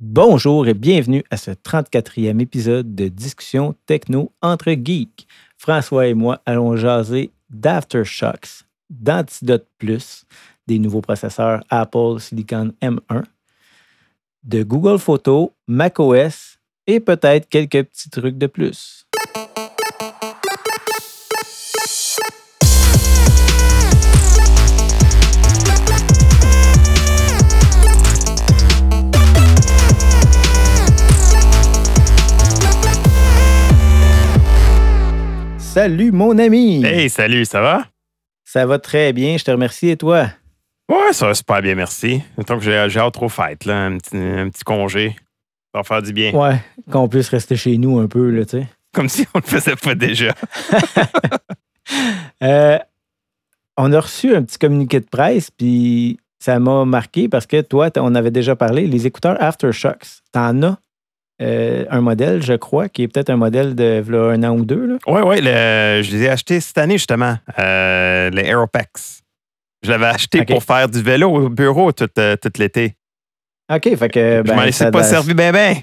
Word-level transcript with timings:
Bonjour 0.00 0.66
et 0.66 0.74
bienvenue 0.74 1.22
à 1.30 1.36
ce 1.36 1.52
34e 1.52 2.40
épisode 2.40 2.96
de 2.96 3.06
Discussion 3.06 3.76
techno 3.86 4.32
entre 4.42 4.72
geeks. 4.72 5.28
François 5.56 6.08
et 6.08 6.14
moi 6.14 6.42
allons 6.46 6.74
jaser 6.74 7.30
d'Aftershocks, 7.48 8.64
d'Antidote 8.90 9.68
Plus, 9.78 10.24
des 10.66 10.80
nouveaux 10.80 11.00
processeurs 11.00 11.62
Apple 11.70 12.18
Silicon 12.18 12.72
M1, 12.82 13.22
de 14.42 14.64
Google 14.64 14.98
Photos, 14.98 15.50
macOS 15.68 16.58
et 16.88 16.98
peut-être 16.98 17.48
quelques 17.48 17.84
petits 17.84 18.10
trucs 18.10 18.36
de 18.36 18.48
plus. 18.48 19.03
Salut 35.74 36.12
mon 36.12 36.38
ami! 36.38 36.84
Hey, 36.84 37.10
salut, 37.10 37.44
ça 37.44 37.60
va? 37.60 37.84
Ça 38.44 38.64
va 38.64 38.78
très 38.78 39.12
bien, 39.12 39.36
je 39.36 39.42
te 39.42 39.50
remercie 39.50 39.88
et 39.88 39.96
toi? 39.96 40.28
Ouais, 40.88 41.12
ça 41.12 41.26
va 41.26 41.34
super 41.34 41.60
bien, 41.62 41.74
merci. 41.74 42.22
Mettons 42.38 42.60
que 42.60 42.62
j'ai 42.62 43.00
hâte 43.00 43.20
aux 43.20 43.28
fêtes, 43.28 43.64
là, 43.64 43.86
un 43.86 43.98
petit, 43.98 44.16
un 44.16 44.50
petit 44.50 44.62
congé. 44.62 45.16
Ça 45.74 45.80
va 45.80 45.82
faire 45.82 46.00
du 46.00 46.12
bien. 46.12 46.32
Ouais, 46.32 46.60
qu'on 46.92 47.08
puisse 47.08 47.28
rester 47.28 47.56
chez 47.56 47.76
nous 47.76 47.98
un 47.98 48.06
peu, 48.06 48.30
là, 48.30 48.44
tu 48.44 48.58
sais. 48.58 48.68
Comme 48.92 49.08
si 49.08 49.26
on 49.34 49.38
ne 49.38 49.42
le 49.42 49.48
faisait 49.48 49.74
pas 49.74 49.96
déjà. 49.96 50.32
Euh, 52.42 52.78
on 53.76 53.92
a 53.92 54.00
reçu 54.00 54.34
un 54.34 54.42
petit 54.42 54.58
communiqué 54.58 55.00
de 55.00 55.06
presse, 55.06 55.50
puis 55.50 56.18
ça 56.38 56.58
m'a 56.58 56.84
marqué 56.84 57.28
parce 57.28 57.46
que 57.46 57.60
toi, 57.60 57.90
on 57.96 58.14
avait 58.14 58.30
déjà 58.30 58.56
parlé, 58.56 58.86
les 58.86 59.06
écouteurs 59.06 59.36
Aftershocks, 59.42 60.22
t'en 60.32 60.62
as? 60.62 60.78
Euh, 61.42 61.84
un 61.90 62.00
modèle, 62.00 62.42
je 62.42 62.54
crois, 62.54 62.88
qui 62.88 63.02
est 63.02 63.08
peut-être 63.08 63.30
un 63.30 63.36
modèle 63.36 63.74
de 63.74 64.02
un 64.12 64.42
an 64.44 64.56
ou 64.56 64.64
deux, 64.64 64.86
là. 64.86 64.96
Ouais, 65.06 65.22
ouais, 65.22 65.38
je 66.02 66.10
les 66.12 66.22
ai 66.22 66.28
achetés 66.28 66.60
cette 66.60 66.78
année, 66.78 66.94
justement, 66.96 67.36
euh, 67.58 68.30
les 68.30 68.42
Aeropex. 68.42 69.22
Je 69.82 69.90
l'avais 69.90 70.06
acheté 70.06 70.44
pour 70.44 70.62
faire 70.62 70.88
du 70.88 71.02
vélo 71.02 71.28
au 71.30 71.48
bureau 71.48 71.92
tout, 71.92 72.08
euh, 72.18 72.36
tout 72.36 72.50
l'été. 72.58 72.94
OK, 73.72 73.96
fait 73.96 74.08
que... 74.08 74.42
je 74.46 74.52
m'en 74.52 74.62
laissais 74.62 74.90
pas 74.90 75.02
servi 75.02 75.34
bien, 75.34 75.52
bien. 75.52 75.74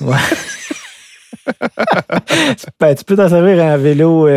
Ouais. 0.00 0.16
Ben, 2.80 2.94
tu 2.94 3.04
peux 3.04 3.16
t'en 3.16 3.28
servir 3.28 3.62
en 3.62 3.76
vélo 3.76 4.28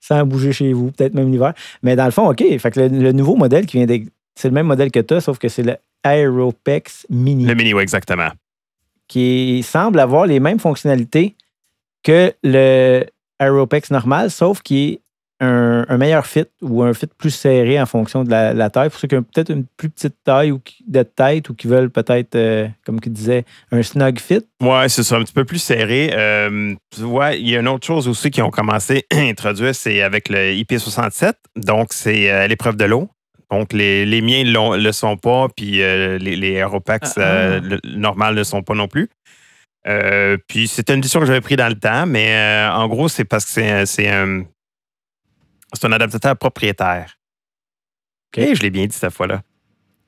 sans 0.00 0.24
bouger 0.24 0.52
chez 0.52 0.72
vous, 0.72 0.90
peut-être 0.90 1.14
même 1.14 1.30
l'hiver. 1.30 1.52
Mais 1.82 1.96
dans 1.96 2.04
le 2.04 2.10
fond, 2.10 2.28
OK. 2.30 2.42
Fait 2.58 2.70
que 2.70 2.80
le, 2.80 2.88
le 2.88 3.12
nouveau 3.12 3.36
modèle 3.36 3.66
qui 3.66 3.76
vient 3.78 3.86
d'ex- 3.86 4.08
C'est 4.36 4.48
le 4.48 4.54
même 4.54 4.66
modèle 4.66 4.90
que 4.90 5.14
as, 5.14 5.20
sauf 5.20 5.38
que 5.38 5.48
c'est 5.48 5.62
le 5.62 5.76
Aeropex 6.04 7.06
Mini, 7.10 7.46
Le 7.46 7.54
mini, 7.54 7.74
ouais, 7.74 7.82
exactement. 7.82 8.28
Qui 9.08 9.62
semble 9.62 10.00
avoir 10.00 10.26
les 10.26 10.40
mêmes 10.40 10.58
fonctionnalités 10.58 11.36
que 12.02 12.32
le 12.42 13.04
Aeropex 13.40 13.90
normal, 13.90 14.30
sauf 14.30 14.62
qui 14.62 14.88
est 14.88 15.00
un, 15.40 15.84
un 15.88 15.98
meilleur 15.98 16.26
fit 16.26 16.46
ou 16.62 16.82
un 16.82 16.94
fit 16.94 17.08
plus 17.18 17.30
serré 17.30 17.80
en 17.80 17.86
fonction 17.86 18.24
de 18.24 18.30
la, 18.30 18.70
taille. 18.70 18.88
Pour 18.88 18.98
ceux 18.98 19.08
qui 19.08 19.16
ont 19.16 19.22
peut-être 19.22 19.50
une 19.50 19.64
plus 19.76 19.90
petite 19.90 20.14
taille 20.24 20.50
ou 20.50 20.60
de 20.86 21.02
tête 21.02 21.48
ou 21.50 21.54
qui 21.54 21.66
veulent 21.66 21.90
peut-être, 21.90 22.34
euh, 22.36 22.68
comme 22.84 23.00
tu 23.00 23.10
disais, 23.10 23.44
un 23.70 23.82
snug 23.82 24.18
fit. 24.18 24.46
Ouais, 24.62 24.88
c'est 24.88 25.02
ça, 25.02 25.16
un 25.16 25.22
petit 25.22 25.32
peu 25.32 25.44
plus 25.44 25.58
serré. 25.58 26.10
Euh, 26.14 26.74
tu 26.94 27.02
vois, 27.02 27.34
il 27.34 27.48
y 27.48 27.56
a 27.56 27.60
une 27.60 27.68
autre 27.68 27.86
chose 27.86 28.08
aussi 28.08 28.30
qui 28.30 28.40
ont 28.40 28.50
commencé 28.50 29.04
à 29.12 29.18
introduire, 29.18 29.74
c'est 29.74 30.00
avec 30.00 30.28
le 30.28 30.52
IP67. 30.54 31.34
Donc, 31.56 31.92
c'est 31.92 32.30
euh, 32.30 32.46
l'épreuve 32.46 32.76
de 32.76 32.84
l'eau. 32.84 33.10
Donc, 33.50 33.72
les, 33.72 34.04
les 34.06 34.20
miens 34.22 34.42
ne 34.44 34.76
le 34.76 34.92
sont 34.92 35.16
pas, 35.16 35.48
puis 35.56 35.82
euh, 35.82 36.18
les, 36.18 36.34
les 36.36 36.52
Aeropax 36.54 37.14
Ah, 37.16 37.20
euh, 37.20 37.60
ah. 37.62 37.66
le- 37.66 37.80
le 37.84 37.96
normal 37.96 38.34
ne 38.34 38.38
le 38.40 38.44
sont 38.44 38.62
pas 38.62 38.74
non 38.74 38.88
plus. 38.88 39.08
Euh, 39.86 40.36
puis, 40.48 40.66
c'était 40.66 40.94
une 40.94 41.00
décision 41.00 41.20
que 41.20 41.26
j'avais 41.26 41.40
prise 41.40 41.56
dans 41.56 41.68
le 41.68 41.78
temps, 41.78 42.06
mais 42.06 42.34
euh, 42.34 42.72
en 42.72 42.88
gros, 42.88 43.08
c'est 43.08 43.24
parce 43.24 43.44
que 43.44 43.50
c'est, 43.52 43.86
c'est 43.86 44.08
un, 44.10 44.42
c'est 45.72 45.86
un 45.86 45.92
adaptateur 45.92 46.36
propriétaire. 46.36 47.16
OK. 48.36 48.44
Je 48.54 48.62
l'ai 48.62 48.70
bien 48.70 48.86
dit 48.86 48.96
cette 48.96 49.12
fois-là. 49.12 49.42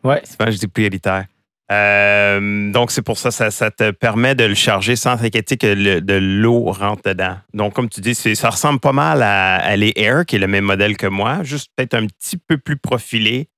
Ouais. 0.02 0.20
Souvent, 0.26 0.50
je 0.50 0.58
dis 0.58 0.66
prioritaire. 0.68 1.26
Euh, 1.70 2.72
donc, 2.72 2.90
c'est 2.90 3.02
pour 3.02 3.18
ça, 3.18 3.30
ça, 3.30 3.70
te 3.70 3.90
permet 3.90 4.34
de 4.34 4.44
le 4.44 4.54
charger 4.54 4.96
sans 4.96 5.18
t'inquiéter 5.18 5.56
que 5.58 5.66
le- 5.66 6.00
de 6.00 6.14
l'eau 6.14 6.72
rentre 6.72 7.02
dedans. 7.10 7.36
Donc, 7.52 7.74
comme 7.74 7.88
tu 7.90 8.00
dis, 8.00 8.14
ça 8.14 8.48
ressemble 8.50 8.80
pas 8.80 8.92
mal 8.92 9.22
à, 9.22 9.56
à 9.56 9.76
les 9.76 9.92
Air, 9.96 10.24
qui 10.24 10.36
est 10.36 10.38
le 10.38 10.46
même 10.46 10.64
modèle 10.64 10.96
que 10.96 11.06
moi, 11.06 11.42
juste 11.42 11.70
peut-être 11.76 11.94
un 11.94 12.06
petit 12.06 12.38
peu 12.38 12.56
plus 12.56 12.76
profilé. 12.78 13.48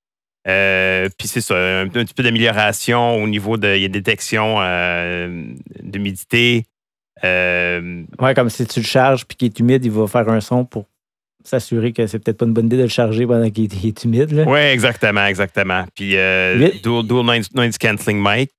Euh, 0.49 1.09
Puis 1.19 1.28
c'est 1.28 1.41
ça, 1.41 1.54
un, 1.54 1.88
petit 1.88 2.15
peu 2.15 2.22
d'amélioration 2.22 3.15
au 3.22 3.28
niveau 3.28 3.56
de 3.59 3.76
y 3.76 3.84
a 3.84 3.88
détection 3.88 4.56
euh, 4.60 5.44
d'humidité. 5.82 6.66
Euh, 7.22 8.04
Ouais, 8.19 8.34
comme 8.34 8.49
si 8.49 8.66
tu 8.66 8.81
le 8.81 8.87
charges 8.87 9.26
puis 9.26 9.37
qu'il 9.37 9.47
est 9.47 9.60
humide, 9.60 9.84
il 9.84 9.91
va 9.91 10.06
faire 10.06 10.28
un 10.28 10.41
son 10.41 10.65
pour 10.65 10.87
s'assurer 11.45 11.93
que 11.93 12.06
c'est 12.06 12.19
peut-être 12.19 12.39
pas 12.39 12.47
une 12.47 12.53
bonne 12.53 12.67
idée 12.67 12.77
de 12.77 12.83
le 12.83 12.89
charger 12.89 13.27
pendant 13.27 13.49
qu'il 13.51 13.65
est, 13.65 13.84
est 13.84 14.05
humide. 14.05 14.31
Là. 14.33 14.45
oui, 14.47 14.59
exactement, 14.61 15.25
exactement. 15.27 15.84
Puis 15.95 16.17
euh, 16.17 16.71
dual, 16.83 17.03
dual 17.05 17.25
noise, 17.55 17.78
cancelling 17.78 18.23
mic. 18.23 18.51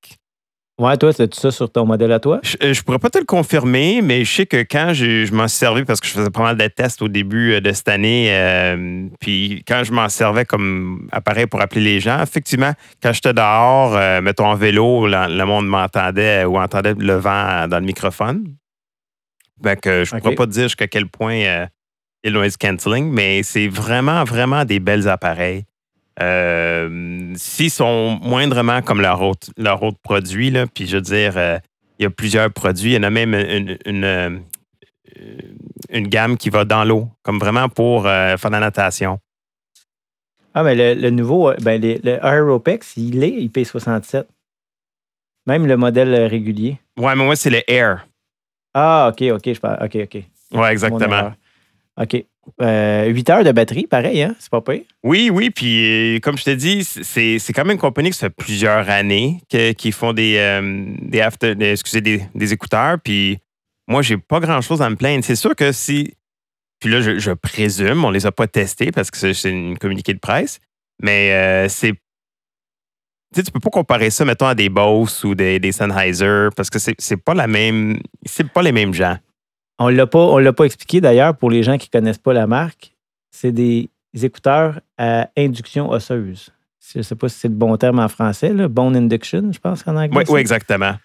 Ouais, 0.79 0.97
toi, 0.97 1.09
as-tu 1.09 1.39
ça 1.39 1.51
sur 1.51 1.71
ton 1.71 1.85
modèle 1.85 2.11
à 2.11 2.19
toi? 2.19 2.39
Je, 2.41 2.55
euh, 2.63 2.73
je 2.73 2.81
pourrais 2.81 2.97
pas 2.97 3.11
te 3.11 3.19
le 3.19 3.25
confirmer, 3.25 4.01
mais 4.01 4.25
je 4.25 4.31
sais 4.31 4.45
que 4.47 4.57
quand 4.63 4.93
j'ai- 4.93 5.27
je 5.27 5.33
m'en 5.33 5.47
suis 5.47 5.59
servi, 5.59 5.83
parce 5.83 5.99
que 5.99 6.07
je 6.07 6.13
faisais 6.13 6.31
pas 6.31 6.41
mal 6.41 6.57
de 6.57 6.65
tests 6.67 7.03
au 7.03 7.07
début 7.07 7.53
euh, 7.53 7.61
de 7.61 7.71
cette 7.71 7.87
année, 7.89 8.29
euh, 8.31 9.05
puis 9.19 9.63
quand 9.67 9.83
je 9.83 9.91
m'en 9.91 10.09
servais 10.09 10.43
comme 10.43 11.07
appareil 11.11 11.45
pour 11.45 11.61
appeler 11.61 11.81
les 11.81 11.99
gens, 11.99 12.19
effectivement, 12.23 12.71
quand 13.03 13.13
j'étais 13.13 13.33
dehors, 13.33 13.95
euh, 13.95 14.21
mettons 14.21 14.47
en 14.47 14.55
vélo, 14.55 15.05
le, 15.05 15.37
le 15.37 15.45
monde 15.45 15.67
m'entendait 15.67 16.45
ou 16.45 16.57
entendait 16.57 16.95
le 16.97 17.13
vent 17.13 17.67
dans 17.67 17.77
le 17.79 17.85
microphone. 17.85 18.45
Fait 19.63 19.79
que 19.79 20.03
je 20.03 20.15
ne 20.15 20.19
pourrais 20.19 20.33
pas 20.33 20.47
te 20.47 20.51
dire 20.51 20.63
jusqu'à 20.63 20.87
quel 20.87 21.05
point 21.07 21.67
le 22.23 22.31
noise 22.31 22.57
cancelling, 22.57 23.09
mais 23.11 23.43
c'est 23.43 23.67
vraiment, 23.67 24.23
vraiment 24.23 24.65
des 24.65 24.79
belles 24.79 25.07
appareils. 25.07 25.65
Euh, 26.21 27.33
S'ils 27.35 27.71
sont 27.71 28.19
moindrement 28.21 28.81
comme 28.81 29.01
leur 29.01 29.21
autre, 29.21 29.47
leur 29.57 29.81
autre 29.81 29.97
produit, 30.03 30.51
là, 30.51 30.67
puis 30.67 30.85
je 30.87 30.97
veux 30.97 31.01
dire, 31.01 31.33
euh, 31.37 31.57
il 31.97 32.03
y 32.03 32.05
a 32.05 32.09
plusieurs 32.09 32.51
produits. 32.51 32.91
Il 32.91 32.95
y 32.95 32.97
en 32.97 33.03
a 33.03 33.09
même 33.09 33.33
une, 33.33 33.77
une, 33.85 34.03
euh, 34.03 34.39
une 35.89 36.07
gamme 36.07 36.37
qui 36.37 36.49
va 36.49 36.65
dans 36.65 36.83
l'eau, 36.83 37.07
comme 37.23 37.39
vraiment 37.39 37.69
pour 37.69 38.05
euh, 38.07 38.37
faire 38.37 38.51
de 38.51 38.55
la 38.55 38.59
natation. 38.61 39.19
Ah, 40.53 40.63
mais 40.63 40.75
le, 40.75 40.99
le 40.99 41.09
nouveau, 41.11 41.53
ben, 41.61 41.79
les- 41.81 41.99
le 42.03 42.19
Aeropex, 42.23 42.97
il 42.97 43.23
est 43.23 43.29
IP67. 43.47 44.25
Même 45.47 45.65
le 45.65 45.77
modèle 45.77 46.13
régulier. 46.25 46.77
Ouais, 46.97 47.15
mais 47.15 47.23
moi, 47.23 47.35
c'est 47.35 47.49
le 47.49 47.61
Air. 47.71 48.05
Ah, 48.73 49.11
OK, 49.11 49.23
OK, 49.31 49.53
je 49.53 49.59
parle. 49.59 49.83
OK, 49.83 49.95
OK. 50.03 50.23
Ouais, 50.53 50.71
exactement. 50.71 51.33
OK. 51.99 52.23
Euh, 52.61 53.05
8 53.07 53.29
heures 53.29 53.43
de 53.43 53.51
batterie, 53.51 53.85
pareil, 53.85 54.23
hein? 54.23 54.35
C'est 54.39 54.49
pas 54.49 54.61
pire. 54.61 54.81
Oui, 55.03 55.29
oui, 55.31 55.51
puis 55.51 56.15
euh, 56.15 56.19
comme 56.19 56.37
je 56.37 56.43
te 56.43 56.49
dis, 56.49 56.83
c'est 56.83 57.37
c'est 57.37 57.53
quand 57.53 57.63
même 57.63 57.73
une 57.75 57.79
compagnie 57.81 58.09
qui 58.11 58.17
fait 58.17 58.31
plusieurs 58.31 58.89
années 58.89 59.39
que- 59.51 59.73
qui 59.73 59.91
font 59.91 60.11
des, 60.13 60.37
euh, 60.37 60.85
des, 61.01 61.21
after- 61.21 61.53
des- 61.55 61.75
écouteurs, 62.53 62.97
puis 62.99 63.37
moi, 63.87 64.01
j'ai 64.01 64.17
pas 64.17 64.39
grand-chose 64.39 64.81
à 64.81 64.89
me 64.89 64.95
plaindre. 64.95 65.23
C'est 65.23 65.35
sûr 65.35 65.55
que 65.55 65.71
si, 65.71 66.15
puis 66.79 66.89
là, 66.89 67.01
je, 67.01 67.19
présume, 67.33 68.03
on 68.05 68.09
les 68.09 68.25
a 68.25 68.31
pas 68.31 68.47
testés 68.47 68.91
parce 68.91 69.11
que 69.11 69.17
c'est- 69.17 69.33
c'est 69.35 69.51
une 69.51 69.77
communiqué 69.77 70.13
de 70.13 70.19
presse, 70.19 70.59
mais 71.01 71.31
euh, 71.33 71.69
c'est, 71.69 71.91
tu 71.93 71.99
sais, 73.35 73.43
tu 73.43 73.51
peux 73.51 73.59
pas 73.59 73.69
comparer 73.69 74.09
ça, 74.09 74.25
mettons, 74.25 74.47
à 74.47 74.55
des 74.55 74.69
Bose 74.69 75.23
ou 75.25 75.35
des, 75.35 75.59
des 75.59 75.71
Sennheiser 75.71 76.47
parce 76.55 76.69
que 76.71 76.79
c'est 76.79 76.95
c'est 76.97 77.17
pas 77.23 77.35
la 77.35 77.45
même, 77.47 77.99
c'est 78.25 78.49
pas 78.49 78.63
les 78.63 78.71
mêmes 78.71 78.93
gens. 78.95 79.17
On 79.81 80.07
on 80.13 80.37
l'a 80.37 80.53
pas 80.53 80.65
expliqué 80.65 81.01
d'ailleurs 81.01 81.35
pour 81.35 81.49
les 81.49 81.63
gens 81.63 81.77
qui 81.77 81.89
connaissent 81.89 82.17
pas 82.17 82.33
la 82.33 82.47
marque. 82.47 82.95
C'est 83.31 83.51
des 83.51 83.89
écouteurs 84.21 84.79
à 84.97 85.29
induction 85.37 85.89
osseuse. 85.89 86.51
Je 86.93 87.01
sais 87.01 87.15
pas 87.15 87.29
si 87.29 87.39
c'est 87.39 87.47
le 87.47 87.55
bon 87.55 87.75
terme 87.77 87.99
en 87.99 88.07
français, 88.07 88.53
là. 88.53 88.67
Bone 88.67 88.95
induction, 88.95 89.51
je 89.51 89.59
pense 89.59 89.83
qu'en 89.83 89.95
anglais. 89.95 90.17
Oui, 90.17 90.23
oui, 90.27 90.39
exactement. 90.39 90.95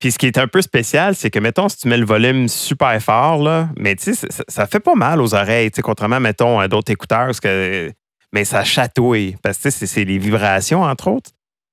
Puis 0.00 0.12
ce 0.12 0.18
qui 0.18 0.26
est 0.26 0.38
un 0.38 0.46
peu 0.46 0.62
spécial, 0.62 1.14
c'est 1.14 1.30
que, 1.30 1.38
mettons, 1.38 1.68
si 1.68 1.78
tu 1.78 1.88
mets 1.88 1.98
le 1.98 2.06
volume 2.06 2.48
super 2.48 3.00
fort, 3.02 3.42
là, 3.42 3.68
mais 3.76 3.96
tu 3.96 4.14
sais, 4.14 4.26
ça, 4.30 4.44
ça 4.46 4.66
fait 4.66 4.80
pas 4.80 4.94
mal 4.94 5.20
aux 5.20 5.34
oreilles, 5.34 5.70
tu 5.70 5.76
sais, 5.76 5.82
contrairement, 5.82 6.20
mettons, 6.20 6.60
à 6.60 6.68
d'autres 6.68 6.92
écouteurs, 6.92 7.26
parce 7.26 7.40
que, 7.40 7.92
mais 8.32 8.44
ça 8.44 8.62
chatouille, 8.64 9.36
parce 9.42 9.58
que 9.58 9.70
c'est 9.70 10.04
les 10.04 10.18
vibrations, 10.18 10.82
entre 10.82 11.08
autres. 11.08 11.30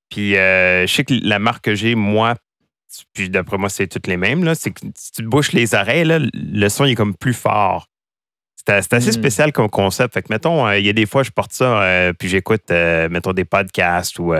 Puis 0.10 0.38
euh, 0.38 0.88
je 0.88 0.94
sais 0.94 1.04
que 1.04 1.14
la 1.22 1.40
marque 1.40 1.66
que 1.66 1.76
j'ai, 1.76 1.96
moi, 1.96 2.36
puis 3.14 3.30
d'après 3.30 3.58
moi, 3.58 3.70
c'est 3.70 3.88
toutes 3.88 4.08
les 4.08 4.18
mêmes, 4.18 4.44
là, 4.44 4.56
c'est 4.56 4.72
que 4.72 4.82
si 4.96 5.12
tu 5.12 5.24
te 5.24 5.28
bouches 5.28 5.52
les 5.52 5.74
oreilles, 5.76 6.06
là, 6.06 6.20
le 6.34 6.70
son 6.70 6.86
il 6.86 6.92
est 6.92 6.96
comme 6.96 7.16
plus 7.16 7.34
fort. 7.34 7.88
C'est 8.56 8.94
assez 8.94 9.10
Mm. 9.10 9.14
spécial 9.14 9.52
comme 9.52 9.70
concept. 9.70 10.14
Fait 10.16 10.24
que, 10.24 10.28
mettons, 10.32 10.66
euh, 10.66 10.80
il 10.80 10.86
y 10.86 10.90
a 10.90 10.94
des 10.94 11.06
fois, 11.06 11.22
je 11.22 11.30
porte 11.30 11.54
ça, 11.54 11.84
euh, 11.84 12.14
puis 12.14 12.28
j'écoute, 12.30 12.64
euh, 12.72 13.08
mettons, 13.10 13.32
des 13.34 13.46
podcasts 13.46 14.18
ou, 14.18 14.34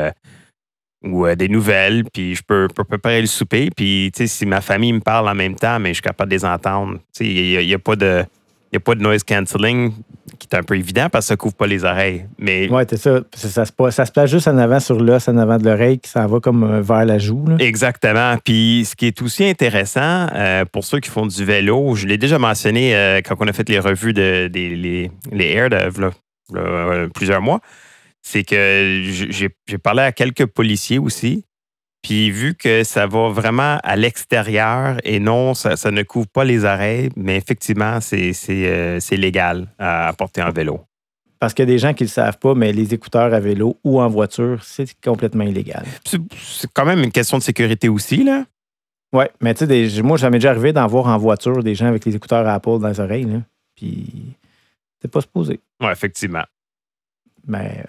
ou 1.04 1.36
des 1.36 1.48
nouvelles, 1.48 2.04
puis 2.12 2.34
je 2.34 2.42
peux, 2.42 2.68
peux 2.74 2.84
préparer 2.84 3.22
le 3.22 3.28
souper. 3.28 3.70
Puis, 3.76 4.12
tu 4.16 4.24
sais, 4.24 4.28
si 4.28 4.46
ma 4.48 4.62
famille 4.62 4.94
me 4.94 5.00
parle 5.00 5.30
en 5.30 5.36
même 5.36 5.56
temps, 5.56 5.80
mais 5.80 5.90
je 5.90 5.96
suis 5.96 6.02
capable 6.02 6.32
de 6.32 6.36
les 6.36 6.46
entendre. 6.46 6.94
Tu 7.16 7.24
sais, 7.24 7.26
il 7.28 7.50
n'y 7.52 7.58
a, 7.58 7.62
y 7.62 7.74
a 7.76 7.80
pas 7.80 7.96
de. 7.96 8.26
Il 8.72 8.76
n'y 8.76 8.78
a 8.78 8.80
pas 8.80 8.96
de 8.96 9.02
noise 9.02 9.24
cancelling. 9.24 9.94
Qui 10.40 10.48
est 10.52 10.56
un 10.56 10.64
peu 10.64 10.76
évident 10.76 11.08
parce 11.12 11.26
que 11.26 11.30
ça 11.30 11.38
couvre 11.38 11.56
pas 11.56 11.68
les 11.68 11.84
oreilles. 11.84 12.26
Mais 12.40 12.70
Ouais, 12.70 12.86
c'est 12.90 12.98
ça. 12.98 13.20
Ça, 13.36 13.50
ça 13.50 13.66
se, 13.66 13.72
ça 13.92 14.06
se 14.06 14.12
place 14.12 14.30
juste 14.30 14.48
en 14.48 14.58
avant 14.58 14.80
sur 14.80 15.00
l'os, 15.00 15.28
en 15.28 15.38
avant 15.38 15.58
de 15.58 15.66
l'oreille, 15.66 16.00
qui 16.00 16.10
s'en 16.10 16.26
va 16.28 16.40
comme 16.40 16.64
euh, 16.64 16.82
vers 16.82 17.06
la 17.06 17.20
joue. 17.20 17.46
là. 17.48 17.56
Exactement. 17.60 18.36
Puis 18.44 18.88
ce 18.90 18.96
qui 18.96 19.08
est 19.08 19.22
aussi 19.22 19.46
intéressant 19.46 20.28
euh, 20.34 20.66
pour 20.66 20.84
ceux 20.84 21.00
qui 21.00 21.10
font 21.10 21.26
du 21.26 21.46
vélo, 21.46 21.96
je 21.96 22.08
l'ai 22.08 22.18
déjà 22.18 22.40
mentionné 22.40 22.96
euh, 22.96 23.22
quand 23.24 23.36
on 23.40 23.48
a 23.48 23.54
fait 23.54 23.68
les 23.70 23.80
revues 23.80 24.14
de, 24.14 24.48
des 24.48 24.76
les, 24.76 25.12
les 25.32 25.46
Air 25.52 25.70
de 25.70 27.08
plusieurs 27.14 27.42
mois, 27.42 27.60
c'est 28.22 28.44
que 28.44 29.02
j'ai 29.30 29.78
parlé 29.78 30.02
à 30.02 30.12
quelques 30.12 30.46
policiers 30.46 31.00
aussi. 31.00 31.46
Puis 32.06 32.30
vu 32.30 32.54
que 32.54 32.84
ça 32.84 33.08
va 33.08 33.30
vraiment 33.30 33.80
à 33.84 33.96
l'extérieur 33.96 34.98
et 35.04 35.20
non, 35.20 35.56
ça, 35.56 35.76
ça 35.76 35.90
ne 35.90 36.04
couvre 36.04 36.28
pas 36.28 36.44
les 36.44 36.64
oreilles, 36.64 37.10
mais 37.16 37.36
effectivement, 37.36 38.00
c'est 38.00 38.32
c'est, 38.34 38.68
euh, 38.68 39.00
c'est 39.00 39.18
légal 39.18 39.74
à 39.80 40.14
porter 40.16 40.44
en 40.44 40.52
vélo. 40.52 40.82
Parce 41.40 41.56
qu'il 41.56 41.64
y 41.64 41.68
a 41.68 41.72
des 41.74 41.80
gens 41.80 41.96
qui 41.96 42.04
ne 42.04 42.08
le 42.08 42.12
savent 42.12 42.38
pas, 42.38 42.54
mais 42.54 42.72
les 42.74 42.94
écouteurs 42.94 43.34
à 43.34 43.40
vélo 43.40 43.80
ou 43.84 44.00
en 44.00 44.08
voiture, 44.08 44.64
c'est 44.64 44.86
complètement 45.04 45.46
illégal. 45.46 45.84
C'est 46.04 46.20
quand 46.76 46.86
même 46.86 47.02
une 47.02 47.12
question 47.12 47.40
de 47.40 47.44
sécurité 47.44 47.90
aussi, 47.90 48.24
là. 48.24 48.46
Ouais, 49.12 49.32
mais 49.42 49.56
tu 49.56 49.66
sais, 49.66 50.02
moi, 50.04 50.20
ça 50.20 50.30
m'est 50.30 50.38
déjà 50.38 50.52
arrivé 50.52 50.74
d'en 50.74 50.86
voir 50.86 51.08
en 51.08 51.18
voiture 51.18 51.64
des 51.64 51.74
gens 51.74 51.88
avec 51.88 52.06
les 52.06 52.16
écouteurs 52.16 52.46
à 52.46 52.54
Apple 52.54 52.78
dans 52.82 52.90
les 52.90 53.00
oreilles. 53.00 53.26
Là. 53.26 53.42
Puis, 53.76 54.36
c'est 55.02 55.10
pas 55.10 55.22
supposé. 55.22 55.60
Oui, 55.82 55.88
effectivement. 55.92 56.44
Mais 57.48 57.84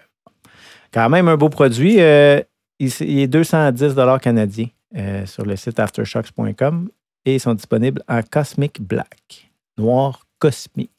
quand 0.90 1.10
même 1.10 1.28
un 1.28 1.36
beau 1.36 1.50
produit. 1.50 2.00
Euh, 2.00 2.40
il, 2.78 3.18
est 3.18 3.26
210 3.26 3.94
canadiens 4.20 4.68
euh, 4.96 5.26
sur 5.26 5.44
le 5.44 5.56
site 5.56 5.78
aftershocks.com 5.78 6.90
et 7.24 7.34
ils 7.34 7.40
sont 7.40 7.54
disponibles 7.54 8.02
en 8.08 8.22
Cosmic 8.22 8.80
Black, 8.80 9.50
noir 9.78 10.26
cosmique. 10.38 10.90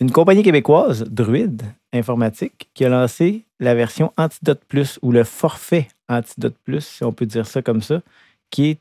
Une 0.00 0.10
compagnie 0.10 0.42
québécoise, 0.42 1.04
Druid 1.04 1.62
Informatique, 1.92 2.68
qui 2.74 2.84
a 2.84 2.88
lancé 2.88 3.44
la 3.60 3.74
version 3.74 4.12
Antidote 4.16 4.62
Plus 4.66 4.98
ou 5.02 5.12
le 5.12 5.24
forfait 5.24 5.88
Antidote 6.08 6.56
Plus, 6.64 6.84
si 6.84 7.04
on 7.04 7.12
peut 7.12 7.26
dire 7.26 7.46
ça 7.46 7.62
comme 7.62 7.80
ça, 7.80 8.02
qui 8.50 8.70
est 8.70 8.78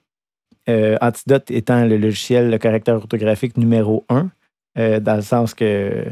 euh, 0.69 0.97
Antidote 1.01 1.51
étant 1.51 1.85
le 1.85 1.97
logiciel, 1.97 2.49
le 2.49 2.57
caractère 2.57 2.95
orthographique 2.95 3.57
numéro 3.57 4.05
un, 4.09 4.31
euh, 4.77 4.99
dans 4.99 5.15
le 5.15 5.21
sens 5.21 5.53
que 5.53 6.05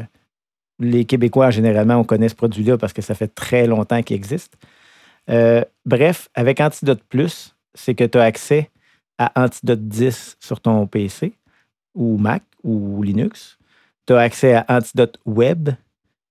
les 0.78 1.04
Québécois, 1.04 1.50
généralement, 1.50 1.96
on 1.96 2.04
connaît 2.04 2.28
ce 2.28 2.34
produit-là 2.34 2.78
parce 2.78 2.92
que 2.92 3.02
ça 3.02 3.14
fait 3.14 3.28
très 3.28 3.66
longtemps 3.66 4.02
qu'il 4.02 4.16
existe. 4.16 4.56
Euh, 5.30 5.64
bref, 5.86 6.28
avec 6.34 6.60
Antidote 6.60 7.02
Plus, 7.08 7.54
c'est 7.74 7.94
que 7.94 8.04
tu 8.04 8.18
as 8.18 8.22
accès 8.22 8.70
à 9.18 9.32
Antidote 9.42 9.86
10 9.86 10.36
sur 10.40 10.60
ton 10.60 10.86
PC 10.86 11.34
ou 11.94 12.16
Mac 12.18 12.42
ou 12.62 13.02
Linux. 13.02 13.58
Tu 14.06 14.14
as 14.14 14.18
accès 14.18 14.54
à 14.54 14.64
Antidote 14.68 15.18
Web, 15.24 15.70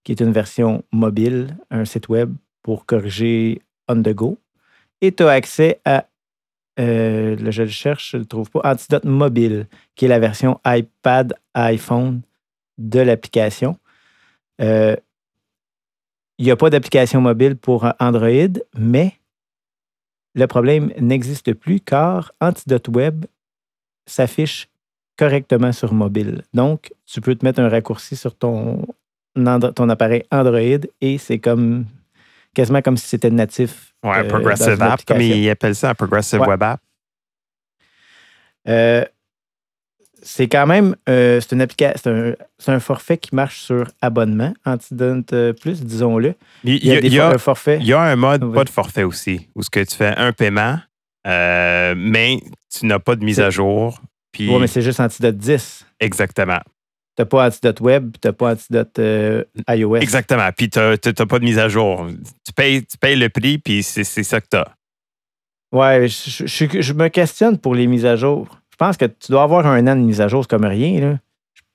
qui 0.03 0.11
est 0.11 0.19
une 0.19 0.31
version 0.31 0.83
mobile, 0.91 1.55
un 1.69 1.85
site 1.85 2.09
web 2.09 2.33
pour 2.63 2.85
corriger 2.85 3.61
on 3.87 4.01
the 4.01 4.13
go. 4.13 4.37
Et 5.01 5.11
tu 5.11 5.23
as 5.23 5.29
accès 5.29 5.79
à, 5.85 6.05
euh, 6.79 7.35
là, 7.37 7.51
je 7.51 7.63
le 7.63 7.69
cherche, 7.69 8.11
je 8.11 8.17
ne 8.17 8.21
le 8.21 8.27
trouve 8.27 8.49
pas, 8.49 8.61
Antidote 8.63 9.05
Mobile, 9.05 9.67
qui 9.95 10.05
est 10.05 10.09
la 10.09 10.19
version 10.19 10.59
iPad, 10.65 11.33
iPhone 11.53 12.21
de 12.77 12.99
l'application. 12.99 13.77
Euh, 14.61 14.95
Il 16.37 16.45
n'y 16.45 16.51
a 16.51 16.55
pas 16.55 16.69
d'application 16.71 17.21
mobile 17.21 17.55
pour 17.55 17.87
Android, 17.99 18.53
mais 18.77 19.13
le 20.33 20.47
problème 20.47 20.91
n'existe 20.99 21.53
plus 21.53 21.79
car 21.79 22.31
Antidote 22.41 22.87
Web 22.87 23.25
s'affiche 24.07 24.67
correctement 25.17 25.71
sur 25.71 25.93
mobile. 25.93 26.41
Donc, 26.53 26.91
tu 27.05 27.21
peux 27.21 27.35
te 27.35 27.45
mettre 27.45 27.59
un 27.59 27.69
raccourci 27.69 28.15
sur 28.15 28.35
ton, 28.35 28.85
ton 29.35 29.89
appareil 29.89 30.23
Android 30.31 30.79
et 31.01 31.17
c'est 31.19 31.37
comme 31.37 31.85
quasiment 32.55 32.81
comme 32.81 32.97
si 32.97 33.07
c'était 33.07 33.29
natif. 33.29 33.93
Ouais, 34.03 34.19
euh, 34.25 34.27
progressive 34.27 34.81
app, 34.81 35.05
comme 35.05 35.21
ils 35.21 35.47
appellent 35.49 35.75
ça, 35.75 35.91
un 35.91 35.95
progressive 35.95 36.39
Ouais. 36.41 36.47
web 36.47 36.63
app. 36.63 36.81
Euh, 38.67 39.05
c'est 40.23 40.47
quand 40.47 40.67
même 40.67 40.95
euh, 41.09 41.39
c'est 41.41 41.53
une 41.53 41.61
application, 41.61 41.99
c'est 42.03 42.09
un, 42.09 42.33
c'est 42.59 42.71
un 42.71 42.79
forfait 42.79 43.17
qui 43.17 43.33
marche 43.35 43.59
sur 43.61 43.87
abonnement, 44.01 44.53
Antidote 44.65 45.33
euh, 45.33 45.53
Plus, 45.53 45.83
disons-le. 45.83 46.35
Il 46.63 46.83
y 46.85 46.91
a, 46.91 47.01
des 47.01 47.07
il 47.07 47.13
y 47.13 47.19
a- 47.19 47.29
un 47.29 47.37
forfait. 47.37 47.77
il 47.81 47.87
y 47.87 47.93
a 47.93 48.01
un 48.01 48.15
mode 48.15 48.43
Oui. 48.43 48.53
pas 48.53 48.63
de 48.63 48.69
forfait 48.69 49.03
aussi, 49.03 49.49
où 49.55 49.63
ce 49.63 49.69
que 49.69 49.79
tu 49.83 49.95
fais 49.95 50.13
un 50.17 50.31
paiement, 50.33 50.77
euh, 51.27 51.93
mais 51.97 52.39
tu 52.73 52.85
n'as 52.85 52.99
pas 52.99 53.15
de 53.15 53.23
mise 53.23 53.39
à 53.39 53.49
jour. 53.49 53.99
Puis 54.31 54.49
Ouais, 54.49 54.59
mais 54.59 54.67
c'est 54.67 54.81
juste 54.81 54.99
Antidote 54.99 55.37
10. 55.37 55.85
exactement, 55.99 56.59
Tu 57.17 57.21
n'as 57.21 57.25
pas 57.25 57.47
Antidote 57.47 57.81
Web, 57.81 58.11
tu 58.21 58.27
n'as 58.27 58.33
pas 58.33 58.51
Antidote 58.53 58.99
euh, 58.99 59.43
iOS. 59.69 59.97
exactement. 59.97 60.49
Puis 60.55 60.69
tu 60.69 60.79
n'as 60.79 60.97
pas 61.25 61.39
de 61.39 61.43
mise 61.43 61.59
à 61.59 61.67
jour. 61.67 62.07
Tu 62.45 62.53
payes, 62.53 62.85
tu 62.85 62.97
payes 62.97 63.15
le 63.17 63.27
prix, 63.29 63.57
puis 63.57 63.83
c'est 63.83 64.03
c'est 64.05 64.23
ça 64.23 64.39
que 64.39 64.47
tu 64.49 64.57
as. 64.57 64.67
Ouais, 65.73 66.07
je, 66.07 66.45
je- 66.45 66.65
je- 66.67 66.81
je 66.81 66.93
me 66.93 67.07
questionne 67.09 67.57
pour 67.57 67.75
les 67.75 67.87
mises 67.87 68.05
à 68.05 68.15
jour. 68.15 68.59
Je 68.81 68.85
pense 68.87 68.97
que 68.97 69.05
tu 69.05 69.31
dois 69.31 69.43
avoir 69.43 69.67
un 69.67 69.85
an 69.85 69.95
de 69.95 70.01
mise 70.01 70.21
à 70.21 70.27
jour, 70.27 70.43
c'est 70.43 70.49
comme 70.49 70.65
rien. 70.65 70.99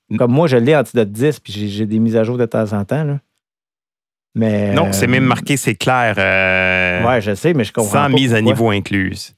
Là. 0.09 0.17
Comme 0.17 0.33
moi, 0.33 0.47
je 0.47 0.57
l'ai 0.57 0.75
Antidote 0.75 1.09
10, 1.09 1.39
puis 1.39 1.53
j'ai- 1.53 1.85
des 1.85 1.99
mises 1.99 2.17
à 2.17 2.25
jour 2.25 2.37
de 2.37 2.45
temps 2.45 2.73
en 2.73 2.83
temps. 2.83 3.05
Là. 3.05 3.21
Mais, 4.35 4.73
Non, 4.73 4.91
c'est 4.91 5.05
euh, 5.05 5.11
même 5.11 5.23
marqué, 5.23 5.55
c'est 5.55 5.75
clair. 5.75 6.15
euh, 6.17 7.07
Ouais, 7.07 7.21
je 7.21 7.33
sais, 7.33 7.53
mais 7.53 7.63
je 7.63 7.71
comprends. 7.71 7.89
sans 7.91 8.01
pas 8.01 8.09
mise 8.09 8.33
à 8.33 8.41
niveau 8.41 8.71
incluse. 8.71 9.33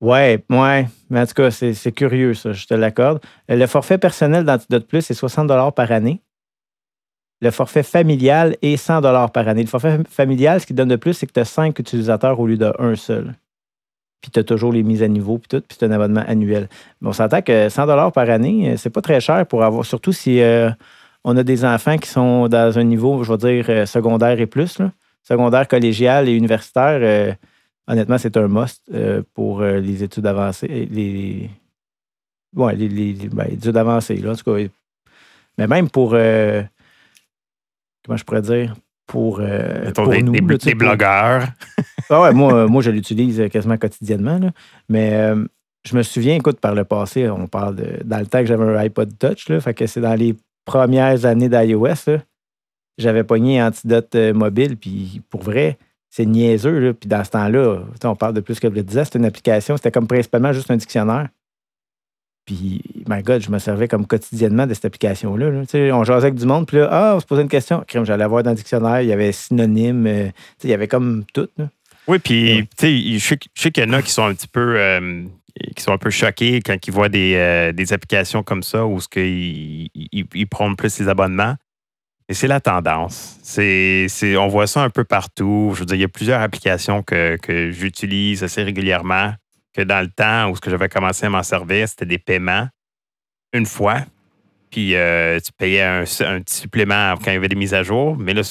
Ouais, 0.00 0.44
ouais. 0.50 0.86
Mais 1.10 1.20
en 1.20 1.26
tout 1.26 1.34
cas, 1.34 1.50
c'est 1.50 1.74
c'est 1.74 1.90
curieux, 1.90 2.34
ça, 2.34 2.52
je 2.52 2.64
te 2.64 2.74
l'accorde. 2.74 3.20
Euh, 3.50 3.56
Le 3.56 3.66
forfait 3.66 3.98
personnel 3.98 4.44
d'Antidote 4.44 4.86
Plus, 4.86 5.02
c'est 5.02 5.14
60 5.14 5.48
par 5.74 5.90
année. 5.90 6.22
Le 7.40 7.50
forfait 7.50 7.82
familial 7.82 8.56
est 8.62 8.76
100 8.76 9.02
par 9.30 9.48
année. 9.48 9.62
Le 9.62 9.68
forfait 9.68 9.98
familial, 10.08 10.60
ce 10.60 10.66
qui 10.66 10.74
donne 10.74 10.88
de 10.90 10.96
plus, 10.96 11.14
c'est 11.14 11.26
que 11.26 11.32
tu 11.32 11.40
as 11.40 11.44
5 11.44 11.76
utilisateurs 11.76 12.38
au 12.38 12.46
lieu 12.46 12.56
d'un 12.56 12.94
seul. 12.94 13.34
Puis 14.24 14.30
tu 14.30 14.40
as 14.40 14.44
toujours 14.44 14.72
les 14.72 14.82
mises 14.82 15.02
à 15.02 15.08
niveau, 15.08 15.36
puis 15.36 15.48
tout, 15.48 15.60
puis 15.60 15.76
c'est 15.78 15.84
un 15.84 15.90
abonnement 15.90 16.24
annuel. 16.26 16.66
Mais 17.02 17.08
on 17.10 17.12
s'entend 17.12 17.42
que 17.42 17.68
100 17.68 18.10
par 18.10 18.30
année, 18.30 18.70
euh, 18.70 18.76
c'est 18.78 18.88
pas 18.88 19.02
très 19.02 19.20
cher 19.20 19.44
pour 19.46 19.62
avoir, 19.62 19.84
surtout 19.84 20.12
si 20.14 20.40
euh, 20.40 20.70
on 21.24 21.36
a 21.36 21.42
des 21.42 21.62
enfants 21.66 21.98
qui 21.98 22.08
sont 22.08 22.48
dans 22.48 22.78
un 22.78 22.84
niveau, 22.84 23.22
je 23.22 23.30
vais 23.34 23.36
dire, 23.36 23.66
euh, 23.68 23.84
secondaire 23.84 24.40
et 24.40 24.46
plus, 24.46 24.78
là. 24.78 24.92
secondaire, 25.22 25.68
collégial 25.68 26.26
et 26.26 26.32
universitaire. 26.32 27.00
euh, 27.02 27.34
honnêtement, 27.86 28.16
c'est 28.16 28.34
un 28.38 28.48
must 28.48 28.80
euh, 28.94 29.20
pour 29.34 29.60
les 29.60 30.02
études 30.02 30.24
avancées. 30.26 30.88
Les, 30.90 31.50
ouais, 32.56 32.74
les, 32.74 32.88
les- 32.88 33.12
les- 33.12 33.28
ben, 33.28 33.46
études 33.50 33.76
avancées, 33.76 34.16
là, 34.16 34.32
en 34.32 34.36
tout 34.36 34.54
cas. 34.54 34.62
Mais 35.58 35.66
même 35.66 35.90
pour. 35.90 36.12
euh, 36.14 36.62
comment 38.06 38.16
je 38.16 38.24
pourrais 38.24 38.40
dire? 38.42 38.74
Pour, 39.06 39.38
euh, 39.40 39.92
pour 39.92 40.08
des, 40.08 40.22
nous. 40.22 40.32
des- 40.32 40.40
là, 40.40 40.58
tu 40.58 40.70
pour- 40.70 40.78
blogueurs. 40.78 41.46
Ah 42.10 42.32
moi, 42.32 42.54
euh, 42.54 42.68
moi, 42.68 42.82
je 42.82 42.90
l'utilise 42.90 43.40
euh, 43.40 43.48
quasiment 43.48 43.76
quotidiennement. 43.76 44.40
Mais 44.88 45.14
euh, 45.14 45.44
je 45.84 45.96
me 45.96 46.02
souviens, 46.02 46.36
écoute, 46.36 46.60
par 46.60 46.74
le 46.74 46.84
passé, 46.84 47.28
on 47.28 47.46
parle 47.46 47.76
de. 47.76 48.00
Dans 48.04 48.18
le 48.18 48.26
temps 48.26 48.40
que 48.40 48.46
j'avais 48.46 48.64
un 48.64 48.76
iPod 48.76 49.16
Touch, 49.18 49.48
là, 49.48 49.60
fait 49.60 49.74
que 49.74 49.86
c'est 49.86 50.00
dans 50.00 50.14
les 50.14 50.36
premières 50.64 51.26
années 51.26 51.48
d'iOS, 51.48 52.18
j'avais 52.96 53.24
pogné 53.24 53.62
Antidote 53.62 54.14
mobile, 54.34 54.76
puis 54.76 55.20
pour 55.28 55.42
vrai, 55.42 55.78
c'est 56.10 56.26
niaiseux. 56.26 56.94
Puis 56.94 57.08
dans 57.08 57.24
ce 57.24 57.30
temps-là, 57.30 57.80
on 58.04 58.16
parle 58.16 58.34
de 58.34 58.40
plus 58.40 58.60
que 58.60 58.68
je 58.68 58.74
le 58.74 58.82
disais, 58.82 59.04
c'était 59.04 59.18
une 59.18 59.24
application, 59.26 59.76
c'était 59.76 59.90
comme 59.90 60.06
principalement 60.06 60.52
juste 60.52 60.70
un 60.70 60.76
dictionnaire. 60.76 61.28
Puis, 62.46 62.82
my 63.08 63.22
God, 63.22 63.40
je 63.40 63.50
me 63.50 63.58
servais 63.58 63.88
comme 63.88 64.06
quotidiennement 64.06 64.66
de 64.66 64.74
cette 64.74 64.84
application-là. 64.84 65.64
on 65.92 66.04
jasait 66.04 66.26
avec 66.26 66.34
du 66.34 66.44
monde, 66.44 66.66
puis 66.66 66.76
là, 66.76 66.88
ah, 66.90 67.16
on 67.16 67.20
se 67.20 67.26
posait 67.26 67.42
une 67.42 67.48
question. 67.48 67.82
Crème, 67.86 68.04
j'allais 68.04 68.26
voir 68.26 68.42
dans 68.42 68.50
le 68.50 68.56
dictionnaire, 68.56 69.00
il 69.00 69.08
y 69.08 69.12
avait 69.12 69.32
synonyme, 69.32 70.30
il 70.62 70.70
y 70.70 70.74
avait 70.74 70.88
comme 70.88 71.24
tout. 71.32 71.48
là. 71.56 71.68
Oui, 72.06 72.18
puis 72.18 72.68
tu 72.78 72.86
sais, 72.86 73.18
je 73.18 73.24
sais 73.24 73.36
que- 73.36 73.46
je 73.54 73.62
sais 73.62 73.70
qu'il 73.70 73.84
y 73.84 73.86
en 73.86 73.92
a 73.92 74.02
qui 74.02 74.10
sont 74.10 74.24
un 74.24 74.34
petit 74.34 74.48
peu 74.48 74.78
euh, 74.78 75.24
qui 75.74 75.82
sont 75.82 75.92
un 75.92 75.98
peu 75.98 76.10
choqués 76.10 76.60
quand 76.60 76.76
ils 76.86 76.92
voient 76.92 77.08
des, 77.08 77.34
euh, 77.36 77.72
des 77.72 77.92
applications 77.92 78.42
comme 78.42 78.62
ça 78.62 78.84
où 78.84 79.00
ce 79.00 79.08
qu'ils 79.08 79.88
ils, 79.94 80.26
ils 80.34 80.46
prennent 80.46 80.76
plus 80.76 80.98
les 80.98 81.08
abonnements. 81.08 81.56
Et 82.28 82.34
c'est 82.34 82.48
la 82.48 82.60
tendance. 82.60 83.38
C'est, 83.42 84.06
c'est, 84.08 84.36
on 84.36 84.48
voit 84.48 84.66
ça 84.66 84.82
un 84.82 84.88
peu 84.90 85.04
partout. 85.04 85.72
Je 85.74 85.80
veux 85.80 85.86
dire, 85.86 85.96
il 85.96 86.00
y 86.00 86.04
a 86.04 86.08
plusieurs 86.08 86.40
applications 86.40 87.02
que, 87.02 87.36
que 87.36 87.70
j'utilise 87.70 88.42
assez 88.42 88.62
régulièrement 88.62 89.34
que 89.74 89.82
dans 89.82 90.00
le 90.00 90.08
temps 90.08 90.48
où 90.50 90.56
ce 90.56 90.60
que 90.60 90.70
j'avais 90.70 90.88
commencé 90.88 91.26
à 91.26 91.30
m'en 91.30 91.42
servir, 91.42 91.86
c'était 91.88 92.06
des 92.06 92.18
paiements 92.18 92.66
une 93.52 93.66
fois. 93.66 94.00
Puis 94.70 94.94
euh, 94.94 95.38
tu 95.38 95.52
payais 95.52 95.82
un, 95.82 96.00
un 96.02 96.40
petit 96.40 96.54
supplément 96.54 97.14
quand 97.16 97.30
il 97.30 97.34
y 97.34 97.36
avait 97.36 97.48
des 97.48 97.56
mises 97.56 97.74
à 97.74 97.82
jour. 97.82 98.16
Mais 98.16 98.32
là, 98.34 98.42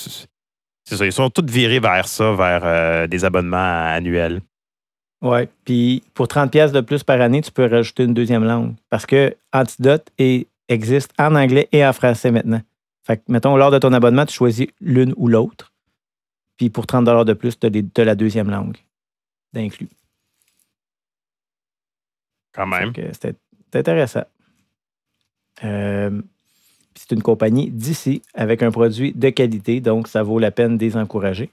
c'est 0.84 0.98
ça. 0.98 1.06
Ils 1.06 1.12
sont 1.14 1.30
tous 1.30 1.46
virés 1.52 1.80
vers 1.80 2.08
ça, 2.08 2.34
vers 2.34 2.62
euh, 2.64 3.08
des 3.08 3.24
abonnements 3.26 3.86
annuels. 3.88 4.42
Ouais. 5.22 5.48
Puis 5.66 6.04
pour 6.14 6.28
30$ 6.28 6.50
pièces 6.50 6.72
de 6.72 6.82
plus 6.82 7.04
par 7.04 7.22
année, 7.22 7.42
tu 7.42 7.52
peux 7.52 7.66
rajouter 7.66 8.04
une 8.04 8.14
deuxième 8.14 8.44
langue. 8.44 8.74
Parce 8.90 9.06
que 9.06 9.36
Antidote 9.54 10.10
est- 10.18 10.48
existe 10.68 11.12
en 11.18 11.36
anglais 11.36 11.70
et 11.72 11.86
en 11.86 11.94
français 11.94 12.32
maintenant. 12.32 12.62
Fait 13.06 13.18
que, 13.18 13.24
mettons, 13.30 13.56
lors 13.58 13.72
de 13.72 13.80
ton 13.80 13.94
abonnement, 13.94 14.26
tu 14.26 14.34
choisis 14.34 14.68
l'une 14.82 15.14
ou 15.18 15.28
l'autre. 15.28 15.72
Puis 16.58 16.70
pour 16.70 16.86
30$ 16.86 17.26
de 17.26 17.34
plus, 17.34 17.58
tu 17.60 17.68
as, 17.68 18.04
la 18.06 18.16
deuxième 18.16 18.50
langue 18.50 18.78
d'inclus. 19.54 19.90
Quand 22.54 22.68
même. 22.68 22.94
C'était 23.14 23.36
intéressant. 23.74 24.24
C'est 26.96 27.12
une 27.12 27.22
compagnie 27.22 27.70
d'ici 27.70 28.22
avec 28.34 28.64
un 28.64 28.72
produit 28.72 29.14
de 29.14 29.30
qualité, 29.30 29.80
donc 29.80 30.08
ça 30.08 30.24
vaut 30.24 30.40
la 30.40 30.52
peine 30.52 30.78
de 30.78 30.86
les 30.86 30.98
encourager. 30.98 31.50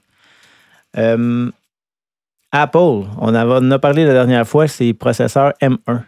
Apple, 2.51 3.07
on 3.17 3.33
en 3.33 3.71
a 3.71 3.79
parlé 3.79 4.05
la 4.05 4.13
dernière 4.13 4.47
fois, 4.47 4.67
c'est 4.67 4.93
processeur 4.93 5.53
M1. 5.61 6.03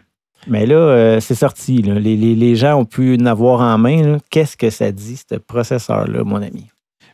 Mais 0.46 0.66
là, 0.66 0.76
euh, 0.76 1.20
c'est 1.20 1.34
sorti. 1.34 1.78
Les, 1.78 2.56
gens 2.56 2.78
ont 2.78 2.84
pu 2.84 3.16
en 3.20 3.26
avoir 3.26 3.60
en 3.60 3.78
main. 3.78 4.18
Qu'est-ce 4.30 4.56
que 4.56 4.70
ça 4.70 4.92
dit, 4.92 5.16
ce 5.16 5.36
processeur-là, 5.36 6.22
mon 6.22 6.42
ami? 6.42 6.68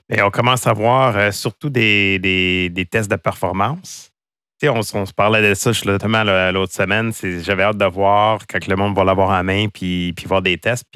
Et 0.09 0.21
on 0.23 0.31
commence 0.31 0.67
à 0.67 0.73
voir 0.73 1.17
euh, 1.17 1.31
surtout 1.31 1.71
des, 1.71 2.73
tests 2.91 3.11
de 3.11 3.17
performance. 3.17 4.11
on, 4.65 4.83
se 4.83 5.13
parlait 5.13 5.49
de 5.49 5.55
ça 5.55 5.71
justement 5.71 6.25
l'autre 6.51 6.73
semaine. 6.73 7.13
J'avais 7.43 7.63
hâte 7.63 7.79
de 7.79 7.85
voir 7.85 8.41
quand 8.49 8.67
le 8.67 8.75
monde 8.75 8.97
va 8.97 9.05
l'avoir 9.05 9.31
en 9.31 9.45
main 9.45 9.69
puis, 9.69 10.13
voir 10.27 10.43
des 10.43 10.59
tests. 10.59 10.87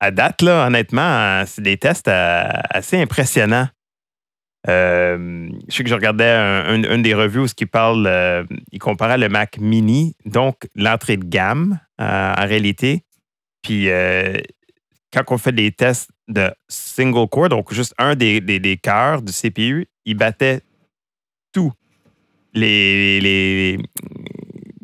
À 0.00 0.10
date, 0.10 0.42
là, 0.42 0.66
honnêtement, 0.66 1.44
c'est 1.46 1.62
des 1.62 1.76
tests 1.76 2.08
euh, 2.08 2.48
assez 2.70 3.00
impressionnants. 3.00 3.68
Euh, 4.68 5.48
je 5.68 5.76
sais 5.76 5.84
que 5.84 5.88
je 5.88 5.94
regardais 5.94 6.34
une 6.34 7.02
des 7.02 7.14
revues 7.14 7.40
où 7.40 7.46
il 7.46 7.66
parle, 7.68 8.06
euh, 8.06 8.44
il 8.72 8.80
comparait 8.80 9.16
le 9.16 9.28
Mac 9.28 9.58
Mini, 9.58 10.16
donc 10.24 10.68
l'entrée 10.74 11.16
de 11.16 11.24
gamme 11.24 11.78
en 11.98 12.46
réalité. 12.46 13.04
Puis 13.62 13.88
quand 15.12 15.22
on 15.30 15.38
fait 15.38 15.52
des 15.52 15.72
tests 15.72 16.10
de 16.28 16.50
single 16.68 17.28
core, 17.28 17.48
donc 17.48 17.72
juste 17.72 17.94
un 17.98 18.16
des, 18.16 18.40
des, 18.40 18.76
cœurs 18.76 19.22
du 19.22 19.32
CPU, 19.32 19.86
il 20.04 20.16
battait 20.16 20.60
tous 21.52 21.72
les, 22.52 23.20
les, 23.20 23.78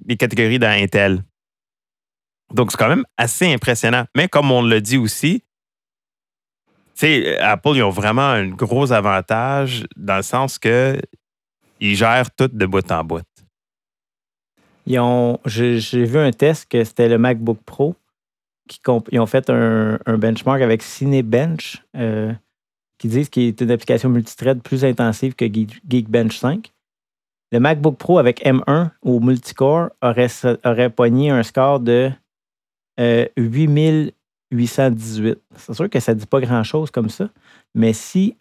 les 0.06 0.16
catégories 0.16 0.58
d'Intel. 0.58 1.22
Donc, 2.54 2.70
c'est 2.70 2.76
quand 2.76 2.88
même 2.88 3.04
assez 3.16 3.52
impressionnant. 3.52 4.04
Mais 4.16 4.28
comme 4.28 4.50
on 4.50 4.62
l'a 4.62 4.80
dit 4.80 4.98
aussi, 4.98 5.42
Apple, 7.40 7.72
ils 7.74 7.82
ont 7.82 7.90
vraiment 7.90 8.28
un 8.28 8.48
gros 8.48 8.92
avantage 8.92 9.84
dans 9.96 10.16
le 10.16 10.22
sens 10.22 10.58
que 10.58 11.00
ils 11.80 11.96
gèrent 11.96 12.30
tout 12.30 12.48
de 12.48 12.66
bout 12.66 12.90
en 12.92 13.02
bout. 13.02 13.22
Ils 14.86 14.98
ont, 15.00 15.38
j'ai, 15.46 15.78
vu 16.04 16.18
un 16.18 16.30
test 16.30 16.68
que 16.68 16.84
c'était 16.84 17.08
le 17.08 17.18
MacBook 17.18 17.58
Pro. 17.64 17.96
Qui 18.68 18.80
ils 19.10 19.18
ont 19.18 19.26
fait 19.26 19.50
un, 19.50 19.98
benchmark 20.06 20.62
avec 20.62 20.82
Cinebench, 20.82 21.82
euh, 21.96 22.32
qui 22.98 23.08
disent 23.08 23.28
qu'il 23.28 23.48
est 23.48 23.60
une 23.60 23.70
application 23.72 24.08
multithread 24.08 24.62
plus 24.62 24.84
intensive 24.84 25.34
que 25.34 25.44
Geekbench 25.44 26.38
5. 26.38 26.72
Le 27.50 27.60
MacBook 27.60 27.98
Pro 27.98 28.18
avec 28.18 28.42
M1 28.44 28.90
ou 29.02 29.20
multicore 29.20 29.90
aurait, 30.00 30.28
aurait 30.64 30.90
pogné 30.90 31.30
un 31.30 31.42
score 31.42 31.80
de 31.80 32.10
euh, 33.02 33.26
8000 33.36 34.12
818. 34.52 35.38
C'est 35.56 35.74
sûr 35.74 35.90
que 35.90 35.98
ça 35.98 36.14
ne 36.14 36.20
dit 36.20 36.26
pas 36.26 36.40
grand-chose 36.40 36.90
comme 36.90 37.08
ça, 37.08 37.28
mais 37.74 37.92
si. 37.92 38.36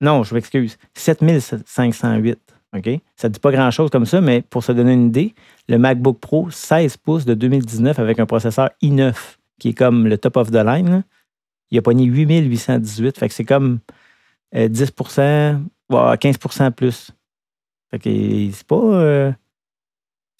Non, 0.00 0.22
je 0.22 0.34
m'excuse. 0.34 0.78
7508. 0.94 2.38
OK? 2.76 2.88
Ça 3.16 3.28
ne 3.28 3.32
dit 3.32 3.40
pas 3.40 3.50
grand-chose 3.50 3.90
comme 3.90 4.06
ça, 4.06 4.20
mais 4.20 4.42
pour 4.42 4.62
se 4.62 4.72
donner 4.72 4.92
une 4.92 5.06
idée, 5.06 5.34
le 5.68 5.78
MacBook 5.78 6.20
Pro 6.20 6.50
16 6.50 6.98
pouces 6.98 7.24
de 7.24 7.34
2019 7.34 7.98
avec 7.98 8.20
un 8.20 8.26
processeur 8.26 8.70
i9 8.82 9.14
qui 9.58 9.70
est 9.70 9.74
comme 9.74 10.06
le 10.06 10.16
top 10.16 10.36
of 10.36 10.50
the 10.50 10.64
line, 10.64 11.02
il 11.70 11.78
a 11.78 11.82
pogné 11.82 12.04
8818. 12.04 13.18
Fait 13.18 13.28
que 13.28 13.34
c'est 13.34 13.44
comme 13.44 13.80
10% 14.54 15.20
euh, 15.20 15.58
15% 15.90 16.70
plus. 16.72 17.10
Fait 17.90 17.98
que 17.98 18.50
c'est 18.52 18.66
pas. 18.66 18.76
Euh, 18.76 19.32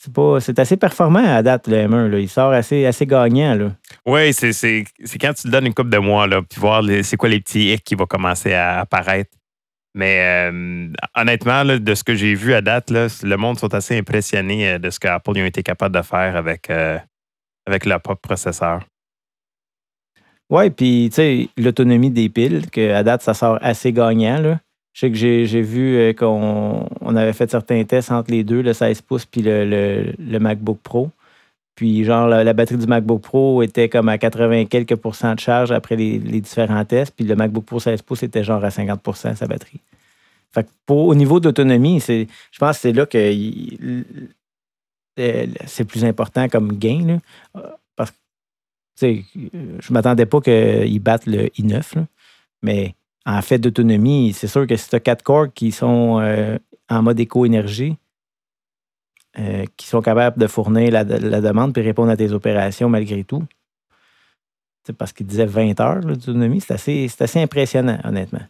c'est 0.03 0.15
pas 0.15 0.41
c'est 0.41 0.59
assez 0.59 0.79
performant 0.79 1.23
à 1.23 1.43
date, 1.43 1.69
le 1.69 1.77
M1. 1.77 2.09
Là. 2.09 2.19
Il 2.19 2.29
sort 2.29 2.53
assez, 2.53 2.87
assez 2.87 3.05
gagnant. 3.05 3.55
Là. 3.55 3.73
Oui, 4.07 4.33
c'est, 4.33 4.85
quand 5.21 5.35
tu 5.35 5.43
te 5.43 5.49
donnes 5.49 5.67
une 5.67 5.75
coupe 5.75 5.91
de 5.91 5.99
mois, 5.99 6.27
là, 6.27 6.41
puis 6.41 6.59
voir 6.59 6.83
c'est 7.03 7.19
quoi 7.19 7.29
les 7.29 7.41
petits 7.41 7.75
hicks 7.75 7.85
qui 7.85 7.95
vont 7.97 8.07
commencer 8.07 8.55
à 8.55 8.81
apparaître. 8.81 9.31
Mais 9.95 10.49
euh, 10.51 10.89
honnêtement, 11.15 11.65
de 11.65 11.95
ce 11.95 12.03
que 12.03 12.15
j'ai 12.15 12.35
vu 12.35 12.55
à 12.55 12.63
date, 12.63 12.91
là, 12.91 13.09
le 13.23 13.37
monde 13.37 13.59
sont 13.59 13.75
assez 13.75 13.99
impressionnés 13.99 14.71
euh, 14.71 14.79
de 14.79 14.89
ce 14.89 15.01
qu'Apple 15.01 15.37
a 15.37 15.47
été 15.47 15.63
capable 15.63 15.95
de 15.97 16.03
faire 16.03 16.37
avec, 16.37 16.71
euh, 16.71 16.97
avec 17.67 17.85
leur 17.85 18.01
propre 18.01 18.21
processeur. 18.21 18.83
Oui, 20.49 20.71
puis 20.71 21.09
tu 21.11 21.17
sais, 21.17 21.49
l'autonomie 21.59 22.11
des 22.11 22.29
piles, 22.29 22.71
qu'à 22.71 23.03
date, 23.03 23.23
ça 23.23 23.35
sort 23.35 23.59
assez 23.61 23.93
gagnant. 23.93 24.41
Là. 24.41 24.61
Je 25.01 25.07
sais 25.07 25.13
que 25.13 25.17
j'ai 25.17 25.63
vu 25.63 25.97
euh, 25.97 26.13
qu'on 26.13 26.87
on 27.01 27.17
avait 27.17 27.33
fait 27.33 27.51
certains 27.51 27.83
tests 27.85 28.11
entre 28.11 28.31
les 28.31 28.45
deux, 28.45 28.61
le 28.61 28.75
16 28.75 29.01
pouces 29.01 29.25
puis 29.25 29.41
le, 29.41 30.13
le, 30.19 30.39
MacBook 30.39 30.79
Pro. 30.83 31.11
Puis, 31.75 32.05
genre, 32.05 32.29
la, 32.29 32.53
batterie 32.53 32.77
du 32.77 32.87
MacBook 32.87 33.23
Pro 33.23 33.63
était 33.63 33.89
comme 33.89 34.11
à 34.11 34.19
80 34.19 34.67
quelques 34.67 34.97
pourcents 34.97 35.35
de 35.35 35.41
charge 35.41 35.73
après 35.73 35.97
les, 35.97 36.19
différents 36.19 36.85
tests. 36.85 37.15
Puis, 37.17 37.25
le 37.25 37.35
MacBook 37.35 37.65
Pro 37.65 37.81
16 37.81 38.03
pouces 38.03 38.25
était 38.25 38.45
genre 38.45 38.63
à 38.63 38.69
50% 38.69 39.37
sa 39.37 39.47
batterie. 39.47 39.81
Fait 40.53 40.69
au 40.91 41.15
niveau 41.15 41.41
d'autonomie, 41.41 42.01
je 42.01 42.27
pense 42.59 42.77
que 42.77 42.83
c'est 42.83 42.93
là 42.93 43.07
que 43.07 43.33
c'est 45.17 45.85
plus 45.87 46.05
important 46.05 46.47
comme 46.51 46.77
gain. 46.77 47.21
parce 47.97 48.11
que, 48.11 48.17
je 49.01 49.39
ne 49.57 49.93
m'attendais 49.95 50.27
pas 50.27 50.43
qu'ils 50.43 51.01
battent 51.01 51.25
le 51.25 51.47
i9. 51.47 52.05
mais 52.61 52.95
en 53.27 53.43
fait 53.43 53.59
d'autonomie, 53.59 54.33
c'est 54.33 54.47
sûr 54.47 54.67
que 54.67 54.77
si 54.77 54.89
tu 54.89 54.97
as 54.97 55.01
quatre 55.01 55.23
corps 55.23 55.53
qui 55.53 55.73
sont 55.73 56.19
euh, 56.21 56.59
en 56.89 57.03
mode 57.03 57.21
éco-énergie, 57.21 57.97
euh, 59.39 59.65
qui 59.77 59.87
sont 59.87 60.01
capables 60.01 60.41
de 60.41 60.47
fournir 60.47 60.91
la, 60.91 61.05
demande 61.05 61.73
puis 61.73 61.83
répondre 61.83 62.11
à 62.11 62.17
tes 62.17 62.33
opérations 62.33 62.89
malgré 62.89 63.23
tout, 63.25 63.45
parce 64.99 65.13
qu'il 65.13 65.27
disait 65.27 65.47
20 65.47 65.79
heures 65.81 66.01
d'autonomie, 66.01 66.61
c'est 66.61 66.75
assez, 66.75 67.09
assez, 67.21 67.41
impressionnant, 67.41 67.99
honnêtement. 68.03 68.43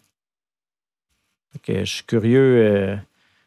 je 1.68 1.84
suis 1.84 2.04
curieux. 2.04 2.64
Euh, 2.64 2.96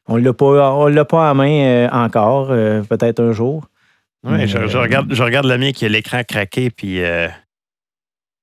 on 0.07 0.17
ne 0.17 0.23
l'a 0.23 1.05
pas 1.05 1.31
en 1.31 1.35
main 1.35 1.89
encore, 1.91 2.49
peut-être 2.49 3.21
un 3.21 3.31
jour. 3.31 3.67
Oui, 4.25 4.47
je, 4.47 4.77
regarde, 4.77 5.13
je 5.13 5.23
regarde 5.23 5.47
le 5.47 5.57
mien 5.57 5.71
qui 5.71 5.85
a 5.85 5.89
l'écran 5.89 6.23
craqué, 6.23 6.69
puis. 6.69 6.99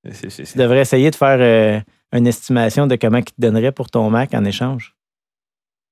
tu 0.04 0.58
devrais 0.58 0.80
essayer 0.80 1.10
de 1.10 1.16
faire 1.16 1.84
une 2.12 2.26
estimation 2.26 2.86
de 2.86 2.96
comment 2.96 3.18
ils 3.18 3.24
te 3.24 3.30
donneraient 3.38 3.72
pour 3.72 3.90
ton 3.90 4.10
Mac 4.10 4.34
en 4.34 4.44
échange. 4.44 4.94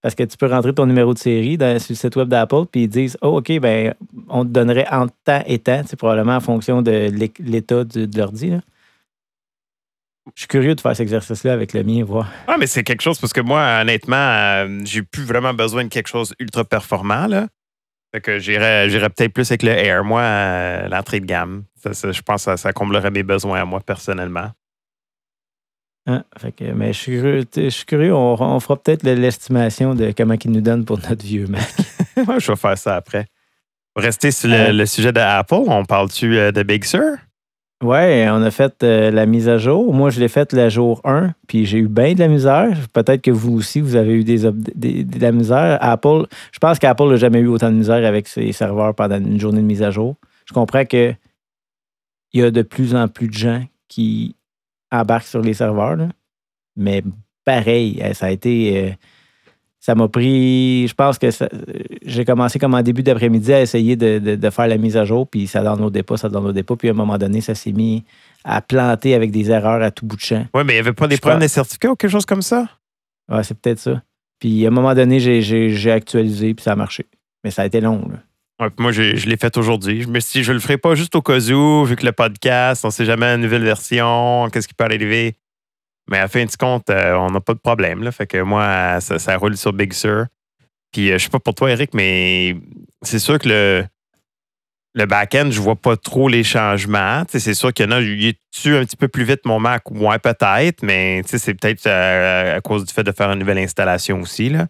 Parce 0.00 0.14
que 0.14 0.22
tu 0.22 0.36
peux 0.36 0.46
rentrer 0.46 0.72
ton 0.72 0.86
numéro 0.86 1.12
de 1.12 1.18
série 1.18 1.56
sur 1.56 1.92
le 1.92 1.96
site 1.96 2.16
web 2.16 2.28
d'Apple, 2.28 2.66
puis 2.70 2.82
ils 2.84 2.88
disent 2.88 3.16
Oh, 3.20 3.38
OK, 3.38 3.58
ben, 3.58 3.94
on 4.28 4.44
te 4.44 4.50
donnerait 4.50 4.86
en 4.90 5.08
temps 5.08 5.42
et 5.46 5.58
temps, 5.58 5.82
probablement 5.98 6.36
en 6.36 6.40
fonction 6.40 6.82
de 6.82 7.10
l'état 7.40 7.82
de, 7.82 8.08
l'ordi. 8.16 8.52
Je 10.34 10.42
suis 10.42 10.48
curieux 10.48 10.74
de 10.74 10.80
faire 10.80 10.94
cet 10.94 11.04
exercice-là 11.04 11.52
avec 11.52 11.72
le 11.72 11.82
mien, 11.82 12.04
voir. 12.04 12.30
Ah, 12.46 12.56
mais 12.58 12.66
c'est 12.66 12.84
quelque 12.84 13.00
chose 13.00 13.18
parce 13.18 13.32
que 13.32 13.40
moi, 13.40 13.80
honnêtement, 13.80 14.16
euh, 14.16 14.80
j'ai 14.84 15.02
plus 15.02 15.24
vraiment 15.24 15.54
besoin 15.54 15.84
de 15.84 15.88
quelque 15.88 16.08
chose 16.08 16.34
ultra 16.38 16.64
performant. 16.64 17.26
Là. 17.26 17.48
Fait 18.12 18.20
que 18.20 18.38
j'irais, 18.38 18.88
peut-être 18.88 19.32
plus 19.32 19.50
avec 19.50 19.62
le 19.62 19.70
Air, 19.70 20.04
moi, 20.04 20.20
euh, 20.20 20.88
l'entrée 20.88 21.20
de 21.20 21.26
gamme. 21.26 21.64
je 21.84 22.20
pense 22.22 22.44
que 22.44 22.56
ça 22.56 22.72
comblerait 22.72 23.10
mes 23.10 23.22
besoins 23.22 23.62
à 23.62 23.64
moi 23.64 23.80
personnellement. 23.80 24.50
Ah, 26.10 26.24
mais 26.74 26.94
je 26.94 27.68
suis 27.68 27.84
curieux, 27.84 28.14
On, 28.14 28.60
fera 28.60 28.76
peut-être 28.76 29.02
l'estimation 29.02 29.94
de 29.94 30.14
comment 30.16 30.36
ils 30.42 30.50
nous 30.50 30.62
donnent 30.62 30.86
pour 30.86 30.98
notre 30.98 31.22
vieux 31.22 31.46
Mac. 31.46 31.68
je 32.16 32.50
vais 32.50 32.56
faire 32.56 32.78
ça 32.78 32.96
après. 32.96 33.26
Rester 33.94 34.30
sur 34.30 34.48
le, 34.48 34.86
sujet 34.86 35.12
d'Apple, 35.12 35.64
on 35.66 35.84
parle-tu 35.84 36.38
euh, 36.38 36.50
de 36.50 36.62
Big 36.62 36.84
Sur? 36.84 37.02
Oui, 37.84 38.26
on 38.28 38.42
a 38.42 38.50
fait 38.50 38.82
euh, 38.82 39.10
la 39.10 39.26
mise 39.26 39.50
à 39.50 39.58
jour. 39.58 39.92
Moi, 39.92 40.08
je 40.08 40.18
l'ai 40.18 40.28
faite 40.28 40.54
le 40.54 40.70
jour 40.70 41.02
1, 41.04 41.34
puis 41.46 41.66
j'ai 41.66 41.78
eu 41.78 41.88
bien 41.88 42.14
de 42.14 42.20
la 42.20 42.28
misère. 42.28 42.74
Peut-être 42.94 43.20
que 43.20 43.30
vous 43.30 43.58
aussi, 43.58 43.82
vous 43.82 43.94
avez 43.94 44.14
eu 44.14 44.24
des, 44.24 44.38
de 44.38 45.20
la 45.20 45.30
misère. 45.30 45.76
Apple, 45.82 46.24
je 46.52 46.58
pense 46.58 46.78
qu'Apple 46.78 47.08
n'a 47.08 47.16
jamais 47.16 47.40
eu 47.40 47.48
autant 47.48 47.70
de 47.70 47.76
misère 47.76 48.04
avec 48.06 48.28
ses 48.28 48.50
serveurs 48.52 48.94
pendant 48.94 49.18
une 49.18 49.38
journée 49.38 49.60
de 49.60 49.66
mise 49.66 49.82
à 49.82 49.90
jour. 49.90 50.16
Je 50.46 50.54
comprends 50.54 50.86
qu'il 50.86 51.18
y 52.32 52.42
a 52.42 52.50
de 52.50 52.62
plus 52.62 52.94
en 52.94 53.08
plus 53.08 53.28
de 53.28 53.34
gens 53.34 53.62
qui 53.88 54.34
embarque 54.90 55.26
sur 55.26 55.40
les 55.40 55.54
serveurs. 55.54 55.96
Mais 56.76 57.02
pareil, 57.44 58.00
euh, 58.02 58.14
ça 58.14 58.26
a 58.26 58.30
été. 58.30 58.84
Euh, 58.84 58.90
ça 59.80 59.94
m'a 59.94 60.08
pris. 60.08 60.86
Je 60.88 60.94
pense 60.94 61.18
que 61.18 61.28
j'ai 62.04 62.24
commencé 62.24 62.58
comme 62.58 62.74
en 62.74 62.82
début 62.82 63.02
d'après-midi 63.02 63.52
à 63.52 63.62
essayer 63.62 63.96
de, 63.96 64.50
faire 64.50 64.66
la 64.66 64.76
mise 64.76 64.96
à 64.96 65.04
jour, 65.04 65.26
puis 65.26 65.46
ça 65.46 65.62
downloadait 65.62 66.02
pas, 66.02 66.16
ça 66.16 66.28
downloadait 66.28 66.64
pas. 66.64 66.76
Puis 66.76 66.88
à 66.88 66.90
un 66.90 66.94
moment 66.94 67.16
donné, 67.16 67.40
ça 67.40 67.54
s'est 67.54 67.72
mis 67.72 68.04
à 68.44 68.60
planter 68.60 69.14
avec 69.14 69.30
des 69.30 69.50
erreurs 69.50 69.82
à 69.82 69.90
tout 69.90 70.04
bout 70.04 70.16
de 70.16 70.20
champ. 70.20 70.46
Oui, 70.52 70.62
mais 70.64 70.74
il 70.74 70.76
n'y 70.76 70.80
avait 70.80 70.92
pas 70.92 71.06
des 71.06 71.16
problèmes 71.16 71.40
de 71.40 71.46
certificats 71.46 71.92
ou 71.92 71.96
quelque 71.96 72.10
chose 72.10 72.26
comme 72.26 72.42
ça? 72.42 72.68
Oui, 73.30 73.38
c'est 73.44 73.56
peut-être 73.58 73.78
ça. 73.78 74.02
Puis 74.40 74.64
à 74.64 74.68
un 74.68 74.72
moment 74.72 74.94
donné, 74.94 75.20
j'ai 75.20 75.90
actualisé, 75.90 76.54
puis 76.54 76.62
ça 76.62 76.72
a 76.72 76.76
marché. 76.76 77.06
Mais 77.44 77.50
ça 77.50 77.62
a 77.62 77.66
été 77.66 77.80
long. 77.80 78.10
Moi, 78.78 78.92
je, 78.92 79.02
l'ai 79.02 79.36
fait 79.36 79.56
aujourd'hui. 79.56 80.02
Je 80.02 80.08
me 80.08 80.20
suis 80.20 80.40
dit, 80.40 80.44
je 80.44 80.52
le 80.52 80.58
ferai 80.58 80.78
pas 80.78 80.94
juste 80.94 81.14
au 81.14 81.22
cas 81.22 81.38
où, 81.38 81.84
vu 81.84 81.96
que 81.96 82.04
le 82.04 82.12
podcast, 82.12 82.84
on 82.84 82.88
ne 82.88 82.92
sait 82.92 83.04
jamais 83.04 83.26
une 83.26 83.40
nouvelle 83.40 83.64
version, 83.64 84.48
qu'est-ce 84.52 84.66
qui 84.66 84.74
peut 84.74 84.84
arriver. 84.84 85.36
Mais 86.10 86.18
à 86.18 86.28
fin 86.28 86.44
de 86.44 86.50
compte, 86.56 86.90
euh, 86.90 87.14
on 87.14 87.30
n'a 87.30 87.40
pas 87.40 87.54
de 87.54 87.58
problème. 87.58 88.10
Fait 88.10 88.26
que 88.26 88.42
moi, 88.42 89.00
ça, 89.00 89.36
roule 89.36 89.56
sur 89.56 89.72
Big 89.72 89.92
Sur. 89.92 90.26
Puis 90.92 91.10
euh, 91.12 91.18
je 91.18 91.24
sais 91.24 91.30
pas 91.30 91.38
pour 91.38 91.54
toi, 91.54 91.70
Eric, 91.70 91.92
mais 91.92 92.56
c'est 93.02 93.18
sûr 93.18 93.38
que 93.38 93.48
le, 93.48 93.84
le 94.94 95.06
back-end, 95.06 95.50
je 95.50 95.60
vois 95.60 95.76
pas 95.76 95.96
trop 95.96 96.28
les 96.28 96.42
changements. 96.42 97.22
c'est 97.28 97.54
sûr 97.54 97.72
qu'il 97.72 97.84
y 97.84 97.88
en 97.88 97.92
a, 97.92 98.00
il 98.00 98.34
tue 98.50 98.74
un 98.74 98.84
petit 98.84 98.96
peu 98.96 99.08
plus 99.08 99.24
vite 99.24 99.44
mon 99.44 99.60
Mac? 99.60 99.90
Ou 99.90 99.94
moins 99.94 100.18
peut-être, 100.18 100.82
mais 100.82 101.22
c'est 101.26 101.54
peut-être 101.54 101.86
euh, 101.86 102.56
à 102.56 102.60
cause 102.60 102.84
du 102.86 102.92
fait 102.92 103.04
de 103.04 103.12
faire 103.12 103.30
une 103.30 103.38
nouvelle 103.38 103.58
installation 103.58 104.20
aussi. 104.20 104.48
Là. 104.48 104.66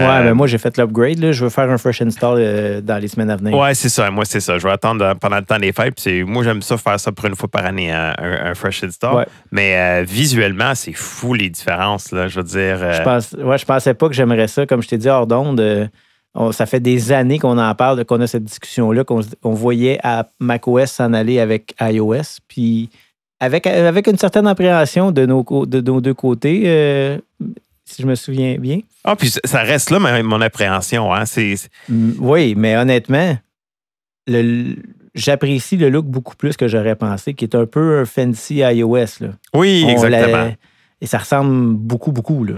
Ouais, 0.00 0.06
mais 0.06 0.24
ben, 0.24 0.34
moi, 0.34 0.46
j'ai 0.46 0.56
fait 0.56 0.74
l'upgrade. 0.78 1.32
Je 1.32 1.44
veux 1.44 1.50
faire 1.50 1.70
un 1.70 1.76
fresh 1.76 2.00
install 2.00 2.36
euh, 2.38 2.80
dans 2.80 2.96
les 2.96 3.08
semaines 3.08 3.28
à 3.28 3.36
venir. 3.36 3.54
Ouais, 3.54 3.74
c'est 3.74 3.90
ça. 3.90 4.10
Moi, 4.10 4.24
c'est 4.24 4.40
ça. 4.40 4.56
Je 4.56 4.66
vais 4.66 4.72
attendre 4.72 5.14
pendant 5.20 5.36
le 5.36 5.44
temps 5.44 5.58
des 5.58 5.72
fêtes. 5.72 6.02
Moi, 6.26 6.42
j'aime 6.44 6.62
ça 6.62 6.78
faire 6.78 6.98
ça 6.98 7.12
pour 7.12 7.26
une 7.26 7.36
fois 7.36 7.50
par 7.50 7.66
année, 7.66 7.92
un, 7.92 8.54
fresh 8.54 8.84
install. 8.84 9.26
Mais 9.50 9.76
euh, 9.76 10.04
visuellement, 10.04 10.74
c'est 10.74 10.94
fou 10.94 11.34
les 11.34 11.50
différences. 11.50 12.10
Là, 12.10 12.26
je 12.26 12.40
veux 12.40 12.44
dire. 12.44 12.78
Je, 12.94 13.02
pense, 13.02 13.32
ouais, 13.32 13.58
je 13.58 13.66
pensais 13.66 13.92
pas 13.92 14.08
que 14.08 14.14
j'aimerais 14.14 14.48
ça. 14.48 14.64
Comme 14.64 14.82
je 14.82 14.88
t'ai 14.88 14.96
dit 14.96 15.10
hors 15.10 15.26
d'onde, 15.26 15.90
ça 16.52 16.64
fait 16.64 16.80
des 16.80 17.12
années 17.12 17.38
qu'on 17.38 17.58
en 17.58 17.74
parle, 17.74 18.02
qu'on 18.06 18.20
a 18.22 18.26
cette 18.26 18.44
discussion-là, 18.44 19.04
qu'on 19.04 19.52
voyait 19.52 19.98
à 20.02 20.30
macOS 20.40 20.90
s'en 20.90 21.12
aller 21.12 21.38
avec 21.38 21.74
iOS. 21.82 22.40
Puis 22.48 22.88
avec, 23.40 23.66
avec 23.66 24.06
une 24.06 24.16
certaine 24.16 24.46
appréhension 24.46 25.10
de 25.12 25.26
nos, 25.26 25.44
de 25.66 25.82
nos 25.82 26.00
deux 26.00 26.14
côtés, 26.14 27.20
si 27.92 28.02
je 28.02 28.06
me 28.06 28.14
souviens 28.14 28.56
bien. 28.58 28.80
Ah, 29.04 29.16
puis 29.16 29.30
ça 29.44 29.62
reste 29.62 29.90
là, 29.90 29.98
mon 29.98 30.40
appréhension. 30.40 31.12
Hein? 31.14 31.24
Oui, 31.88 32.54
mais 32.56 32.76
honnêtement, 32.76 33.36
j'apprécie 35.14 35.76
le 35.76 35.90
look 35.90 36.06
beaucoup 36.06 36.36
plus 36.36 36.56
que 36.56 36.68
j'aurais 36.68 36.96
pensé, 36.96 37.34
qui 37.34 37.44
est 37.44 37.54
un 37.54 37.66
peu 37.66 38.00
un 38.00 38.04
fancy 38.04 38.56
iOS. 38.56 39.20
Là. 39.20 39.28
Oui, 39.54 39.84
exactement. 39.88 40.54
Et 41.00 41.06
ça 41.06 41.18
ressemble 41.18 41.74
beaucoup, 41.74 42.12
beaucoup. 42.12 42.44
Là. 42.44 42.54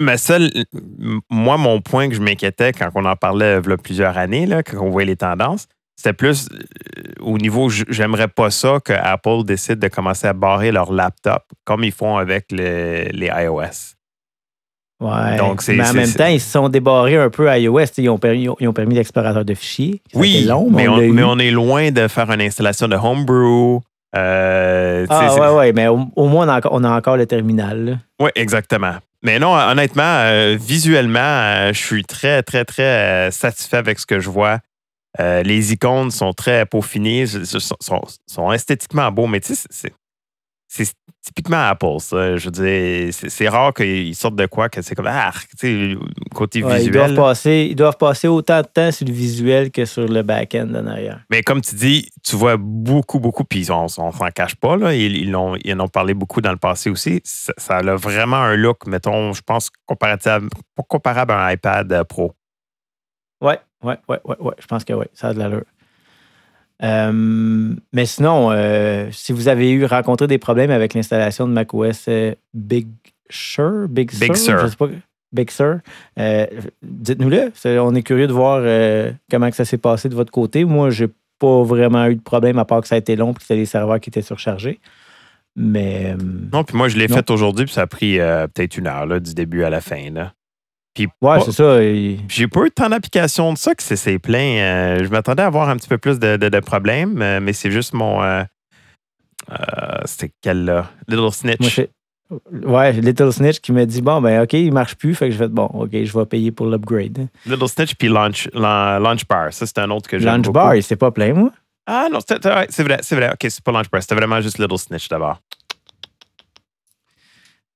mais 0.00 0.18
seul, 0.18 0.50
moi, 1.30 1.56
mon 1.56 1.80
point 1.80 2.10
que 2.10 2.14
je 2.14 2.20
m'inquiétais 2.20 2.72
quand 2.72 2.90
on 2.94 3.06
en 3.06 3.16
parlait 3.16 3.58
il 3.58 3.68
y 3.68 3.72
a 3.72 3.76
plusieurs 3.78 4.18
années, 4.18 4.44
là, 4.44 4.62
quand 4.62 4.78
on 4.84 4.90
voyait 4.90 5.06
les 5.06 5.16
tendances, 5.16 5.66
c'était 5.96 6.12
plus 6.12 6.50
euh, 6.52 7.02
au 7.20 7.38
niveau, 7.38 7.70
j'aimerais 7.70 8.28
pas 8.28 8.50
ça 8.50 8.80
que 8.84 8.92
Apple 8.92 9.44
décide 9.44 9.78
de 9.78 9.88
commencer 9.88 10.26
à 10.26 10.34
barrer 10.34 10.72
leur 10.72 10.92
laptop 10.92 11.44
comme 11.64 11.84
ils 11.84 11.92
font 11.92 12.18
avec 12.18 12.52
les 12.52 13.10
iOS. 13.14 13.95
Ouais. 14.98 15.36
mais 15.68 15.88
en 15.88 15.92
même 15.92 16.12
temps, 16.12 16.26
ils 16.26 16.40
se 16.40 16.52
sont 16.52 16.68
débarrés 16.70 17.16
un 17.16 17.28
peu 17.28 17.50
à 17.50 17.58
iOS. 17.58 17.84
Ils 17.98 18.08
ont 18.08 18.18
permis, 18.18 18.48
ils 18.60 18.68
ont 18.68 18.72
permis 18.72 18.94
l'explorateur 18.94 19.44
de 19.44 19.54
fichiers. 19.54 20.00
oui, 20.14 20.48
mais, 20.70 20.88
on, 20.88 21.38
est 21.38 21.50
loin 21.50 21.90
de 21.90 22.08
faire 22.08 22.30
une 22.30 22.40
installation 22.40 22.88
de 22.88 22.96
Homebrew. 22.96 23.80
Euh, 24.16 25.06
ah, 25.10 25.34
ouais, 25.34 25.56
ouais, 25.56 25.72
mais 25.72 25.88
au, 25.88 26.26
moins, 26.26 26.60
on 26.70 26.84
a, 26.84 26.96
encore 26.96 27.16
le 27.18 27.26
terminal. 27.26 27.98
Oui, 28.18 28.30
exactement. 28.34 28.94
Mais 29.22 29.38
non, 29.38 29.54
honnêtement, 29.54 30.02
euh, 30.04 30.56
visuellement, 30.58 31.18
euh, 31.20 31.72
je 31.74 31.78
suis 31.78 32.04
très, 32.04 32.42
très, 32.42 32.64
très 32.64 33.30
satisfait 33.32 33.76
avec 33.76 33.98
ce 33.98 34.06
que 34.06 34.20
je 34.20 34.30
vois. 34.30 34.60
les 35.18 35.72
icônes 35.72 36.10
sont 36.10 36.32
très 36.32 36.64
peaufinées, 36.64 37.26
sont, 37.26 38.02
sont 38.26 38.52
esthétiquement 38.52 39.10
beaux, 39.10 39.26
mais 39.26 39.40
tu 39.40 39.54
sais, 39.54 39.92
c'est 40.68 40.92
typiquement 41.22 41.68
Apple, 41.68 41.98
ça. 41.98 42.36
Je 42.36 42.44
veux 42.46 42.50
dire, 42.50 43.12
c'est 43.12 43.48
rare 43.48 43.74
qu'ils 43.74 44.14
sortent 44.14 44.36
de 44.36 44.46
quoi 44.46 44.68
que 44.68 44.82
c'est 44.82 44.94
comme 44.94 45.08
ah, 45.08 45.32
tu 45.58 45.94
sais, 45.94 45.96
côté 46.34 46.60
visuel. 46.60 46.82
Ils 46.82 46.90
doivent, 46.90 47.14
passer, 47.14 47.66
ils 47.70 47.74
doivent 47.74 47.96
passer 47.96 48.28
autant 48.28 48.60
de 48.60 48.66
temps 48.66 48.92
sur 48.92 49.06
le 49.06 49.12
visuel 49.12 49.70
que 49.70 49.84
sur 49.84 50.06
le 50.06 50.22
back-end 50.22 50.68
en 50.74 50.86
arrière. 50.86 51.24
Mais 51.30 51.42
comme 51.42 51.60
tu 51.60 51.74
dis, 51.74 52.08
tu 52.22 52.36
vois 52.36 52.56
beaucoup, 52.56 53.18
beaucoup, 53.18 53.44
puis 53.44 53.70
on, 53.70 53.84
on 53.84 53.88
s'en 53.88 54.30
cache 54.34 54.56
pas, 54.56 54.76
là. 54.76 54.94
Ils, 54.94 55.16
ils, 55.16 55.34
ont, 55.34 55.56
ils, 55.64 55.74
en 55.74 55.80
ont 55.80 55.88
parlé 55.88 56.14
beaucoup 56.14 56.40
dans 56.40 56.52
le 56.52 56.58
passé 56.58 56.90
aussi. 56.90 57.20
Ça, 57.24 57.78
a 57.78 57.96
vraiment 57.96 58.36
un 58.36 58.56
look, 58.56 58.86
mettons, 58.86 59.32
je 59.32 59.42
pense, 59.42 59.70
comparatif, 59.86 60.32
comparable 60.88 61.32
à 61.32 61.46
un 61.46 61.52
iPad 61.52 62.04
Pro. 62.04 62.34
Ouais, 63.40 63.58
ouais, 63.82 63.98
ouais, 64.08 64.20
ouais, 64.24 64.36
ouais. 64.40 64.54
Je 64.58 64.66
pense 64.66 64.84
que 64.84 64.92
oui, 64.92 65.06
ça 65.12 65.28
a 65.28 65.34
de 65.34 65.38
l'allure. 65.38 65.64
Euh, 66.82 67.74
mais 67.92 68.06
sinon, 68.06 68.50
euh, 68.50 69.08
si 69.10 69.32
vous 69.32 69.48
avez 69.48 69.70
eu 69.70 69.84
rencontré 69.84 70.26
des 70.26 70.38
problèmes 70.38 70.70
avec 70.70 70.94
l'installation 70.94 71.48
de 71.48 71.52
macOS 71.52 72.04
euh, 72.08 72.34
Big 72.52 72.88
Sur, 73.30 73.88
Big 73.88 74.10
Sur, 74.10 74.24
Big 75.32 75.50
Sur, 75.50 75.78
dites-nous-le. 76.82 77.52
On 77.80 77.94
est 77.94 78.02
curieux 78.02 78.26
de 78.26 78.32
voir 78.32 78.62
comment 79.30 79.50
que 79.50 79.56
ça 79.56 79.64
s'est 79.64 79.78
passé 79.78 80.08
de 80.08 80.14
votre 80.14 80.32
côté. 80.32 80.64
Moi, 80.64 80.90
j'ai 80.90 81.08
pas 81.38 81.62
vraiment 81.62 82.06
eu 82.06 82.16
de 82.16 82.22
problème 82.22 82.58
à 82.58 82.64
part 82.64 82.80
que 82.80 82.88
ça 82.88 82.94
a 82.94 82.98
été 82.98 83.16
long 83.16 83.32
et 83.32 83.34
que 83.34 83.42
c'était 83.42 83.56
les 83.56 83.66
serveurs 83.66 84.00
qui 84.00 84.10
étaient 84.10 84.22
surchargés. 84.22 84.80
Mais. 85.56 86.14
non, 86.52 86.64
puis 86.64 86.76
moi, 86.76 86.88
je 86.88 86.98
l'ai 86.98 87.08
fait 87.08 87.30
aujourd'hui, 87.30 87.64
puis 87.64 87.74
ça 87.74 87.82
a 87.82 87.86
pris 87.86 88.18
peut-être 88.18 88.76
une 88.76 88.86
heure, 88.86 89.06
là, 89.06 89.20
du 89.20 89.34
début 89.34 89.64
à 89.64 89.70
la 89.70 89.80
fin. 89.80 90.10
Là. 90.10 90.32
Puis 90.96 91.08
ouais, 91.20 91.40
c'est 91.42 91.52
ça. 91.52 91.78
J'ai 92.26 92.48
pas 92.48 92.64
eu 92.64 92.70
tant 92.70 92.88
d'applications 92.88 93.52
de 93.52 93.58
ça 93.58 93.74
que 93.74 93.82
c'est 93.82 94.18
plein. 94.18 94.56
Euh, 94.56 95.04
je 95.04 95.08
m'attendais 95.10 95.42
à 95.42 95.46
avoir 95.46 95.68
un 95.68 95.76
petit 95.76 95.88
peu 95.88 95.98
plus 95.98 96.18
de, 96.18 96.60
problèmes, 96.60 97.20
euh, 97.20 97.38
mais 97.38 97.52
c'est 97.52 97.70
juste 97.70 97.92
mon. 97.92 98.22
Euh, 98.22 98.42
c'était 100.06 100.32
quel 100.40 100.64
là? 100.64 100.90
Little 101.06 101.30
Snitch. 101.32 101.82
ouais, 102.50 102.92
Little 102.94 103.30
Snitch 103.30 103.60
qui 103.60 103.72
m'a 103.72 103.84
dit 103.84 104.00
bon, 104.00 104.22
ben 104.22 104.42
OK, 104.42 104.54
il 104.54 104.72
marche 104.72 104.94
plus. 104.94 105.14
Fait 105.14 105.28
que 105.28 105.34
je 105.34 105.38
vais 105.38 105.48
bon, 105.48 105.66
OK, 105.66 105.90
je 105.92 106.18
vais 106.18 106.24
payer 106.24 106.50
pour 106.50 106.66
l'upgrade. 106.66 107.28
Little 107.44 107.68
Snitch 107.68 107.94
puis 107.96 108.08
Launch, 108.08 108.48
Launch 108.54 109.26
Bar. 109.28 109.52
Ça, 109.52 109.66
c'est 109.66 109.78
un 109.78 109.90
autre 109.90 110.08
que 110.08 110.18
j'aime. 110.18 110.42
Launch 110.42 110.48
Bar, 110.48 110.72
c'est 110.80 110.96
pas 110.96 111.10
plein, 111.10 111.34
moi. 111.34 111.50
Ah 111.86 112.08
non, 112.10 112.20
c'est 112.26 112.42
vrai, 112.42 112.66
c'est 113.02 113.14
vrai. 113.14 113.30
OK, 113.30 113.46
c'est 113.50 113.62
pas 113.62 113.72
Launch 113.72 113.90
Bar. 113.90 114.00
C'était 114.00 114.14
vraiment 114.14 114.40
juste 114.40 114.56
Little 114.56 114.78
Snitch 114.78 115.10
d'abord. 115.10 115.42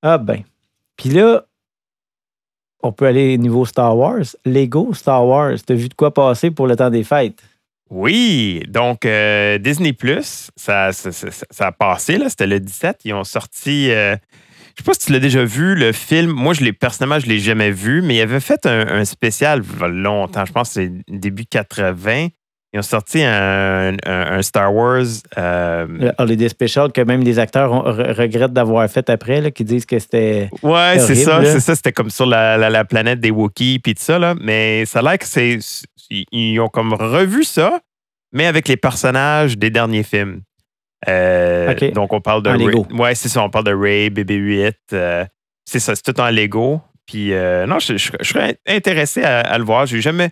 Ah 0.01 0.17
ben. 0.17 0.43
Puis 0.97 1.11
là, 1.11 1.45
on 2.83 2.93
peut 2.93 3.07
aller 3.07 3.37
niveau 3.39 3.65
Star 3.65 3.97
Wars. 3.97 4.25
Lego 4.45 4.95
Star 4.95 5.27
Wars, 5.27 5.57
t'as 5.65 5.75
vu 5.75 5.89
de 5.89 5.95
quoi 5.95 6.13
passer 6.13 6.51
pour 6.51 6.67
le 6.67 6.77
temps 6.77 6.91
des 6.91 7.05
fêtes? 7.05 7.43
Oui, 7.91 8.63
donc 8.69 9.05
euh, 9.05 9.59
Disney 9.59 9.93
Plus, 9.93 10.51
ça, 10.57 10.91
a 11.59 11.73
passé, 11.73 12.19
là, 12.19 12.29
c'était 12.29 12.47
le 12.47 12.61
17. 12.61 13.01
Ils 13.05 13.15
ont 13.15 13.25
sorti, 13.25 13.91
euh, 13.91 14.15
je 14.77 14.83
sais 14.83 14.87
pas 14.87 14.95
si 14.95 15.07
tu 15.07 15.13
l'as 15.13 15.19
déjà 15.19 15.45
vu, 15.45 15.75
le 15.75 15.91
film. 15.91 16.31
Moi, 16.31 16.55
je 16.55 16.63
l'ai 16.63 16.73
personnellement, 16.73 17.19
je 17.19 17.27
l'ai 17.27 17.41
jamais 17.41 17.73
vu, 17.73 18.01
mais 18.01 18.15
il 18.17 18.21
avait 18.21 18.39
fait 18.39 18.65
un, 18.65 18.87
un 18.87 19.05
spécial 19.05 19.63
longtemps, 19.89 20.45
je 20.45 20.53
pense 20.53 20.69
que 20.69 20.75
c'est 20.75 20.93
début 21.09 21.47
80. 21.47 22.29
Ils 22.73 22.79
ont 22.79 22.83
sorti 22.83 23.21
un, 23.25 23.97
Star 24.43 24.73
Wars. 24.73 25.05
Euh, 25.37 25.87
le 25.89 26.13
Holiday 26.19 26.49
Special 26.49 26.93
que 26.93 27.01
même 27.01 27.23
les 27.23 27.41
acteurs 27.41 27.71
regrettent 28.17 28.53
d'avoir 28.53 28.89
fait 28.89 29.11
après, 29.11 29.41
là, 29.41 29.51
qui 29.51 29.65
disent 29.65 29.87
que 29.87 29.99
c'était. 29.99 30.49
Ouais, 30.63 30.99
c'est 31.01 31.17
ça, 31.17 31.45
c'est 31.45 31.61
ça. 31.61 31.75
C'était 31.75 31.93
comme 31.93 32.11
sur 32.11 32.27
la, 32.27 32.85
planète 32.85 33.19
des 33.19 33.33
Wookiees 33.33 33.81
puis 33.81 33.95
tout 33.95 34.03
ça. 34.03 34.19
Là. 34.19 34.35
Mais 34.41 34.87
ça 34.87 35.01
a 35.01 35.03
l'air 35.03 35.19
que 35.19 35.27
c'est. 35.27 35.59
Ils 36.11 36.61
ont 36.61 36.69
comme 36.69 36.93
revu 36.95 37.43
ça, 37.43 37.81
mais 38.33 38.47
avec 38.47 38.69
les 38.69 38.77
personnages 38.77 39.59
des 39.59 39.71
derniers 39.71 40.05
films. 40.05 40.43
Euh, 41.09 41.75
donc, 41.93 42.13
on 42.13 42.21
parle 42.21 42.43
de. 42.43 42.51
Lego. 42.51 42.87
Ouais, 42.93 43.17
c'est 43.17 43.29
ça. 43.29 43.43
On 43.43 43.51
parle 43.51 43.65
de 43.65 43.75
Ray, 43.75 44.11
BB-8. 44.11 44.75
Euh, 44.93 45.25
c'est 45.65 45.81
ça, 45.81 45.95
c'est 45.97 46.03
tout 46.03 46.21
en 46.21 46.31
Lego. 46.31 46.81
Puis, 47.07 47.31
non, 47.67 47.81
je, 47.81 47.97
serais 47.97 48.59
intéressé 48.69 49.25
à, 49.25 49.41
à 49.41 49.59
le 49.59 49.65
voir. 49.65 49.87
J'ai 49.87 50.01
jamais 50.01 50.31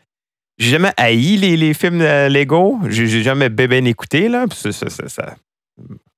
j'ai 0.59 0.71
jamais 0.71 0.93
haï 0.97 1.37
les, 1.37 1.57
les 1.57 1.75
films 1.75 2.01
Lego. 2.01 2.79
J'ai 2.89 3.23
jamais 3.23 3.49
bébé 3.49 3.79
écouté. 3.79 4.29
Là, 4.29 4.47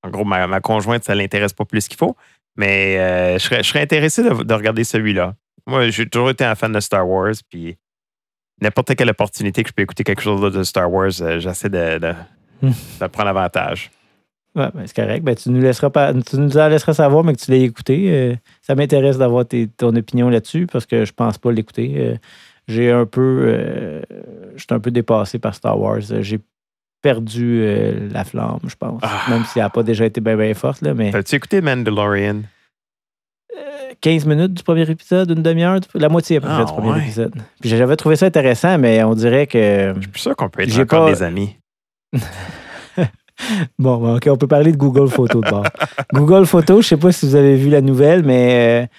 en 0.03 0.11
gros, 0.11 0.25
ma, 0.25 0.61
conjointe, 0.61 1.05
ça 1.05 1.15
l'intéresse 1.15 1.53
pas 1.53 1.65
plus 1.65 1.89
qu'il 1.89 1.99
faut. 1.99 2.17
Mais 2.57 2.99
euh, 2.99 3.39
je, 3.39 3.63
serais, 3.63 3.83
intéressé 3.83 4.23
de, 4.23 4.55
regarder 4.55 4.85
celui-là. 4.85 5.35
Moi, 5.67 5.91
j'ai 5.91 6.09
toujours 6.09 6.31
été 6.31 6.45
un 6.45 6.55
fan 6.55 6.73
de 6.73 6.81
Star 6.81 7.09
Wars. 7.09 7.35
Puis 7.49 7.77
n'importe 8.61 8.95
quelle 8.97 9.11
opportunité 9.11 9.63
que 9.63 9.69
je 9.69 9.75
peux 9.75 9.83
écouter 9.83 10.05
quelque 10.05 10.23
chose 10.23 10.53
de 10.53 10.63
Star 10.63 10.91
Wars, 10.91 11.11
euh, 11.21 11.39
j'essaie 11.39 11.69
de, 11.69 11.99
de, 11.99 13.07
prendre 13.07 13.29
avantage. 13.29 13.91
Ouais, 14.57 14.69
ben, 14.75 14.83
c'est 14.85 14.97
correct. 14.97 15.23
Ben, 15.23 15.35
tu, 15.37 15.51
nous 15.51 15.61
laisseras 15.61 15.91
pas, 15.91 16.13
tu 16.13 16.37
nous 16.37 16.57
en 16.59 16.69
laisseras 16.69 16.95
savoir, 16.95 17.23
mais 17.23 17.35
que 17.35 17.41
tu 17.41 17.51
l'aies 17.51 17.63
écouté. 17.63 18.07
Euh, 18.09 18.35
ça 18.63 18.75
m'intéresse 18.75 19.17
d'avoir 19.17 19.45
ton 19.77 19.95
opinion 19.95 20.29
là-dessus 20.29 20.67
parce 20.67 20.87
que 20.87 21.05
je 21.05 21.13
pense 21.13 21.39
pas 21.39 21.53
l'écouter 21.53 22.17
j'ai 22.71 22.91
un 22.91 23.07
peu. 23.07 23.43
Euh, 23.45 24.03
J'étais 24.57 24.75
un 24.75 24.81
peu 24.81 24.91
dépassé 24.91 25.39
par 25.39 25.55
Star 25.55 25.79
Wars. 25.79 26.01
J'ai 26.21 26.41
perdu 27.03 27.63
euh, 27.63 28.09
la 28.13 28.25
flamme, 28.25 28.59
je 28.67 28.77
pense. 28.77 29.01
Ah. 29.03 29.23
Même 29.31 29.45
si 29.45 29.59
elle 29.59 29.65
n'a 29.65 29.71
pas 29.71 29.83
déjà 29.83 30.05
été 30.05 30.21
bien, 30.21 30.37
bien 30.37 30.53
forte. 30.55 30.83
Là, 30.83 30.93
mais... 30.93 31.15
As-tu 31.15 31.37
écouté 31.37 31.63
Mandalorian? 31.63 32.43
15 34.01 34.25
euh, 34.25 34.29
minutes 34.29 34.55
du 34.55 34.63
premier 34.63 34.89
épisode, 34.91 35.31
une 35.31 35.43
demi-heure, 35.43 35.81
la 35.95 36.09
moitié 36.09 36.37
à 36.37 36.41
peu 36.41 36.49
près 36.49 36.65
du 36.65 36.71
ah, 36.71 36.73
premier 36.73 36.99
épisode. 37.03 37.35
j'avais 37.63 37.97
trouvé 37.97 38.17
ça 38.17 38.27
intéressant, 38.27 38.77
mais 38.79 39.03
on 39.03 39.15
dirait 39.15 39.47
que. 39.47 39.95
Je 39.97 40.01
suis 40.01 40.11
plus 40.11 40.21
sûr 40.21 40.37
qu'on 40.37 40.51
peut 40.51 40.63
être 40.63 40.79
encore 40.79 41.09
des 41.09 41.23
amis. 41.23 41.57
bon, 43.79 43.97
ben, 43.97 44.17
OK, 44.17 44.29
on 44.29 44.37
peut 44.37 44.47
parler 44.47 44.73
de 44.73 44.77
Google 44.77 45.09
Photos 45.09 45.43
de 45.43 45.51
bord. 45.51 45.67
Google 46.13 46.45
Photos, 46.45 46.87
je 46.87 46.95
ne 46.95 46.99
sais 46.99 47.03
pas 47.03 47.13
si 47.13 47.27
vous 47.27 47.35
avez 47.35 47.57
vu 47.57 47.71
la 47.71 47.81
nouvelle, 47.81 48.25
mais 48.25 48.91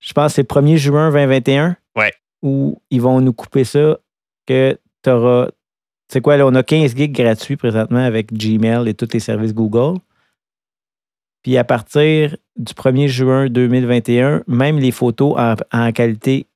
je 0.00 0.12
pense 0.12 0.32
que 0.32 0.36
c'est 0.36 0.50
1er 0.50 0.76
juin 0.76 1.10
2021. 1.10 1.76
Ouais 1.96 2.12
où 2.42 2.80
ils 2.90 3.00
vont 3.00 3.20
nous 3.20 3.32
couper 3.32 3.64
ça, 3.64 3.98
que 4.46 4.78
tu 5.02 5.10
auras. 5.10 5.46
Tu 6.08 6.12
sais 6.14 6.20
quoi, 6.20 6.36
là, 6.36 6.46
on 6.46 6.54
a 6.54 6.62
15 6.62 6.94
gigs 6.96 7.12
gratuits 7.12 7.56
présentement 7.56 8.04
avec 8.04 8.32
Gmail 8.32 8.88
et 8.88 8.94
tous 8.94 9.08
les 9.12 9.18
services 9.20 9.52
Google. 9.54 9.98
Puis 11.42 11.56
à 11.56 11.64
partir 11.64 12.36
du 12.56 12.72
1er 12.72 13.08
juin 13.08 13.48
2021, 13.48 14.42
même 14.46 14.78
les 14.78 14.92
photos 14.92 15.36
en, 15.72 15.92
qualité 15.92 16.46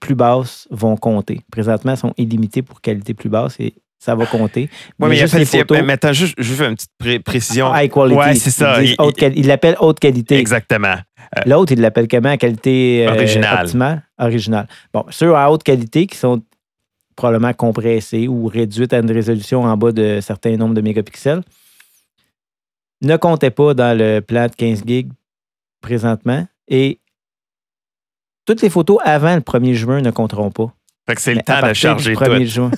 plus 0.00 0.14
basse 0.14 0.66
vont 0.70 0.96
compter. 0.96 1.40
Présentement, 1.50 1.92
elles 1.92 1.98
sont 1.98 2.14
illimitées 2.16 2.62
pour 2.62 2.80
qualité 2.80 3.14
plus 3.14 3.28
basse 3.28 3.58
et 3.60 3.74
ça 3.98 4.16
va 4.16 4.26
compter. 4.26 4.68
Oui, 4.98 5.08
mais, 5.08 5.16
il 5.16 5.20
juste 5.20 5.34
appelle, 5.34 5.40
les 5.40 5.58
photos, 5.58 5.82
mais 5.84 5.92
attends, 5.92 6.12
juste, 6.12 6.34
je 6.36 6.54
veux 6.54 6.66
une 6.66 6.74
petite 6.74 6.90
pré- 6.98 7.20
précision. 7.20 7.72
high 7.72 7.88
quality. 7.90 8.18
Ouais, 8.18 8.34
c'est 8.34 8.50
ça. 8.50 8.82
Ils 8.82 8.90
Il- 8.90 8.96
haute 8.98 9.20
l'appellent 9.46 9.76
haute 9.78 10.00
qualité. 10.00 10.36
Exactement. 10.36 10.96
L'autre, 11.46 11.72
il 11.72 11.80
l'appelle 11.80 12.08
comment? 12.08 12.36
Qualité 12.36 13.06
euh, 13.06 13.12
Originale. 13.12 13.64
optimale? 13.64 14.02
Originale. 14.18 14.68
Bon, 14.92 15.04
ceux 15.10 15.34
à 15.34 15.50
haute 15.50 15.62
qualité 15.62 16.06
qui 16.06 16.16
sont 16.16 16.42
probablement 17.16 17.52
compressés 17.52 18.28
ou 18.28 18.46
réduites 18.46 18.92
à 18.92 18.98
une 18.98 19.10
résolution 19.10 19.62
en 19.62 19.76
bas 19.76 19.92
de 19.92 20.20
certains 20.20 20.56
nombres 20.56 20.74
de 20.74 20.80
mégapixels 20.80 21.42
ne 23.02 23.16
comptaient 23.16 23.50
pas 23.50 23.74
dans 23.74 23.96
le 23.96 24.20
plan 24.20 24.46
de 24.46 24.54
15 24.54 24.84
gigs 24.86 25.10
présentement 25.80 26.46
et 26.68 27.00
toutes 28.44 28.62
les 28.62 28.70
photos 28.70 28.98
avant 29.04 29.34
le 29.34 29.40
1er 29.40 29.74
juin 29.74 30.00
ne 30.00 30.10
compteront 30.10 30.50
pas. 30.50 30.72
Fait 31.06 31.14
que 31.14 31.20
c'est 31.20 31.34
le 31.34 31.42
Mais 31.46 31.52
à 31.52 31.60
temps 31.60 31.68
de 31.68 31.72
charger 31.74 32.10
du 32.10 32.16
tout. 32.16 32.24
1er 32.24 32.46
juin. 32.46 32.70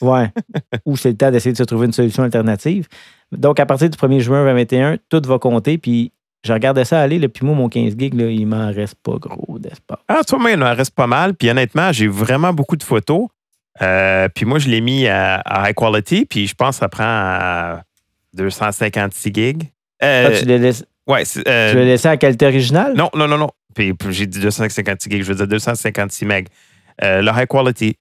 Ouais. 0.00 0.30
Ou 0.84 0.96
c'est 0.96 1.10
le 1.10 1.16
temps 1.16 1.30
d'essayer 1.30 1.52
de 1.52 1.56
se 1.56 1.62
trouver 1.62 1.86
une 1.86 1.92
solution 1.92 2.22
alternative. 2.22 2.88
Donc, 3.30 3.60
à 3.60 3.66
partir 3.66 3.88
du 3.88 3.96
1er 3.96 4.20
juin 4.20 4.44
2021, 4.44 4.98
tout 5.08 5.22
va 5.24 5.38
compter. 5.38 5.78
Puis, 5.78 6.12
je 6.44 6.52
regardais 6.52 6.84
ça 6.84 7.00
aller. 7.00 7.18
Là, 7.18 7.28
puis 7.28 7.44
moi, 7.46 7.54
mon 7.54 7.68
15 7.68 7.94
gigs, 7.98 8.14
là, 8.14 8.26
il 8.30 8.46
m'en 8.46 8.72
reste 8.72 8.96
pas 9.02 9.16
gros 9.18 9.58
d'espace. 9.58 9.98
Ah, 10.08 10.22
toi, 10.26 10.38
moi, 10.38 10.50
il 10.52 10.62
en 10.62 10.74
reste 10.74 10.94
pas 10.94 11.06
mal. 11.06 11.34
Puis 11.34 11.48
honnêtement, 11.50 11.92
j'ai 11.92 12.08
vraiment 12.08 12.52
beaucoup 12.52 12.76
de 12.76 12.82
photos. 12.82 13.28
Euh, 13.80 14.28
puis 14.34 14.44
moi, 14.44 14.58
je 14.58 14.68
l'ai 14.68 14.80
mis 14.80 15.06
à, 15.08 15.36
à 15.36 15.68
high 15.70 15.74
quality. 15.74 16.26
Puis 16.26 16.46
je 16.46 16.54
pense 16.54 16.76
que 16.76 16.80
ça 16.80 16.88
prend 16.88 17.04
à 17.06 17.82
256 18.34 19.30
gigs. 19.32 19.62
Euh, 20.02 20.30
Ah, 20.32 20.38
tu 20.38 20.44
l'as 20.46 20.58
laissé, 20.58 20.84
ouais, 21.06 21.24
tu 21.24 21.42
euh, 21.46 21.74
l'as 21.74 21.84
laissé 21.84 22.08
en 22.08 22.16
qualité 22.16 22.46
originale? 22.46 22.94
non, 22.96 23.08
non, 23.14 23.28
non, 23.28 23.38
non. 23.38 23.50
Puis, 23.74 23.94
puis 23.94 24.12
j'ai 24.12 24.26
dit 24.26 24.40
256 24.40 25.10
gigs. 25.10 25.22
Je 25.22 25.28
veux 25.28 25.34
dire 25.36 25.46
256 25.48 26.24
meg. 26.26 26.48
Euh, 27.02 27.22
le 27.22 27.30
high 27.30 27.46
quality. 27.48 27.94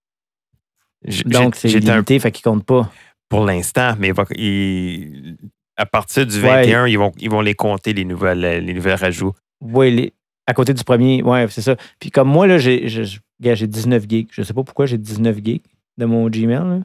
j- 1.06 1.24
Donc, 1.26 1.56
c'est 1.56 1.70
j'étais 1.70 1.90
un- 1.90 1.94
limité, 1.94 2.20
fait 2.20 2.32
qu'il 2.32 2.44
compte 2.44 2.66
pas. 2.66 2.90
pour 3.30 3.46
l'instant, 3.46 3.94
mais 3.98 4.10
il 4.10 4.14
va- 4.14 4.26
il- 4.32 5.38
à 5.82 5.86
partir 5.86 6.26
du 6.26 6.36
Ouais. 6.42 6.64
21, 6.64 6.88
ils, 6.88 6.98
vont, 6.98 7.12
ils 7.20 7.30
vont 7.30 7.42
les 7.42 7.56
compter, 7.56 7.94
les 7.94 8.06
nouvelles, 8.06 8.40
les 8.66 8.74
nouvelles 8.74 8.96
rajouts. 9.00 9.34
Oui, 9.62 9.92
les- 9.92 10.14
à 10.48 10.54
côté 10.54 10.74
du 10.74 10.84
premier, 10.84 11.22
ouais, 11.24 11.48
c'est 11.50 11.62
ça. 11.62 11.76
Puis 12.00 12.12
comme 12.12 12.28
moi, 12.30 12.46
là, 12.48 12.58
j'ai, 12.58 12.88
j'ai, 12.88 13.04
regarde, 13.40 13.58
j'ai 13.58 13.68
19 13.68 14.06
gigs. 14.08 14.28
Je 14.32 14.42
sais 14.44 14.54
pas 14.54 14.64
pourquoi 14.64 14.86
j'ai 14.86 14.98
19 14.98 15.38
gigs 15.44 15.62
de 15.98 16.06
mon 16.06 16.30
Gmail. 16.30 16.58
là. 16.58 16.80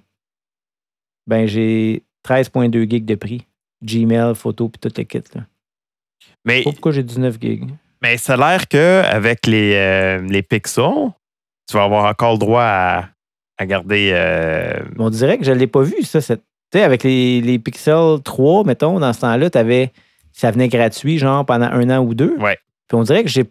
Ben, 1.26 1.46
j'ai 1.46 2.02
13,2 2.26 2.88
gigs 2.88 3.04
de 3.04 3.14
prix. 3.14 3.46
Gmail, 3.85 4.35
photo, 4.35 4.68
puis 4.68 4.78
tout 4.80 4.94
le 4.96 5.04
kit. 5.04 5.22
Là. 5.35 5.42
Mais, 6.44 6.62
pas 6.62 6.70
pourquoi 6.70 6.92
j'ai 6.92 7.02
19 7.02 7.38
gigs. 7.40 7.68
mais 8.02 8.16
ça 8.16 8.35
a 8.35 8.37
l'air 8.37 8.68
qu'avec 8.68 9.46
les, 9.46 9.74
euh, 9.74 10.20
les 10.22 10.42
pixels, 10.42 11.11
tu 11.68 11.76
vas 11.76 11.85
avoir 11.85 12.04
encore 12.11 12.32
le 12.32 12.38
droit 12.38 12.62
à, 12.62 13.09
à 13.59 13.66
garder. 13.66 14.11
euh, 14.14 14.78
on 14.98 15.11
dirait 15.11 15.38
que 15.38 15.44
je 15.44 15.52
ne 15.52 15.59
l'ai 15.59 15.66
pas 15.66 15.82
vu, 15.82 16.02
ça. 16.02 16.20
cette- 16.20 16.44
Tu 16.72 16.79
sais, 16.79 16.85
avec 16.85 17.02
les, 17.05 17.40
les 17.40 17.59
Pixel 17.59 18.20
3, 18.24 18.64
mettons, 18.64 18.98
dans 18.98 19.12
ce 19.12 19.20
temps-là, 19.20 19.50
t'avais- 19.50 19.92
ça 20.33 20.50
venait 20.50 20.68
gratuit, 20.68 21.18
genre, 21.18 21.44
pendant 21.46 21.66
un 21.66 21.90
an 21.90 22.05
ou 22.05 22.14
deux. 22.14 22.37
Ouais. 22.38 22.59
Puis 22.88 22.96
on 22.96 23.02
dirait 23.02 23.22
que 23.22 23.31
j'ai 23.31 23.44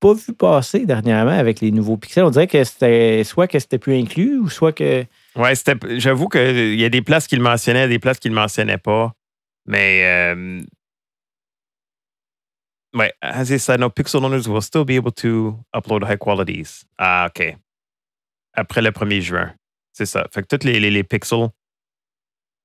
pas 0.00 0.14
vu 0.14 0.32
passer 0.32 0.86
dernièrement 0.86 1.32
avec 1.38 1.60
les 1.60 1.70
nouveaux 1.72 1.96
Pixels. 1.98 2.24
On 2.24 2.30
dirait 2.30 2.46
que 2.46 2.62
c'était 2.64 3.22
soit 3.24 3.46
que 3.48 3.58
c'était 3.58 3.78
plus 3.78 3.98
inclus 3.98 4.38
ou 4.38 4.48
soit 4.48 4.72
que. 4.72 5.04
Ouais, 5.36 5.54
c'était- 5.54 5.98
j'avoue 5.98 6.28
qu'il 6.28 6.74
y 6.80 6.84
a 6.84 6.88
des 6.88 7.02
places 7.02 7.26
qu'il 7.26 7.40
mentionnait, 7.40 7.86
des 7.88 7.98
places 7.98 8.18
qu'il 8.18 8.30
ne 8.30 8.36
mentionnait 8.36 8.78
pas. 8.78 9.12
Mais. 9.66 10.02
Euh, 10.04 10.60
ouais, 12.94 13.12
as 13.20 13.50
I 13.50 13.58
said, 13.58 13.80
no 13.80 13.90
pixel 13.90 14.24
owners 14.24 14.48
will 14.48 14.62
still 14.62 14.84
be 14.84 14.96
able 14.96 15.12
to 15.12 15.58
upload 15.74 16.04
high 16.04 16.16
qualities. 16.18 16.84
Ah, 16.98 17.26
OK. 17.28 17.56
Après 18.54 18.80
le 18.82 18.90
1er 18.90 19.20
juin. 19.20 19.52
C'est 19.92 20.06
ça. 20.06 20.26
Fait 20.32 20.42
que 20.42 20.56
tous 20.56 20.64
les, 20.66 20.80
les, 20.80 20.90
les 20.90 21.04
pixels. 21.04 21.48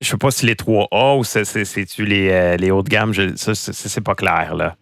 Je 0.02 0.10
sais 0.10 0.18
pas 0.18 0.32
si 0.32 0.46
les 0.46 0.56
3A 0.56 1.18
ou 1.18 1.24
c'est- 1.24 1.46
c'est- 1.46 1.66
c'est-tu 1.66 2.06
les, 2.06 2.30
euh, 2.30 2.58
les 2.58 2.72
haut 2.72 2.84
de 2.84 2.90
gamme. 2.90 3.14
je- 3.14 3.36
ça, 3.36 3.54
c'est 3.56 4.02
pas 4.02 4.16
clair, 4.16 4.56
là. 4.56 4.76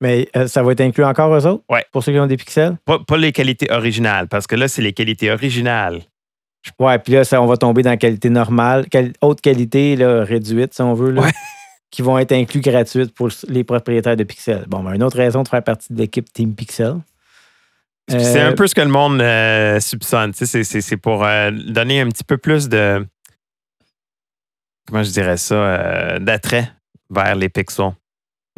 Mais 0.00 0.28
euh, 0.36 0.48
ça 0.48 0.62
va 0.64 0.72
être 0.72 0.80
inclus 0.80 1.04
encore 1.04 1.32
eux 1.34 1.46
autres? 1.46 1.62
Ouais. 1.70 1.84
Pour 1.92 2.02
ceux 2.02 2.10
qui 2.12 2.18
ont 2.18 2.26
des 2.26 2.36
Pixels? 2.36 2.76
Pas, 2.84 2.98
pas 2.98 3.16
les 3.16 3.30
qualités 3.30 3.70
originales, 3.70 4.26
parce 4.26 4.48
que 4.48 4.56
là, 4.56 4.66
c'est 4.66 4.82
les 4.82 4.92
qualités 4.92 5.30
originales. 5.30 6.00
Ouais, 6.80 6.98
puis 6.98 7.12
là, 7.12 7.24
ça, 7.24 7.40
on 7.40 7.46
va 7.46 7.56
tomber 7.56 7.82
dans 7.82 7.90
la 7.90 7.96
qualité 7.96 8.28
normale, 8.30 8.86
haute 9.20 9.40
qualité, 9.40 9.94
là, 9.96 10.24
réduite, 10.24 10.74
si 10.74 10.82
on 10.82 10.94
veut, 10.94 11.12
là, 11.12 11.22
Ouais. 11.22 11.30
qui 11.92 12.02
vont 12.02 12.18
être 12.18 12.32
inclus 12.32 12.60
gratuites 12.60 13.14
pour 13.14 13.28
les 13.48 13.62
propriétaires 13.64 14.16
de 14.16 14.24
Pixel. 14.24 14.64
Bon, 14.68 14.82
ben, 14.82 14.94
une 14.94 15.02
autre 15.04 15.16
raison 15.16 15.42
de 15.44 15.48
faire 15.48 15.62
partie 15.62 15.92
de 15.92 15.98
l'équipe 15.98 16.32
Team 16.32 16.54
Pixel. 16.54 16.96
C'est 18.08 18.40
Euh, 18.40 18.48
un 18.48 18.52
peu 18.52 18.66
ce 18.66 18.74
que 18.74 18.80
le 18.80 18.88
monde 18.88 19.20
euh, 19.20 19.78
C'est 19.80 20.96
pour 20.96 21.24
donner 21.52 22.00
un 22.00 22.08
petit 22.08 22.24
peu 22.24 22.36
plus 22.38 22.68
de. 22.68 23.06
Comment 24.92 25.04
je 25.04 25.10
dirais 25.10 25.38
ça? 25.38 25.54
euh, 25.54 26.18
D'attrait 26.18 26.70
vers 27.08 27.34
les 27.34 27.48
pixels. 27.48 27.92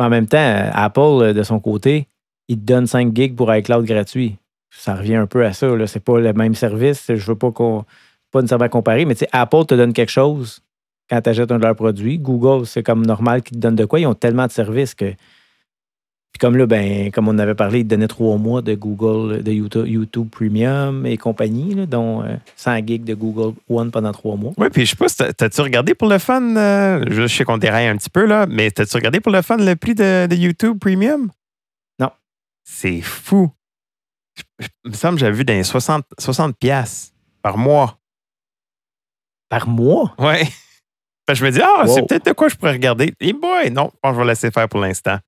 Mais 0.01 0.07
en 0.07 0.09
même 0.09 0.27
temps, 0.27 0.37
euh, 0.39 0.69
Apple, 0.73 1.01
euh, 1.01 1.33
de 1.33 1.45
son 1.45 1.61
côté, 1.61 2.09
il 2.49 2.59
te 2.59 2.65
donne 2.65 2.89
5 2.89 3.15
gigs 3.15 3.37
pour 3.37 3.55
iCloud 3.55 3.85
gratuit. 3.85 4.37
Ça 4.77 4.97
revient 4.97 5.15
un 5.15 5.27
peu 5.29 5.47
à 5.47 5.53
ça. 5.53 5.69
là. 5.69 5.87
C'est 5.87 6.01
pas 6.03 6.19
le 6.19 6.33
même 6.33 6.57
service. 6.57 7.05
Je 7.09 7.25
veux 7.25 7.37
pas 7.37 7.53
qu'on. 7.53 7.85
Pas 8.33 8.41
nécessairement 8.41 8.69
comparer, 8.69 9.05
mais 9.05 9.15
Apple 9.31 9.65
te 9.65 9.77
donne 9.77 9.93
quelque 9.93 10.11
chose 10.11 10.59
quand 11.09 11.21
tu 11.23 11.31
achètes 11.31 11.53
un 11.53 11.59
de 11.59 11.63
leurs 11.63 11.77
produits. 11.77 12.19
Google, 12.19 12.67
c'est 12.67 12.83
comme 12.83 13.07
normal 13.07 13.43
qu'ils 13.43 13.59
te 13.59 13.63
donnent 13.63 13.77
de 13.77 13.85
quoi. 13.85 14.01
Ils 14.01 14.07
ont 14.07 14.15
tellement 14.15 14.49
de 14.49 14.51
services 14.53 14.97
que. 14.97 15.15
Puis 16.35 16.41
comme 16.41 16.57
là, 16.57 16.67
ben, 16.67 17.13
comme 17.13 17.29
on 17.29 17.39
avait 17.39 17.55
parlé, 17.55 17.79
ils 17.81 17.85
te 17.85 17.91
donnaient 17.91 18.09
trois 18.09 18.37
mois 18.39 18.61
de 18.61 18.75
Google, 18.75 19.45
de 19.45 19.53
YouTube, 19.53 19.87
YouTube 19.87 20.29
Premium 20.31 21.07
et 21.07 21.17
compagnie, 21.17 21.75
là, 21.75 21.87
dont 21.87 22.25
euh, 22.25 22.35
100 22.57 22.79
gigs 22.87 23.05
de 23.05 23.15
Google 23.15 23.55
One 23.69 23.93
pendant 23.93 24.11
trois 24.11 24.35
mois. 24.35 24.53
Oui, 24.57 24.69
puis 24.69 24.85
je 24.85 24.91
sais 24.91 24.97
pas, 24.97 25.09
si 25.09 25.17
t'as-tu 25.17 25.61
regardé 25.61 25.95
pour 25.95 26.09
le 26.09 26.19
fun? 26.19 26.57
euh, 26.57 27.05
je 27.09 27.29
sais 27.29 27.45
qu'on 27.45 27.57
déraille 27.59 27.87
un 27.87 27.97
petit 27.97 28.11
peu, 28.11 28.27
là, 28.27 28.47
mais 28.47 28.69
t'as-tu 28.73 28.97
regardé 28.97 29.21
pour 29.21 29.31
le 29.31 29.43
fun 29.43 29.59
le 29.59 29.77
prix 29.77 29.95
de, 29.95 30.27
de 30.27 30.35
YouTube 30.35 30.77
Premium? 30.81 31.31
Non. 32.01 32.11
C'est 32.65 33.01
fou. 33.01 33.53
Je- 34.37 34.43
je- 34.59 34.69
Il 34.87 34.91
me 34.91 34.97
semble 34.97 35.15
que 35.15 35.21
j'avais 35.21 35.37
vu 35.37 35.45
dans 35.45 35.53
les 35.55 35.63
60, 35.63 36.05
60 36.19 36.57
piastres 36.59 37.13
par 37.43 37.57
mois. 37.57 37.97
Par 39.49 39.69
mois? 39.69 40.15
Que 41.29 41.35
je 41.35 41.45
me 41.45 41.51
dis, 41.53 41.61
ah, 41.63 41.85
c'est 41.87 42.03
peut-être 42.09 42.27
de 42.27 42.33
quoi 42.33 42.49
je 42.49 42.57
pourrais 42.57 42.73
regarder. 42.73 43.15
Et 43.21 43.33
boy, 43.33 43.71
non, 43.71 43.91
je 43.95 43.99
pense 44.03 44.11
que 44.11 44.17
je 44.17 44.21
vais 44.21 44.27
laisser 44.29 44.51
faire 44.51 44.69
pour 44.69 44.81
l'instant. 44.81 45.19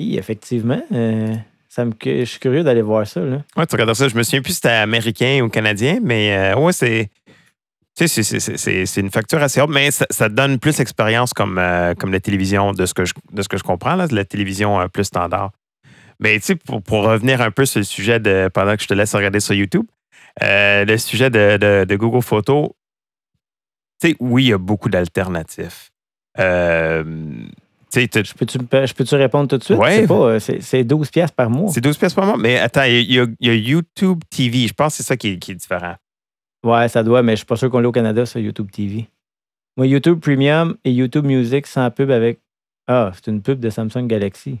Oui, 0.00 0.16
effectivement. 0.18 0.80
euh, 0.92 1.34
ça 1.68 1.84
me, 1.84 1.92
je 2.04 2.24
suis 2.24 2.38
curieux 2.40 2.62
d'aller 2.64 2.82
voir 2.82 3.06
ça. 3.06 3.20
Là. 3.20 3.42
Ouais, 3.56 3.66
tu 3.66 3.74
regardes 3.74 3.94
ça. 3.94 4.08
Je 4.08 4.16
me 4.16 4.22
souviens 4.22 4.40
plus 4.42 4.50
si 4.52 4.56
c'était 4.56 4.68
américain 4.70 5.40
ou 5.42 5.48
canadien, 5.48 5.98
mais 6.02 6.36
euh, 6.54 6.56
ouais, 6.58 6.72
c'est. 6.72 7.10
C'est- 7.96 9.00
une 9.00 9.10
facture 9.10 9.42
assez 9.42 9.60
haute, 9.60 9.70
mais 9.70 9.90
ça, 9.90 10.06
ça 10.08 10.28
donne 10.28 10.60
plus 10.60 10.76
d'expérience 10.76 11.32
comme, 11.34 11.58
euh, 11.58 11.94
comme 11.94 12.12
la 12.12 12.20
télévision, 12.20 12.70
de 12.70 12.86
ce 12.86 12.94
que 12.94 13.04
je, 13.04 13.12
de 13.32 13.42
ce 13.42 13.48
que 13.48 13.56
je 13.56 13.64
comprends, 13.64 13.96
là, 13.96 14.06
de 14.06 14.14
la 14.14 14.24
télévision 14.24 14.80
euh, 14.80 14.86
plus 14.86 15.02
standard. 15.02 15.50
Mais 16.20 16.38
tu 16.38 16.46
sais, 16.46 16.54
pour, 16.54 16.80
pour 16.80 17.02
revenir 17.02 17.40
un 17.40 17.50
peu 17.50 17.66
sur 17.66 17.80
le 17.80 17.84
sujet 17.84 18.20
de. 18.20 18.48
pendant 18.54 18.76
que 18.76 18.82
je 18.82 18.86
te 18.86 18.94
laisse 18.94 19.12
regarder 19.16 19.40
sur 19.40 19.54
YouTube, 19.54 19.84
le 20.40 20.96
sujet 20.96 21.28
de, 21.28 21.84
de- 21.84 21.96
Google 21.96 22.22
Photos, 22.22 22.70
tu 24.00 24.10
sais, 24.10 24.16
oui, 24.20 24.44
il 24.44 24.48
y 24.50 24.52
a 24.52 24.58
beaucoup 24.58 24.88
d'alternatives. 24.88 25.88
Euh, 26.38 27.02
Je 27.94 28.34
peux-tu, 28.34 28.58
peux-tu 28.58 29.14
répondre 29.14 29.48
tout 29.48 29.56
de 29.58 29.64
suite? 29.64 29.78
Ouais. 29.78 30.00
C'est, 30.02 30.06
pas, 30.06 30.14
euh, 30.14 30.38
c'est, 30.38 30.60
c'est 30.60 30.84
12 30.84 31.10
piastres 31.10 31.34
par 31.34 31.48
mois. 31.50 31.70
c'est 31.72 31.80
12 31.80 31.96
pièces 31.96 32.14
par 32.14 32.26
mois, 32.26 32.36
mais 32.36 32.58
attends, 32.58 32.82
il 32.84 33.10
y, 33.10 33.18
a, 33.18 33.26
il 33.40 33.46
y 33.46 33.50
a 33.50 33.54
YouTube 33.54 34.20
TV. 34.30 34.66
Je 34.68 34.74
pense 34.74 34.92
que 34.92 34.96
c'est 34.98 35.02
ça 35.08 35.16
qui 35.16 35.28
est- 35.28 35.38
qui 35.38 35.52
est 35.52 35.54
différent. 35.54 35.94
Ouais, 36.64 36.88
ça 36.88 37.02
doit, 37.02 37.22
mais 37.22 37.32
je 37.32 37.36
suis 37.38 37.46
pas 37.46 37.56
sûr 37.56 37.70
qu'on 37.70 37.78
l'ait 37.80 37.86
au 37.86 37.92
Canada, 37.92 38.26
sur 38.26 38.40
YouTube 38.40 38.70
TV. 38.70 39.08
Moi, 39.76 39.86
YouTube 39.86 40.20
Premium 40.20 40.76
et 40.84 40.90
YouTube 40.92 41.24
Music 41.24 41.66
sans 41.66 41.90
pub 41.90 42.10
avec. 42.10 42.40
Ah, 42.86 43.12
c'est 43.14 43.30
une 43.30 43.40
pub 43.42 43.60
de 43.60 43.70
Samsung 43.70 44.06
Galaxy. 44.06 44.58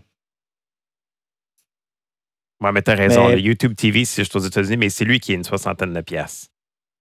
Ouais, 2.60 2.72
mais 2.72 2.82
t'as 2.82 2.94
raison. 2.94 3.28
Mais- 3.28 3.36
Le 3.36 3.40
YouTube 3.42 3.74
TV, 3.76 4.04
c'est 4.04 4.22
juste 4.22 4.34
aux 4.36 4.40
États-Unis, 4.40 4.76
mais 4.76 4.88
c'est 4.90 5.04
lui 5.04 5.20
qui 5.20 5.32
est 5.32 5.36
une 5.36 5.44
soixantaine 5.44 5.92
de 5.92 6.00
pièces. 6.00 6.50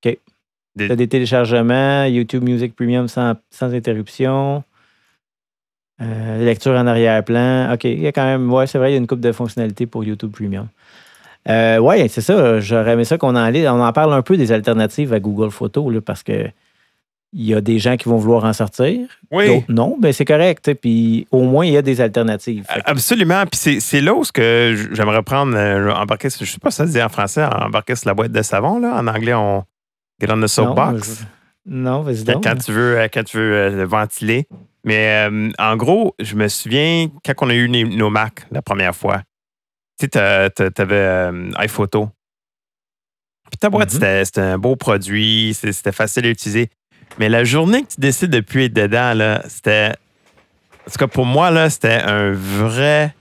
OK. 0.05 0.17
De- 0.75 0.87
T'as 0.87 0.95
des 0.95 1.07
téléchargements, 1.07 2.05
YouTube 2.05 2.43
Music 2.43 2.75
Premium 2.75 3.07
sans, 3.07 3.35
sans 3.49 3.73
interruption. 3.73 4.63
Euh, 6.01 6.45
lecture 6.45 6.73
en 6.73 6.85
arrière-plan. 6.85 7.73
OK, 7.73 7.85
il 7.85 7.99
y 8.01 8.07
a 8.07 8.11
quand 8.11 8.25
même. 8.25 8.51
Ouais, 8.53 8.67
c'est 8.67 8.77
vrai, 8.77 8.91
il 8.91 8.93
y 8.93 8.95
a 8.95 8.99
une 8.99 9.07
coupe 9.07 9.19
de 9.19 9.31
fonctionnalités 9.31 9.87
pour 9.87 10.03
YouTube 10.03 10.31
Premium. 10.31 10.67
Euh, 11.49 11.77
ouais, 11.79 12.07
c'est 12.07 12.21
ça. 12.21 12.59
J'aurais 12.59 12.91
aimé 12.93 13.03
ça 13.05 13.17
qu'on 13.17 13.35
en, 13.35 13.47
lit- 13.49 13.67
on 13.67 13.81
en 13.81 13.93
parle 13.93 14.13
un 14.13 14.21
peu 14.21 14.37
des 14.37 14.51
alternatives 14.51 15.13
à 15.13 15.19
Google 15.19 15.49
Photos, 15.49 15.91
là, 15.93 16.01
parce 16.01 16.21
que 16.23 16.47
il 17.33 17.43
y 17.45 17.53
a 17.53 17.61
des 17.61 17.77
gens 17.79 17.97
qui 17.97 18.07
vont 18.09 18.17
vouloir 18.17 18.45
en 18.45 18.53
sortir. 18.53 19.07
Oui, 19.31 19.63
non, 19.69 19.97
ben 19.99 20.13
c'est 20.13 20.23
correct. 20.25 20.73
Puis 20.81 21.27
au 21.31 21.41
moins, 21.43 21.65
il 21.65 21.73
y 21.73 21.77
a 21.77 21.81
des 21.81 21.99
alternatives. 21.99 22.65
Que- 22.65 22.79
absolument. 22.85 23.43
Puis 23.51 23.79
c'est- 23.81 24.01
là 24.01 24.13
où 24.13 24.23
ce 24.23 24.31
que 24.31 24.89
j'aimerais 24.93 25.23
prendre, 25.23 25.55
euh, 25.57 25.91
embarquer, 25.93 26.29
je 26.29 26.45
sais 26.45 26.59
pas 26.59 26.69
si 26.71 26.77
ça 26.77 26.87
se 26.87 26.91
dit 26.91 27.01
en 27.01 27.09
français, 27.09 27.43
embarquer 27.43 27.95
sur 27.95 28.07
la 28.09 28.13
boîte 28.13 28.31
de 28.31 28.41
savon. 28.43 28.79
Là. 28.79 28.93
En 28.95 29.07
anglais, 29.07 29.33
on 29.33 29.63
get 30.21 30.31
on 30.31 30.35
the 30.37 30.41
non, 30.41 30.47
soapbox. 30.47 31.21
je- 31.21 31.25
non, 31.73 32.01
vas-y 32.01 32.23
Quand, 32.23 32.39
donc. 32.39 32.63
tu 32.63 32.71
veux, 32.71 32.97
euh, 32.99 33.07
quand 33.13 33.23
tu 33.23 33.37
veux 33.37 33.53
euh, 33.53 33.69
le 33.71 33.83
ventiler. 33.83 34.47
Mais 34.87 35.27
euh, 35.29 35.51
en 35.59 35.75
gros, 35.75 36.15
je 36.17 36.33
me 36.35 36.47
souviens 36.47 37.09
quand 37.25 37.33
on 37.41 37.49
a 37.49 37.53
eu 37.53 37.67
nos 37.67 38.09
Mac 38.09 38.45
la 38.51 38.61
première 38.61 38.95
fois. 38.95 39.21
Tu 39.99 40.07
sais, 40.13 40.49
t'avais 40.71 40.95
euh, 40.95 41.51
iPhoto. 41.59 42.09
Puis 43.51 43.57
ta 43.57 43.69
boîte, 43.69 43.89
Mhm. 43.89 43.93
c'était- 43.99 44.25
c'était 44.25 44.41
un 44.41 44.57
beau 44.57 44.75
produit, 44.77 45.53
c'était 45.53 45.91
facile 45.91 46.25
à 46.25 46.29
utiliser. 46.29 46.69
Mais 47.19 47.27
la 47.29 47.43
journée 47.43 47.83
que 47.83 47.89
tu 47.95 47.99
décides 48.01 48.29
de 48.31 48.39
plus 48.39 48.65
être 48.65 48.73
dedans, 48.73 49.13
là, 49.13 49.43
c'était. 49.49 49.91
En 50.87 50.91
tout 50.91 50.97
cas, 50.99 51.07
pour 51.07 51.25
moi, 51.25 51.51
là, 51.51 51.69
c'était 51.69 52.01
un 52.01 52.31
vrai 52.31 53.13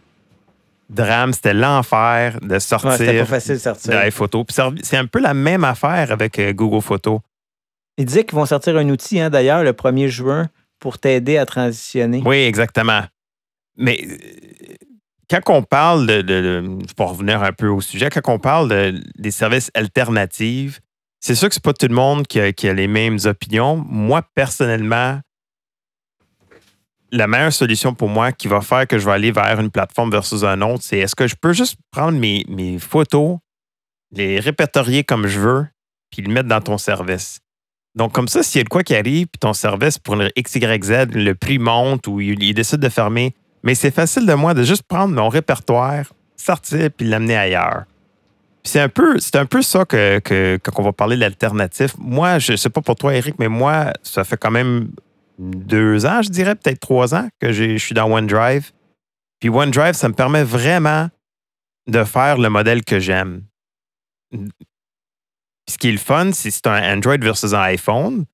drame. 0.89 1.33
C'était 1.33 1.55
l'enfer 1.55 2.39
de 2.43 2.55
Ouais, 2.55 2.61
c'était 2.61 2.77
pas 2.77 2.89
sortir 2.91 3.27
facile 3.27 3.55
de 3.55 3.59
sortir. 3.61 3.93
de 3.93 4.07
iPhoto. 4.07 4.45
Puis 4.45 4.57
c'est 4.83 4.97
un 4.97 5.07
peu 5.07 5.19
la 5.21 5.35
même 5.35 5.65
affaire 5.65 6.13
avec 6.13 6.39
euh, 6.39 6.53
Google 6.53 6.81
Photos. 6.83 7.21
Ils 7.99 8.05
disaient 8.05 8.25
qu'ils 8.25 8.37
vont 8.37 8.47
sortir 8.47 8.77
un 8.77 8.89
outil, 8.89 9.19
hein, 9.21 9.31
d'ailleurs, 9.31 9.65
le 9.65 9.73
1er 9.73 10.09
juin, 10.09 10.49
pour 10.79 10.99
t'aider 10.99 11.39
à 11.39 11.47
transitionner. 11.47 12.23
Oui, 12.25 12.37
exactement. 12.37 13.03
Mais 13.77 14.01
euh, 14.03 14.75
quand 15.29 15.41
on 15.49 15.63
parle 15.63 16.07
de, 16.07 16.79
pour 16.97 17.11
revenir 17.11 17.43
un 17.43 17.53
peu 17.53 17.69
au 17.69 17.81
sujet, 17.81 18.11
quand 18.11 18.33
on 18.33 18.39
parle 18.39 18.69
de- 18.69 19.03
des 19.17 19.31
services 19.31 19.71
alternatifs, 19.75 20.81
c'est 21.21 21.35
sûr 21.35 21.49
que 21.49 21.55
c'est 21.55 21.63
pas 21.63 21.73
tout 21.73 21.89
le 21.89 21.95
monde 21.95 22.27
qui 22.27 22.39
a, 22.41 22.53
qui 22.53 22.69
a 22.69 22.75
les 22.75 22.87
mêmes 22.87 23.19
opinions. 23.25 23.77
Moi, 23.77 24.23
personnellement, 24.35 25.21
la 27.11 27.27
meilleure 27.27 27.53
solution 27.53 27.95
pour 27.95 28.09
moi 28.09 28.33
qui 28.33 28.49
va 28.49 28.61
faire 28.61 28.87
que 28.87 28.99
je 28.99 29.05
vais 29.07 29.13
aller 29.13 29.33
vers 29.33 29.59
une 29.61 29.71
plateforme 29.71 30.11
versus 30.11 30.45
un 30.45 30.61
autre, 30.61 30.83
c'est 30.83 30.99
est-ce 30.99 31.15
que 31.17 31.27
je 31.27 31.35
peux 31.41 31.53
juste 31.53 31.77
prendre 31.91 32.19
mes, 32.19 32.45
mes 32.49 32.79
photos, 32.79 33.39
les 34.13 34.41
répertorier 34.41 35.05
comme 35.05 35.27
je 35.27 35.41
veux, 35.41 35.67
puis 36.11 36.23
le 36.23 36.33
mettre 36.33 36.49
dans 36.49 36.61
ton 36.61 36.79
service? 36.79 37.41
Donc, 37.97 38.13
comme 38.13 38.29
ça, 38.29 38.43
s'il 38.43 38.59
y 38.59 38.61
a 38.61 38.65
de 38.65 38.69
quoi 38.69 38.83
qui 38.83 38.95
arrive, 38.95 39.27
puis 39.27 39.39
ton 39.41 39.55
service 39.55 39.99
pour 39.99 40.15
une 40.15 40.31
XYZ, 40.39 41.07
le 41.15 41.33
prix 41.33 41.59
monte 41.59 42.07
ou 42.07 42.21
il, 42.21 42.43
il 42.43 42.55
décide 42.55 42.79
de 42.79 42.91
fermer, 42.91 43.35
mais 43.63 43.75
c'est 43.75 43.91
facile 43.91 44.27
de 44.27 44.35
moi 44.35 44.55
de 44.55 44.63
juste 44.63 44.83
prendre 44.85 45.15
mon 45.15 45.29
répertoire, 45.29 46.05
sortir, 46.37 46.91
puis 46.97 47.09
l'amener 47.09 47.37
ailleurs. 47.37 47.85
C'est 48.65 48.81
un 48.81 48.89
peu, 48.89 49.19
c'est 49.19 49.37
un 49.37 49.47
peu 49.47 49.63
ça 49.63 49.85
que, 49.85 50.59
quand 50.63 50.83
va 50.83 50.93
parler 50.93 51.17
de 51.17 51.21
l'alternatif. 51.21 51.95
Moi, 51.99 52.39
je 52.39 52.57
sais 52.57 52.69
pas 52.69 52.83
pour 52.83 52.97
toi, 52.97 53.15
Eric, 53.15 53.37
mais 53.39 53.49
moi, 53.49 53.93
ça 54.03 54.25
fait 54.25 54.37
quand 54.37 54.51
même 54.51 54.91
deux 55.39 56.05
ans, 56.05 56.23
je 56.23 56.31
dirais, 56.31 56.55
peut-être 56.55 56.81
trois 56.81 57.15
ans 57.15 57.29
que 57.41 57.53
je 57.53 57.77
suis 57.77 57.95
dans 57.95 58.11
OneDrive. 58.11 58.73
Puis 59.41 59.49
OneDrive, 59.49 59.95
ça 59.95 60.09
me 60.09 60.15
permet 60.15 60.43
vraiment 60.43 61.09
de 61.87 62.05
faire 62.05 62.39
le 62.39 62.49
modèle 62.49 62.85
que 62.85 62.99
j'aime. 62.99 63.43
Puis 65.67 65.75
ce 65.75 65.79
qui 65.79 65.89
est 65.89 65.93
le 65.93 65.99
fun, 65.99 66.31
c'est 66.33 66.51
c'est 66.51 66.67
un 66.67 66.95
Android 66.97 67.19
versus 67.19 67.53
un 67.53 67.61
iPhone. 67.63 68.25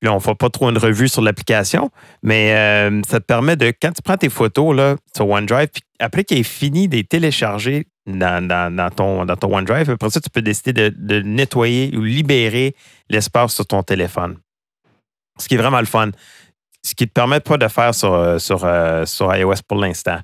Là, 0.00 0.12
on 0.12 0.16
ne 0.16 0.20
fait 0.20 0.34
pas 0.36 0.48
trop 0.48 0.70
une 0.70 0.78
revue 0.78 1.08
sur 1.08 1.22
l'application, 1.22 1.90
mais 2.22 2.54
euh, 2.54 3.02
ça 3.08 3.18
te 3.18 3.24
permet 3.24 3.56
de, 3.56 3.72
quand 3.82 3.90
tu 3.90 4.00
prends 4.00 4.16
tes 4.16 4.28
photos 4.28 4.76
là, 4.76 4.94
sur 5.16 5.28
OneDrive, 5.28 5.66
puis 5.68 5.82
après 5.98 6.22
qu'il 6.22 6.38
est 6.38 6.44
fini 6.44 6.86
de 6.86 6.94
les 6.94 7.02
télécharger 7.04 7.88
dans, 8.06 8.46
dans- 8.46 8.72
dans 8.74 8.90
ton, 8.90 9.24
dans 9.24 9.34
ton 9.36 9.52
OneDrive, 9.56 9.90
après 9.90 10.10
ça, 10.10 10.20
tu 10.20 10.30
peux 10.30 10.40
décider 10.40 10.72
de, 10.72 10.94
de 10.96 11.20
nettoyer 11.22 11.96
ou 11.96 12.02
libérer 12.04 12.76
l'espace 13.10 13.54
sur 13.56 13.66
ton 13.66 13.82
téléphone. 13.82 14.38
Ce 15.40 15.48
qui 15.48 15.54
est 15.54 15.58
vraiment 15.58 15.80
le 15.80 15.86
fun. 15.86 16.10
Ce 16.84 16.94
qui 16.94 17.02
ne 17.02 17.08
te 17.08 17.12
permet 17.12 17.40
pas 17.40 17.56
de 17.58 17.66
faire 17.66 17.92
sur, 17.92 18.40
sur, 18.40 18.64
euh, 18.64 19.04
sur 19.04 19.34
iOS 19.34 19.54
pour 19.66 19.78
l'instant. 19.78 20.20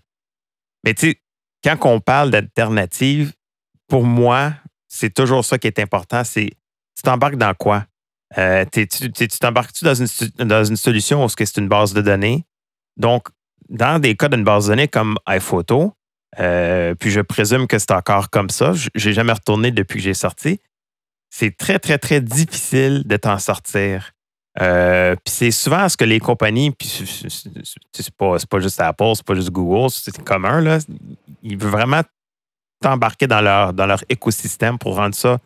Mais 0.85 0.95
tu 0.95 1.11
sais, 1.11 1.21
quand 1.65 1.77
on 1.91 1.99
parle 1.99 2.31
d'alternative, 2.31 3.33
pour 3.89 4.05
moi, 4.05 4.53
c'est 4.95 5.13
toujours 5.13 5.45
ça 5.45 5.59
qui 5.59 5.67
est 5.67 5.81
important. 5.81 6.23
C'est 6.23 6.51
tu 6.97 7.03
t'embarques 7.03 7.37
dans 7.37 7.55
quoi? 7.55 7.85
Euh, 8.39 8.65
tu 8.73 8.87
t'embarques-tu 9.41 9.85
dans 9.85 9.95
une, 9.95 10.07
dans 10.47 10.65
une 10.65 10.77
solution 10.77 11.25
où 11.25 11.29
c'est 11.29 11.57
une 11.57 11.69
base 11.69 11.93
de 11.93 12.01
données? 12.01 12.45
Donc, 12.97 13.29
dans 13.69 13.99
des 13.99 14.17
cas 14.17 14.29
d'une 14.29 14.45
base 14.45 14.67
de 14.67 14.71
données 14.71 14.89
comme 14.89 15.17
iPhoto, 15.27 15.95
euh, 16.39 16.95
puis 16.95 17.11
je 17.11 17.21
présume 17.21 17.67
que 17.67 17.79
c'est 17.79 17.91
encore 17.91 18.31
comme 18.31 18.51
ça, 18.51 18.73
j'ai 18.95 19.13
jamais 19.13 19.33
retourné 19.33 19.73
depuis 19.73 19.99
que 19.99 20.05
j'ai 20.05 20.15
sorti, 20.15 20.61
c'est 21.29 21.57
très, 21.57 21.81
très, 21.81 21.99
très 21.99 22.21
difficile 22.21 23.03
de 23.05 23.17
t'en 23.17 23.39
sortir. 23.39 24.13
Euh, 24.61 25.17
puis 25.17 25.35
c'est 25.35 25.51
souvent 25.51 25.89
ce 25.89 25.97
que 25.97 26.05
les 26.05 26.21
compagnies, 26.21 26.71
puis 26.71 26.89
c'est- 26.89 28.11
pas, 28.17 28.37
pas 28.49 28.61
juste 28.61 28.81
Apple, 28.81 29.13
c'est 29.17 29.27
pas 29.27 29.35
juste 29.35 29.51
Google, 29.51 29.91
c'est 29.91 30.17
commun, 30.23 30.61
là. 30.61 30.79
Ils 31.43 31.57
veulent 31.57 31.73
vraiment 31.73 32.03
t'embarquer 32.85 33.27
dans 33.27 33.41
leur, 33.41 33.73
dans 33.73 33.87
leur 33.87 34.05
écosystème 34.11 34.79
pour 34.79 34.97
rendre 34.97 35.15
ça, 35.15 35.39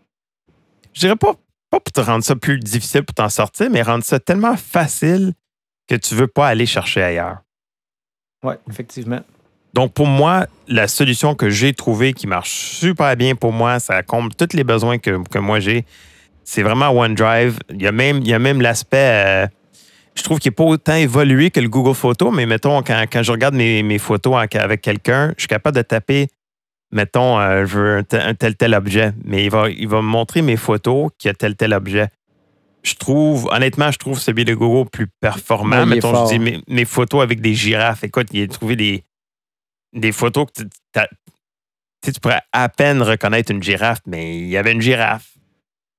je 0.93 1.01
dirais 1.01 1.15
pas, 1.15 1.35
pas 1.71 1.79
pour 1.79 1.93
te 1.93 2.01
rendre 2.01 2.25
ça 2.25 2.35
plus 2.35 2.59
difficile 2.59 3.05
pour 3.05 3.15
t'en 3.15 3.29
sortir, 3.29 3.71
mais 3.71 3.83
rendre 3.83 4.03
ça 4.03 4.19
tellement 4.19 4.57
facile 4.57 5.35
que 5.87 5.95
tu 5.95 6.17
veux 6.17 6.27
pas 6.27 6.49
aller 6.49 6.67
chercher 6.67 7.01
ailleurs. 7.01 7.39
Oui, 8.43 8.55
effectivement. 8.69 9.21
Donc, 9.73 9.93
pour 9.93 10.09
moi, 10.09 10.47
la 10.67 10.89
solution 10.89 11.37
que 11.37 11.49
j'ai 11.49 11.73
trouvée 11.75 12.13
qui 12.13 12.27
marche 12.27 12.51
super 12.51 13.15
bien 13.17 13.37
pour 13.37 13.53
moi, 13.53 13.79
ça 13.79 14.03
comble 14.03 14.35
tous 14.35 14.57
les 14.57 14.65
besoins 14.65 14.99
que, 14.99 15.23
que 15.29 15.39
moi 15.39 15.61
j'ai, 15.61 15.85
c'est 16.43 16.63
vraiment 16.63 16.91
OneDrive. 16.91 17.59
Il 17.71 17.83
y 17.83 17.87
a 17.87 17.93
même, 17.93 18.19
il 18.19 18.29
y 18.29 18.35
a 18.35 18.41
même 18.41 18.61
l'aspect, 18.61 18.97
euh, 18.97 19.47
je 20.17 20.25
trouve 20.25 20.41
qu'il 20.41 20.51
n'est 20.51 20.57
pas 20.57 20.65
autant 20.65 20.97
évolué 20.97 21.53
que 21.53 21.61
le 21.61 21.69
Google 21.69 21.95
Photos, 21.95 22.35
mais 22.35 22.47
mettons, 22.47 22.83
quand, 22.83 23.05
quand 23.13 23.23
je 23.23 23.31
regarde 23.31 23.55
mes, 23.55 23.85
mes 23.85 23.99
photos 23.99 24.35
avec 24.35 24.81
quelqu'un, 24.81 25.35
je 25.37 25.43
suis 25.43 25.49
capable 25.49 25.77
de 25.77 25.83
taper, 25.83 26.27
mettons, 26.91 27.39
euh, 27.39 27.67
je 27.67 27.79
veux 27.79 27.97
un, 27.99 28.03
tel- 28.03 28.23
un 28.23 28.35
tel, 28.35 28.57
tel 28.57 28.75
objet, 28.75 29.13
mais 29.25 29.45
il 29.45 29.51
va, 29.51 29.69
il 29.71 29.89
va 29.89 29.99
me 30.03 30.07
montrer 30.09 30.43
mes 30.43 30.57
photos 30.57 31.11
qui 31.19 31.29
a 31.29 31.35
tel, 31.35 31.57
tel 31.57 31.73
objet. 31.75 32.09
Je 32.83 32.95
trouve, 32.95 33.49
honnêtement, 33.51 33.91
je 33.91 33.99
trouve 33.99 34.19
celui 34.19 34.45
de 34.45 34.55
Google 34.55 34.89
plus 34.89 35.09
performant. 35.21 35.81
Ouais, 35.81 35.87
mettons, 35.87 36.13
fort. 36.13 36.29
je 36.29 36.35
dis 36.35 36.39
mes, 36.39 36.63
mes 36.69 36.85
photos 36.85 37.23
avec 37.23 37.41
des 37.41 37.55
girafes. 37.55 38.05
Écoute, 38.05 38.29
il 38.33 38.45
a 38.45 38.47
trouvé 38.47 38.77
des, 38.77 39.05
des 39.93 40.13
photos 40.13 40.47
que 40.55 40.63
tu, 42.03 42.13
pourrais 42.21 42.41
à 42.53 42.69
peine 42.69 43.03
reconnaître 43.03 43.51
une 43.51 43.63
girafe, 43.63 43.99
mais 44.07 44.39
il 44.39 44.49
y 44.49 44.57
avait 44.57 44.73
une 44.73 44.81
girafe. 44.81 45.35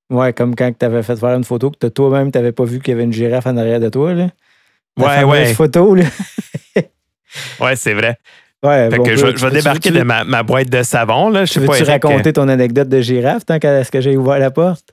Ouais, 0.10 0.34
comme 0.34 0.56
quand 0.56 0.72
tu 0.76 0.86
avais 0.86 1.04
fait 1.04 1.18
faire 1.18 1.36
une 1.36 1.44
photo 1.44 1.70
que 1.70 1.88
toi-même, 1.88 2.32
tu 2.32 2.38
n'avais 2.38 2.54
pas 2.54 2.64
vu 2.64 2.80
qu'il 2.80 2.92
y 2.92 2.96
avait 2.96 3.04
une 3.04 3.14
girafe 3.14 3.46
en 3.46 3.58
arrière 3.58 3.80
de 3.80 3.90
toi. 3.90 4.14
Là. 4.14 4.30
Ta 4.96 5.06
Ouais, 5.06 5.24
ouais. 5.24 5.54
photo. 5.54 5.94
Là. 5.94 6.06
Ouais, 7.60 7.76
c'est 7.76 7.94
vrai. 7.94 8.18
Ouais, 8.66 8.90
Fait 8.90 8.98
bon, 8.98 9.04
que 9.04 9.16
je, 9.16 9.26
vais- 9.26 9.32
je 9.32 9.32
vais 9.32 9.38
tu 9.38 9.46
veux- 9.46 9.52
débarquer 9.52 9.80
tu 9.90 9.94
veux- 9.94 10.00
de 10.00 10.04
ma, 10.04 10.24
ma 10.26 10.44
boîte 10.44 10.70
de 10.70 10.84
savon. 10.84 11.30
Là. 11.30 11.46
Je 11.46 11.54
Tu 11.54 11.60
sais 11.60 11.66
pas, 11.66 11.72
veux-tu 11.74 11.90
Eric, 11.90 12.04
raconter 12.04 12.34
ton 12.34 12.48
anecdote 12.50 12.90
de 12.90 13.00
girafe 13.02 13.46
tant 13.46 13.58
qu'à 13.60 13.84
ce 13.84 13.92
que 13.92 14.02
j'ai 14.02 14.18
ouvert 14.18 14.38
la 14.40 14.52
porte? 14.52 14.84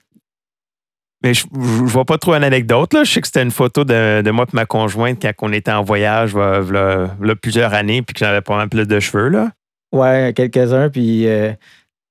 Mais 1.24 1.34
je, 1.34 1.46
je 1.52 1.58
vois 1.84 2.04
pas 2.04 2.18
trop 2.18 2.34
une 2.34 2.44
anecdote. 2.44 2.92
Là. 2.94 3.02
Je 3.02 3.10
sais 3.12 3.20
que 3.20 3.26
c'était 3.26 3.42
une 3.42 3.50
photo 3.50 3.84
de, 3.84 4.22
de 4.22 4.30
moi 4.30 4.44
et 4.44 4.54
ma 4.56 4.66
conjointe 4.66 5.20
quand 5.20 5.32
on 5.48 5.52
était 5.52 5.72
en 5.72 5.82
voyage 5.82 6.34
là, 6.36 6.60
v'là 6.60 7.34
plusieurs 7.40 7.74
années 7.74 8.02
puis 8.02 8.14
que 8.14 8.20
j'avais 8.20 8.40
pas 8.42 8.56
mal 8.56 8.68
plus 8.68 8.86
de 8.86 9.00
cheveux. 9.00 9.28
Là. 9.30 9.50
Ouais, 9.92 10.32
quelques-uns, 10.36 10.88
puis 10.90 11.26
euh, 11.26 11.52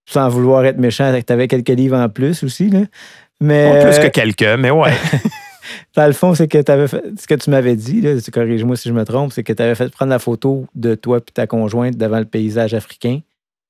sans 0.10 0.28
vouloir 0.28 0.66
être 0.66 0.78
méchant, 0.80 1.18
tu 1.26 1.32
avais 1.32 1.48
quelques 1.48 1.70
livres 1.70 1.98
en 1.98 2.10
plus 2.10 2.44
aussi. 2.44 2.70
Là. 2.70 2.80
Mais 3.40 3.72
Pas 3.80 3.86
plus 3.92 4.00
euh, 4.00 4.08
que 4.08 4.12
quelques, 4.12 4.60
mais 4.60 4.72
ouais. 4.72 4.92
dans 5.96 6.08
le 6.08 6.14
fond, 6.14 6.34
c'est 6.36 6.48
que 6.48 6.58
t'avais 6.62 6.88
fait, 6.88 7.04
ce 7.20 7.28
que 7.28 7.36
tu 7.36 7.50
m'avais 7.50 7.76
dit, 7.76 8.02
là, 8.02 8.20
tu 8.22 8.32
corrige-moi 8.32 8.76
si 8.76 8.90
je 8.90 8.94
me 8.94 9.04
trompe, 9.06 9.32
c'est 9.34 9.44
que 9.44 9.54
tu 9.54 9.62
avais 9.62 9.76
fait 9.76 9.90
prendre 9.90 10.10
la 10.12 10.20
photo 10.20 10.66
de 10.76 10.96
toi 10.96 11.18
et 11.18 11.32
ta 11.32 11.48
conjointe 11.48 11.96
devant 11.98 12.20
le 12.20 12.26
paysage 12.26 12.74
africain 12.74 13.20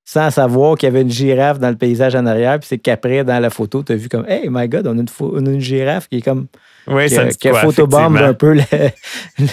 sans 0.07 0.29
savoir 0.29 0.77
qu'il 0.77 0.85
y 0.85 0.91
avait 0.91 1.01
une 1.01 1.09
girafe 1.09 1.57
dans 1.59 1.69
le 1.71 1.75
paysage 1.77 2.13
en 2.15 2.27
arrière. 2.27 2.59
Puis 2.59 2.67
c'est 2.67 2.77
qu'après, 2.77 3.23
dans 3.23 3.39
la 3.39 3.49
photo, 3.49 3.81
tu 3.81 3.91
as 3.91 3.95
vu 3.95 4.07
comme 4.07 4.23
Hey 4.27 4.49
my 4.51 4.67
God, 4.69 4.85
on 4.85 4.97
a 4.97 5.01
une, 5.01 5.07
on 5.19 5.45
a 5.45 5.49
une 5.49 5.59
girafe 5.61 6.07
qui 6.09 6.17
est 6.17 6.21
comme 6.21 6.45
oui, 6.87 7.07
qui, 7.07 7.15
ça 7.15 7.25
qui 7.29 7.47
a 7.47 7.51
quoi, 7.51 7.61
photobombe 7.61 8.17
un 8.27 8.33
peu. 8.35 8.53
le- 8.53 8.61
le- 9.39 9.47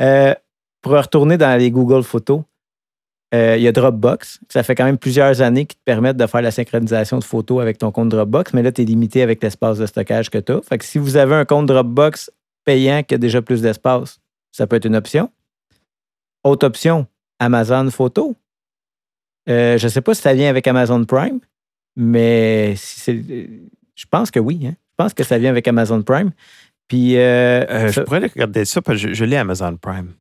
Euh, 0.00 0.34
pour 0.80 0.92
retourner 0.92 1.36
dans 1.36 1.56
les 1.58 1.70
Google 1.70 2.02
Photos, 2.02 2.40
euh, 3.34 3.56
il 3.56 3.62
y 3.62 3.68
a 3.68 3.72
Dropbox. 3.72 4.40
Ça 4.48 4.62
fait 4.62 4.74
quand 4.74 4.84
même 4.84 4.98
plusieurs 4.98 5.40
années 5.40 5.64
qui 5.66 5.76
te 5.76 5.82
permettent 5.84 6.16
de 6.16 6.26
faire 6.26 6.42
la 6.42 6.50
synchronisation 6.50 7.18
de 7.18 7.24
photos 7.24 7.60
avec 7.62 7.78
ton 7.78 7.90
compte 7.90 8.08
Dropbox, 8.10 8.52
mais 8.54 8.62
là, 8.62 8.72
tu 8.72 8.82
es 8.82 8.84
limité 8.84 9.22
avec 9.22 9.42
l'espace 9.42 9.78
de 9.78 9.86
stockage 9.86 10.28
que 10.30 10.38
tu 10.38 10.52
as. 10.52 10.60
Fait 10.62 10.78
que 10.78 10.84
si 10.84 10.98
vous 10.98 11.16
avez 11.16 11.34
un 11.34 11.44
compte 11.44 11.66
Dropbox 11.66 12.30
payant 12.64 13.02
qui 13.02 13.14
a 13.14 13.18
déjà 13.18 13.40
plus 13.42 13.62
d'espace, 13.62 14.20
ça 14.50 14.66
peut 14.66 14.76
être 14.76 14.84
une 14.84 14.96
option. 14.96 15.30
Autre 16.44 16.66
option, 16.66 17.06
Amazon 17.38 17.90
Photo. 17.90 18.36
Euh, 19.48 19.78
je 19.78 19.84
ne 19.86 19.88
sais 19.90 20.00
pas 20.00 20.14
si 20.14 20.22
ça 20.22 20.34
vient 20.34 20.48
avec 20.50 20.66
Amazon 20.68 21.04
Prime, 21.04 21.40
mais 21.96 22.74
si 22.76 23.00
c'est- 23.00 23.48
je 23.94 24.04
pense 24.10 24.30
que 24.30 24.38
oui. 24.40 24.66
hein. 24.66 24.74
Je 24.90 24.94
pense 25.04 25.14
que 25.14 25.24
ça 25.24 25.38
vient 25.38 25.50
avec 25.50 25.66
Amazon 25.66 26.02
Prime. 26.02 26.30
Puis 26.86 27.16
euh, 27.16 27.64
Euh, 27.68 27.88
je 27.90 28.00
pourrais 28.02 28.18
regarder 28.18 28.64
ça 28.66 28.82
parce 28.82 29.00
que 29.00 29.08
je, 29.08 29.14
je 29.14 29.24
l'ai 29.24 29.36
Amazon 29.36 29.76
Prime. 29.76 30.12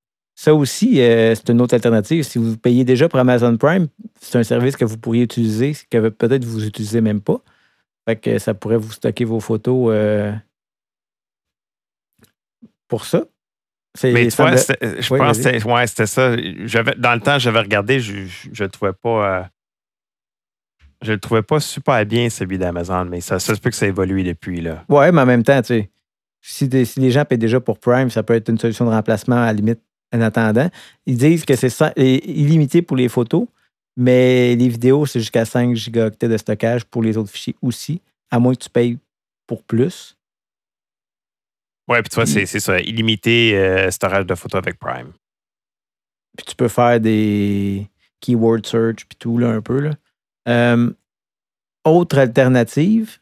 Ça 0.41 0.56
aussi, 0.56 0.99
euh, 1.01 1.36
c'est 1.36 1.49
une 1.49 1.62
autre 1.62 1.75
alternative. 1.75 2.23
Si 2.23 2.39
vous 2.39 2.58
payez 2.58 2.84
déjà 2.84 3.08
pour 3.08 3.19
Amazon 3.19 3.56
Prime, 3.58 3.88
c'est 4.19 4.39
un 4.39 4.43
service 4.43 4.75
que 4.75 4.86
vous 4.86 4.97
pourriez 4.97 5.21
utiliser, 5.21 5.75
que 5.91 6.10
peut-être 6.10 6.43
vous 6.45 6.62
n'utilisez 6.62 6.99
même 6.99 7.21
pas. 7.21 7.39
Fait 8.08 8.15
que 8.15 8.39
ça 8.39 8.56
pourrait 8.56 8.77
vous 8.77 8.91
stocker 8.91 9.23
vos 9.23 9.39
photos 9.39 9.89
euh, 9.93 10.34
pour 12.88 13.06
ça. 13.06 13.25
Mais 14.04 14.30
tu 14.30 14.36
vois, 14.38 14.56
je 14.56 15.13
Oui, 15.13 15.19
pense 15.19 15.38
que 15.38 15.67
ouais, 15.67 15.86
c'était 15.88 16.08
ça. 16.08 16.36
Dans 16.97 17.13
le 17.13 17.19
temps, 17.19 17.38
j'avais 17.38 17.60
regardé, 17.60 17.99
je 17.99 18.63
ne 18.63 18.67
trouvais 18.67 18.93
pas. 18.93 19.41
euh, 19.41 19.43
je 21.04 21.12
le 21.12 21.19
trouvais 21.19 21.43
pas 21.43 21.60
super 21.60 22.04
bien, 22.06 22.32
celui 22.32 22.58
d'Amazon, 22.58 23.06
mais 23.06 23.21
ça, 23.21 23.38
ça 23.38 23.54
se 23.54 23.60
peut 23.62 23.69
que 23.69 23.75
ça 23.75 23.86
a 23.86 23.89
évolué 23.89 24.23
depuis. 24.23 24.62
Là. 24.62 24.86
Ouais, 24.89 25.12
mais 25.12 25.21
en 25.21 25.25
même 25.27 25.43
temps, 25.43 25.62
tu 25.62 25.67
sais, 25.67 25.91
si, 26.41 26.67
des- 26.67 26.86
si 26.86 26.99
les 26.99 27.12
gens 27.12 27.25
paient 27.25 27.38
déjà 27.38 27.60
pour 27.60 27.77
Prime, 27.77 28.10
ça 28.10 28.23
peut 28.23 28.34
être 28.34 28.49
une 28.49 28.58
solution 28.58 28.86
de 28.86 28.89
remplacement 28.91 29.36
à 29.36 29.45
la 29.47 29.54
limite 29.54 29.82
en 30.13 30.21
attendant. 30.21 30.69
Ils 31.06 31.17
disent 31.17 31.45
que 31.45 31.56
c'est 31.56 31.93
illimité 31.97 32.82
pour 32.82 32.97
les 32.97 33.10
photos, 33.10 33.47
mais 33.97 34.56
les 34.56 34.67
vidéos, 34.67 35.06
c'est 35.06 35.19
jusqu'à 35.19 35.45
5 35.45 35.76
gigaoctets 35.76 36.28
de 36.28 36.38
stockage 36.38 36.86
pour 36.86 37.04
les 37.04 37.17
autres 37.17 37.32
fichiers 37.32 37.56
aussi, 37.62 38.02
à 38.30 38.39
moins 38.39 38.54
que 38.54 38.63
tu 38.63 38.69
payes 38.69 38.97
pour 39.47 39.63
plus. 39.63 40.15
Ouais, 41.88 42.02
puis 42.02 42.10
tu 42.10 42.15
vois, 42.15 42.26
c'est 42.26 42.45
c'est 42.45 42.60
ça, 42.60 42.80
illimité 42.80 43.58
euh, 43.58 43.91
storage 43.91 44.26
de 44.26 44.36
photos 44.36 44.60
avec 44.60 44.80
Prime. 44.80 45.12
Puis 46.38 46.45
tu 46.47 46.56
peux 46.56 46.69
faire 46.69 47.00
des 47.00 47.89
keyword 48.21 48.65
search 48.65 49.06
puis 49.08 49.17
tout, 49.19 49.38
là, 49.38 49.50
un 49.50 49.62
peu. 49.62 49.80
Là. 49.80 49.91
Euh, 50.47 50.91
autre 51.84 52.17
alternative, 52.17 53.17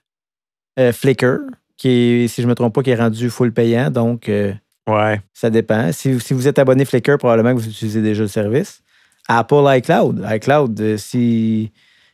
euh, 0.78 0.94
Flickr, 0.94 1.38
qui 1.78 1.90
est, 1.90 2.28
si 2.28 2.42
je 2.42 2.48
ne 2.48 2.52
me 2.52 2.56
trompe 2.56 2.76
pas, 2.76 2.84
qui 2.84 2.92
est 2.92 2.96
rendu 2.96 3.30
full 3.30 3.52
payant. 3.52 3.90
Donc, 3.90 4.30
euh, 4.30 4.54
Ouais. 4.94 5.22
ça 5.34 5.50
dépend. 5.50 5.92
Si, 5.92 6.20
si 6.20 6.34
vous 6.34 6.48
êtes 6.48 6.60
abonné 6.60 6.86
Flickr, 6.86 7.18
probablement 7.18 7.56
que 7.56 7.62
vous 7.62 7.68
utilisez 7.70 8.02
déjà 8.02 8.24
le 8.24 8.28
service. 8.28 8.82
Apple 9.28 9.64
iCloud. 9.78 10.26
iCloud, 10.30 10.80
euh, 10.82 10.98
si 10.98 11.72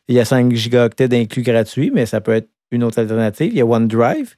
il 0.08 0.16
y 0.16 0.20
a 0.20 0.26
5 0.26 0.54
gigaoctets 0.54 1.08
d'inclus 1.08 1.42
gratuits, 1.44 1.92
mais 1.94 2.06
ça 2.06 2.22
peut 2.22 2.34
être 2.34 2.50
une 2.72 2.84
autre 2.84 3.00
alternative. 3.00 3.52
Il 3.54 3.58
y 3.58 3.62
a 3.62 3.66
OneDrive. 3.66 4.36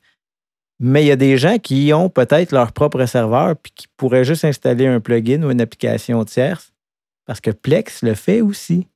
Mais 0.80 1.04
il 1.04 1.08
y 1.08 1.12
a 1.12 1.16
des 1.16 1.38
gens 1.38 1.58
qui 1.58 1.92
ont 1.92 2.08
peut-être 2.08 2.52
leur 2.52 2.72
propre 2.72 3.04
serveur 3.08 3.56
puis 3.58 3.72
qui 3.76 3.88
pourraient 3.98 4.24
juste 4.24 4.46
installer 4.46 4.86
un 4.86 5.00
plugin 5.00 5.42
ou 5.42 5.50
une 5.50 5.60
application 5.60 6.24
tierce. 6.24 6.72
Parce 7.26 7.42
que 7.42 7.50
Plex 7.50 8.04
le 8.04 8.14
fait 8.14 8.42
aussi. 8.42 8.88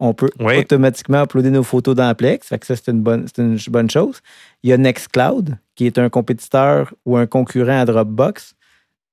On 0.00 0.12
peut 0.12 0.28
Oui. 0.38 0.58
automatiquement 0.58 1.22
uploader 1.22 1.50
nos 1.50 1.62
photos 1.62 1.94
dans 1.94 2.14
Plex. 2.14 2.48
Fait 2.48 2.58
que 2.58 2.66
ça, 2.66 2.76
c'est 2.76 2.88
une, 2.90 3.00
bonne, 3.00 3.26
c'est 3.26 3.40
une 3.40 3.56
bonne 3.70 3.88
chose. 3.88 4.20
Il 4.62 4.70
y 4.70 4.72
a 4.74 4.76
Nextcloud, 4.76 5.56
qui 5.76 5.86
est 5.86 5.98
un 5.98 6.10
compétiteur 6.10 6.92
ou 7.06 7.16
un 7.16 7.26
concurrent 7.26 7.80
à 7.80 7.84
Dropbox 7.86 8.54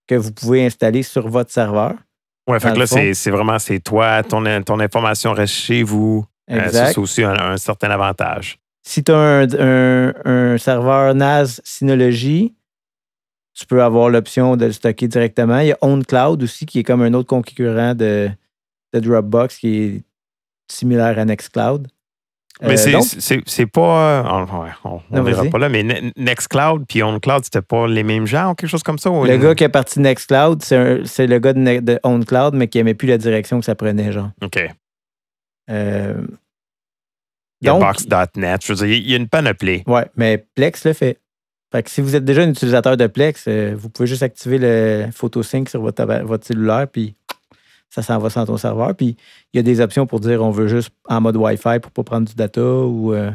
que 0.08 0.16
vous 0.16 0.32
pouvez 0.32 0.66
installer 0.66 1.04
sur 1.04 1.28
votre 1.28 1.52
serveur. 1.52 1.94
Ouais, 2.48 2.60
fait 2.60 2.74
que 2.74 2.80
là, 2.80 2.88
c'est 2.88 3.14
c'est 3.14 3.32
vraiment, 3.32 3.60
c'est 3.60 3.80
toi, 3.80 4.24
ton, 4.24 4.44
ton 4.64 4.80
information 4.80 5.32
reste 5.34 5.54
chez 5.54 5.84
vous. 5.84 6.26
Euh, 6.50 6.58
ça, 6.60 6.66
Exact. 6.66 6.92
c'est 6.94 6.98
aussi 7.00 7.24
un, 7.24 7.34
un 7.34 7.58
certain 7.58 7.92
avantage. 7.92 8.58
Si 8.84 9.04
tu 9.04 9.12
as 9.12 9.18
un, 9.18 9.48
un- 9.60 10.14
un 10.26 10.58
serveur 10.58 11.14
NAS 11.14 11.62
Synology, 11.64 12.54
tu 13.54 13.66
peux 13.68 13.84
avoir 13.84 14.10
l'option 14.10 14.58
de 14.58 14.66
le 14.66 14.72
stocker 14.72 15.08
directement. 15.08 15.60
Il 15.60 15.68
y 15.68 15.72
a 15.72 15.78
OwnCloud 15.82 16.42
aussi, 16.44 16.66
qui 16.66 16.80
est 16.80 16.84
comme 16.84 17.04
un 17.04 17.14
autre 17.14 17.28
concurrent 17.30 17.94
de, 17.94 18.30
de 18.94 19.00
Dropbox, 19.00 19.58
qui 19.60 19.78
est 19.78 20.04
similaire 20.70 21.20
à 21.20 21.26
Nextcloud. 21.26 21.88
Mais 22.62 22.74
Euh, 22.74 22.78
c'est- 22.78 22.92
donc, 22.92 23.44
c'est 23.48 23.66
pas. 23.66 24.24
On, 24.28 24.44
ouais, 24.64 24.70
on, 24.84 25.00
on 25.10 25.24
verra 25.24 25.46
pas 25.46 25.58
là, 25.58 25.70
mais 25.70 25.84
Ne- 25.84 26.12
Nextcloud 26.18 26.86
puis 26.88 27.02
OnCloud, 27.02 27.44
c'était 27.44 27.62
pas 27.62 27.88
les 27.88 28.04
mêmes 28.04 28.28
gens 28.28 28.52
ou 28.52 28.56
quelque 28.56 28.70
chose 28.70 28.84
comme 28.84 29.00
ça? 29.00 29.10
ou 29.10 29.26
le 29.26 29.34
une- 29.36 29.42
gars 29.42 29.56
qui 29.56 29.64
est 29.64 29.70
parti 29.70 29.98
de 30.00 30.04
Nextcloud, 30.04 30.62
c'est 30.62 31.28
le 31.28 31.40
gars 31.40 31.54
de, 31.54 31.80
de 31.80 32.00
OwnCloud, 32.04 32.54
mais 32.54 32.68
qui 32.68 32.78
n'aimait 32.78 32.94
plus 32.94 33.08
la 33.08 33.18
direction 33.18 33.60
que 33.60 33.66
ça 33.66 33.74
prenait, 33.76 34.12
genre. 34.12 34.30
OK. 34.44 34.60
Euh, 35.70 36.22
Il 37.62 37.68
y 37.68 37.70
a 37.70 37.74
Box.net. 37.80 38.62
Je 38.66 38.74
veux 38.74 38.86
dire, 38.88 38.98
il 38.98 39.10
y 39.10 39.14
a 39.14 39.18
une 39.18 39.28
panoplie. 39.30 39.84
Ouais, 39.88 40.06
mais 40.16 40.46
Plex 40.56 40.86
le 40.86 40.94
fait. 40.94 41.20
Fait 41.72 41.84
que 41.84 41.90
si 41.90 42.02
vous 42.02 42.16
êtes 42.16 42.26
déjà 42.26 42.42
un 42.42 42.50
utilisateur 42.50 42.98
de 42.98 43.08
Plex, 43.08 43.46
euh, 43.48 43.74
vous 43.78 43.88
pouvez 43.90 44.06
juste 44.08 44.24
activer 44.24 44.58
le 44.60 45.06
PhotoSync 45.14 45.70
sur 45.70 45.80
votre, 45.82 46.04
votre 46.26 46.46
cellulaire, 46.46 46.88
puis 46.92 47.16
ça 47.92 48.02
s'en 48.02 48.18
va 48.18 48.30
sans 48.30 48.46
ton 48.46 48.58
serveur. 48.58 48.96
Puis 48.96 49.18
il 49.54 49.58
y 49.58 49.60
a 49.60 49.64
des 49.64 49.82
options 49.82 50.08
pour 50.08 50.22
dire 50.22 50.42
on 50.42 50.50
veut 50.50 50.68
juste 50.68 50.92
en 51.08 51.22
mode 51.22 51.36
Wi-Fi 51.36 51.80
pour 51.80 51.92
pas 51.92 52.04
prendre 52.04 52.28
du 52.28 52.34
data 52.34 52.62
ou. 52.62 53.14
euh, 53.14 53.32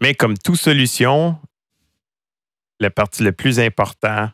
Mais 0.00 0.14
comme 0.14 0.36
toute 0.36 0.56
solution, 0.56 1.36
la 2.78 2.90
partie 2.90 3.24
le 3.24 3.32
plus 3.32 3.58
important, 3.58 4.28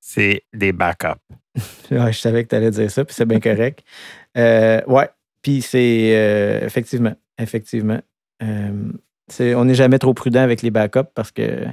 c'est 0.00 0.44
des 0.54 0.72
backups. 0.72 1.20
ouais, 1.90 2.12
je 2.12 2.18
savais 2.18 2.44
que 2.44 2.50
tu 2.50 2.54
allais 2.54 2.70
dire 2.70 2.90
ça, 2.90 3.04
puis 3.04 3.14
c'est 3.14 3.26
bien 3.26 3.40
correct. 3.40 3.84
Euh, 4.38 4.82
ouais, 4.86 5.08
puis 5.40 5.62
c'est 5.62 6.14
euh, 6.14 6.66
effectivement, 6.66 7.14
effectivement. 7.38 8.02
on 8.42 9.64
n'est 9.64 9.74
jamais 9.74 9.98
trop 9.98 10.12
prudent 10.12 10.42
avec 10.42 10.60
les 10.60 10.70
backups 10.70 11.08
parce 11.14 11.30
que 11.32 11.64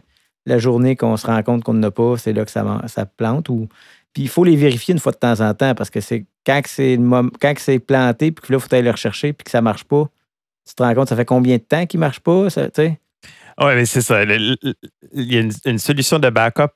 la 0.45 0.59
journée 0.59 0.95
qu'on 0.95 1.17
se 1.17 1.27
rend 1.27 1.43
compte 1.43 1.65
qu'on 1.65 1.73
n'en 1.73 1.89
a 1.89 1.91
pas, 1.91 2.15
c'est 2.17 2.31
là 2.31 2.45
que 2.45 2.51
ça, 2.51 2.81
ça 2.87 3.05
plante. 3.05 3.49
Ou, 3.49 3.67
puis 4.13 4.23
il 4.23 4.29
faut 4.29 4.43
les 4.43 4.55
vérifier 4.55 4.93
une 4.93 4.99
fois 4.99 5.11
de 5.11 5.17
temps 5.17 5.41
en 5.41 5.53
temps 5.53 5.73
parce 5.75 5.89
que 5.89 5.99
c'est 6.01 6.25
quand 6.45 6.61
que 6.61 6.69
c'est 6.69 6.97
quand 7.41 7.53
c'est 7.57 7.79
planté, 7.79 8.31
puis 8.31 8.45
que 8.47 8.53
là, 8.53 8.59
il 8.59 8.61
faut 8.61 8.73
aller 8.73 8.83
le 8.83 8.91
rechercher, 8.91 9.33
puis 9.33 9.43
que 9.45 9.51
ça 9.51 9.59
ne 9.59 9.63
marche 9.63 9.83
pas. 9.85 10.09
Tu 10.67 10.75
te 10.75 10.83
rends 10.83 10.93
compte, 10.93 11.09
ça 11.09 11.15
fait 11.15 11.25
combien 11.25 11.57
de 11.57 11.61
temps 11.63 11.85
qu'il 11.85 11.99
ne 11.99 12.05
marche 12.05 12.19
pas? 12.19 12.45
Tu 12.47 12.51
sais? 12.51 12.99
Oui, 13.59 13.75
mais 13.75 13.85
c'est 13.85 14.01
ça. 14.01 14.23
Le- 14.23 14.37
le- 14.61 14.73
Il 15.13 15.33
y 15.33 15.37
a 15.37 15.41
une, 15.41 15.51
une 15.65 15.77
solution 15.77 16.19
de 16.19 16.29
backup 16.29 16.71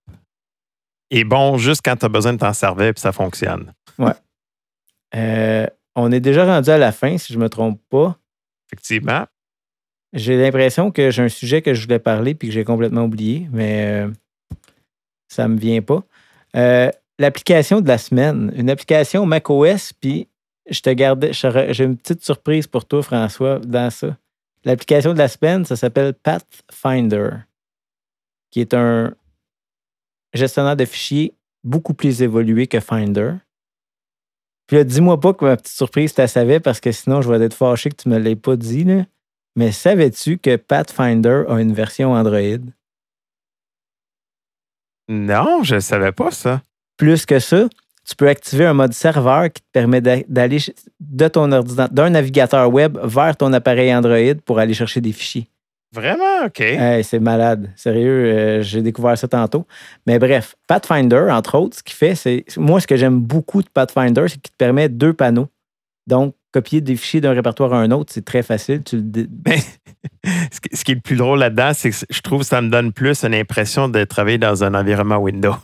est 1.09 1.23
bon 1.23 1.57
juste 1.57 1.81
quand 1.83 1.95
tu 1.95 2.05
as 2.05 2.09
besoin 2.09 2.33
de 2.33 2.37
t'en 2.39 2.53
servir 2.53 2.93
puis 2.93 3.01
ça 3.01 3.11
fonctionne. 3.11 3.73
Euh, 5.15 5.65
on 5.95 6.11
est 6.11 6.19
déjà 6.19 6.45
rendu 6.45 6.69
à 6.69 6.77
la 6.77 6.91
fin, 6.91 7.17
si 7.17 7.33
je 7.33 7.37
ne 7.37 7.43
me 7.43 7.49
trompe 7.49 7.81
pas. 7.89 8.17
Effectivement. 8.67 9.25
J'ai 10.13 10.37
l'impression 10.37 10.91
que 10.91 11.11
j'ai 11.11 11.23
un 11.23 11.29
sujet 11.29 11.61
que 11.61 11.73
je 11.73 11.81
voulais 11.83 11.99
parler 11.99 12.35
puis 12.35 12.49
que 12.49 12.53
j'ai 12.53 12.63
complètement 12.63 13.03
oublié, 13.03 13.47
mais 13.51 13.85
euh, 14.03 14.11
ça 15.27 15.47
ne 15.47 15.53
me 15.53 15.59
vient 15.59 15.81
pas. 15.81 16.03
Euh, 16.55 16.91
L'application 17.19 17.81
de 17.81 17.87
la 17.87 17.97
semaine, 17.97 18.53
une 18.55 18.69
application 18.69 19.25
macOS, 19.25 19.93
puis 19.93 20.27
je 20.69 20.81
te 20.81 20.89
gardais, 20.89 21.33
j'ai 21.33 21.83
une 21.83 21.97
petite 21.97 22.23
surprise 22.23 22.67
pour 22.67 22.85
toi, 22.85 23.01
François, 23.01 23.59
dans 23.59 23.89
ça. 23.89 24.17
L'application 24.63 25.13
de 25.13 25.17
la 25.17 25.27
semaine, 25.27 25.65
ça 25.65 25.75
s'appelle 25.75 26.13
Pathfinder, 26.13 27.29
qui 28.51 28.61
est 28.61 28.73
un 28.73 29.15
gestionnaire 30.33 30.75
de 30.75 30.85
fichiers 30.85 31.33
beaucoup 31.63 31.93
plus 31.93 32.21
évolué 32.21 32.67
que 32.67 32.79
Finder. 32.79 33.33
Puis 34.67 34.77
là, 34.77 34.83
dis-moi 34.83 35.19
pas 35.19 35.33
que 35.33 35.45
ma 35.45 35.55
petite 35.55 35.75
surprise, 35.75 36.13
tu 36.13 36.21
la 36.21 36.27
savais, 36.27 36.59
parce 36.59 36.79
que 36.81 36.91
sinon, 36.91 37.21
je 37.21 37.31
vais 37.31 37.43
être 37.43 37.53
fâché 37.53 37.89
que 37.89 37.95
tu 37.95 38.09
me 38.09 38.19
l'aies 38.19 38.35
pas 38.35 38.57
dit. 38.57 38.85
Mais 39.55 39.71
savais-tu 39.71 40.37
que 40.37 40.57
Pathfinder 40.57 41.45
a 41.47 41.61
une 41.61 41.73
version 41.73 42.11
Android? 42.11 42.59
Non, 45.07 45.63
je 45.63 45.75
ne 45.75 45.79
savais 45.79 46.11
pas 46.11 46.31
ça. 46.31 46.61
Plus 46.97 47.25
que 47.25 47.39
ça, 47.39 47.67
tu 48.07 48.15
peux 48.15 48.27
activer 48.27 48.65
un 48.65 48.73
mode 48.73 48.93
serveur 48.93 49.45
qui 49.51 49.61
te 49.61 49.67
permet 49.71 50.01
d'a- 50.01 50.23
d'aller 50.27 50.59
ch- 50.59 50.75
de 50.99 51.27
ton 51.27 51.51
ordinateur, 51.51 51.93
d'un 51.93 52.09
navigateur 52.09 52.71
web 52.71 52.97
vers 53.03 53.35
ton 53.37 53.51
appareil 53.53 53.93
Android 53.93 54.35
pour 54.45 54.59
aller 54.59 54.73
chercher 54.73 55.01
des 55.01 55.11
fichiers. 55.11 55.47
Vraiment? 55.93 56.45
OK. 56.45 56.59
Hey, 56.61 57.03
c'est 57.03 57.19
malade. 57.19 57.69
Sérieux, 57.75 58.11
euh, 58.25 58.61
j'ai 58.61 58.81
découvert 58.81 59.17
ça 59.17 59.27
tantôt. 59.27 59.65
Mais 60.05 60.19
bref, 60.19 60.55
Pathfinder, 60.67 61.27
entre 61.31 61.55
autres, 61.57 61.77
ce 61.77 61.83
qu'il 61.83 61.95
fait, 61.95 62.13
c'est. 62.15 62.43
Moi, 62.57 62.81
ce 62.81 62.87
que 62.87 62.97
j'aime 62.97 63.19
beaucoup 63.19 63.61
de 63.61 63.69
Pathfinder, 63.69 64.23
c'est 64.27 64.35
qu'il 64.41 64.51
te 64.51 64.57
permet 64.57 64.89
deux 64.89 65.13
panneaux. 65.13 65.47
Donc, 66.05 66.35
copier 66.51 66.81
des 66.81 66.95
fichiers 66.95 67.21
d'un 67.21 67.33
répertoire 67.33 67.73
à 67.73 67.79
un 67.79 67.91
autre, 67.91 68.11
c'est 68.13 68.25
très 68.25 68.43
facile. 68.43 68.83
Tu 68.83 68.97
le 68.97 69.27
Mais 69.45 69.57
qui 70.23 70.75
ce 70.75 70.83
qui 70.83 70.91
est 70.91 70.95
le 70.95 71.01
plus 71.01 71.15
drôle 71.15 71.39
là-dedans, 71.39 71.71
c'est 71.73 71.89
que 71.91 71.95
je 72.09 72.21
trouve 72.21 72.41
que 72.41 72.45
ça 72.47 72.61
me 72.61 72.69
donne 72.69 72.91
plus 72.91 73.23
une 73.23 73.33
impression 73.33 73.87
de 73.89 74.03
travailler 74.03 74.37
dans 74.37 74.63
un 74.63 74.73
environnement 74.73 75.17
Windows. 75.17 75.55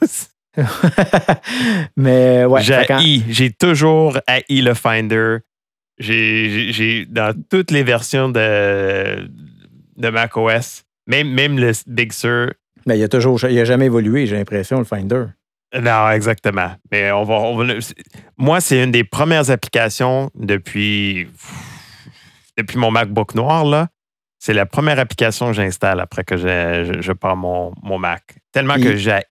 Mais 1.98 2.46
ouais. 2.46 2.62
j'ai 3.30 3.52
toujours 3.52 4.18
haï 4.28 4.62
le 4.62 4.74
Finder. 4.74 5.38
J'ai- 6.00 7.06
dans 7.10 7.34
toutes 7.50 7.72
les 7.72 7.84
versions 7.84 8.30
de, 8.30 9.30
de 9.98 10.10
macOS, 10.10 10.84
même, 11.08 11.30
même 11.30 11.60
le 11.60 11.72
Big 11.88 12.12
Sur. 12.12 12.52
Mais 12.86 12.98
il 13.00 13.04
a 13.04 13.08
toujours, 13.08 13.44
il 13.46 13.58
a 13.60 13.66
jamais 13.66 13.86
évolué, 13.86 14.28
j'ai 14.28 14.36
l'impression, 14.36 14.80
le 14.80 14.86
Finder. 14.86 15.26
Non, 15.80 16.10
exactement. 16.12 16.72
Mais 16.92 17.12
on 17.12 17.24
va, 17.24 17.36
on 17.36 17.56
va- 17.58 17.74
moi, 18.38 18.62
c'est 18.62 18.84
une 18.84 18.92
des 18.92 19.04
premières 19.04 19.50
applications 19.50 20.30
depuis, 20.36 21.28
depuis 22.58 22.78
mon 22.78 22.92
MacBook 22.92 23.34
noir. 23.34 23.66
Là. 23.66 23.88
C'est 24.46 24.54
la 24.54 24.66
première 24.66 25.00
application 25.00 25.48
que 25.48 25.54
j'installe 25.54 26.02
après 26.02 26.26
que 26.26 26.36
je, 26.36 26.84
je, 26.84 27.02
je 27.02 27.14
pars 27.14 27.38
mon, 27.38 27.72
mon 27.82 27.98
Mac. 27.98 28.36
Tellement 28.52 28.74
Puis- 28.74 28.84
que 28.84 28.96
j'ai 28.98 29.22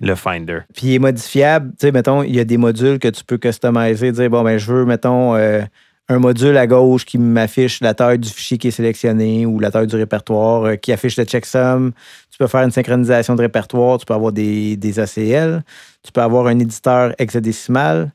le 0.00 0.14
Finder. 0.14 0.60
Puis 0.74 0.86
il 0.86 0.94
est 0.94 0.98
modifiable. 0.98 1.72
Tu 1.72 1.88
sais, 1.88 1.92
mettons, 1.92 2.22
il 2.22 2.34
y 2.34 2.40
a 2.40 2.44
des 2.44 2.56
modules 2.56 2.98
que 2.98 3.08
tu 3.08 3.22
peux 3.22 3.36
customiser, 3.36 4.12
dire, 4.12 4.30
bon, 4.30 4.42
ben, 4.42 4.56
je 4.56 4.72
veux, 4.72 4.86
mettons, 4.86 5.34
euh, 5.34 5.60
un 6.08 6.18
module 6.18 6.56
à 6.56 6.66
gauche 6.66 7.04
qui 7.04 7.18
m'affiche 7.18 7.82
la 7.82 7.92
taille 7.92 8.18
du 8.18 8.30
fichier 8.30 8.56
qui 8.56 8.68
est 8.68 8.70
sélectionné 8.70 9.44
ou 9.44 9.60
la 9.60 9.70
taille 9.70 9.86
du 9.86 9.96
répertoire, 9.96 10.64
euh, 10.64 10.76
qui 10.76 10.90
affiche 10.90 11.18
le 11.18 11.24
checksum. 11.24 11.92
Tu 12.30 12.38
peux 12.38 12.46
faire 12.46 12.62
une 12.62 12.70
synchronisation 12.70 13.34
de 13.34 13.42
répertoire, 13.42 13.98
tu 13.98 14.06
peux 14.06 14.14
avoir 14.14 14.32
des, 14.32 14.78
des 14.78 14.98
ACL, 14.98 15.62
tu 16.02 16.12
peux 16.12 16.22
avoir 16.22 16.46
un 16.46 16.58
éditeur 16.58 17.14
hexadécimal, 17.18 18.10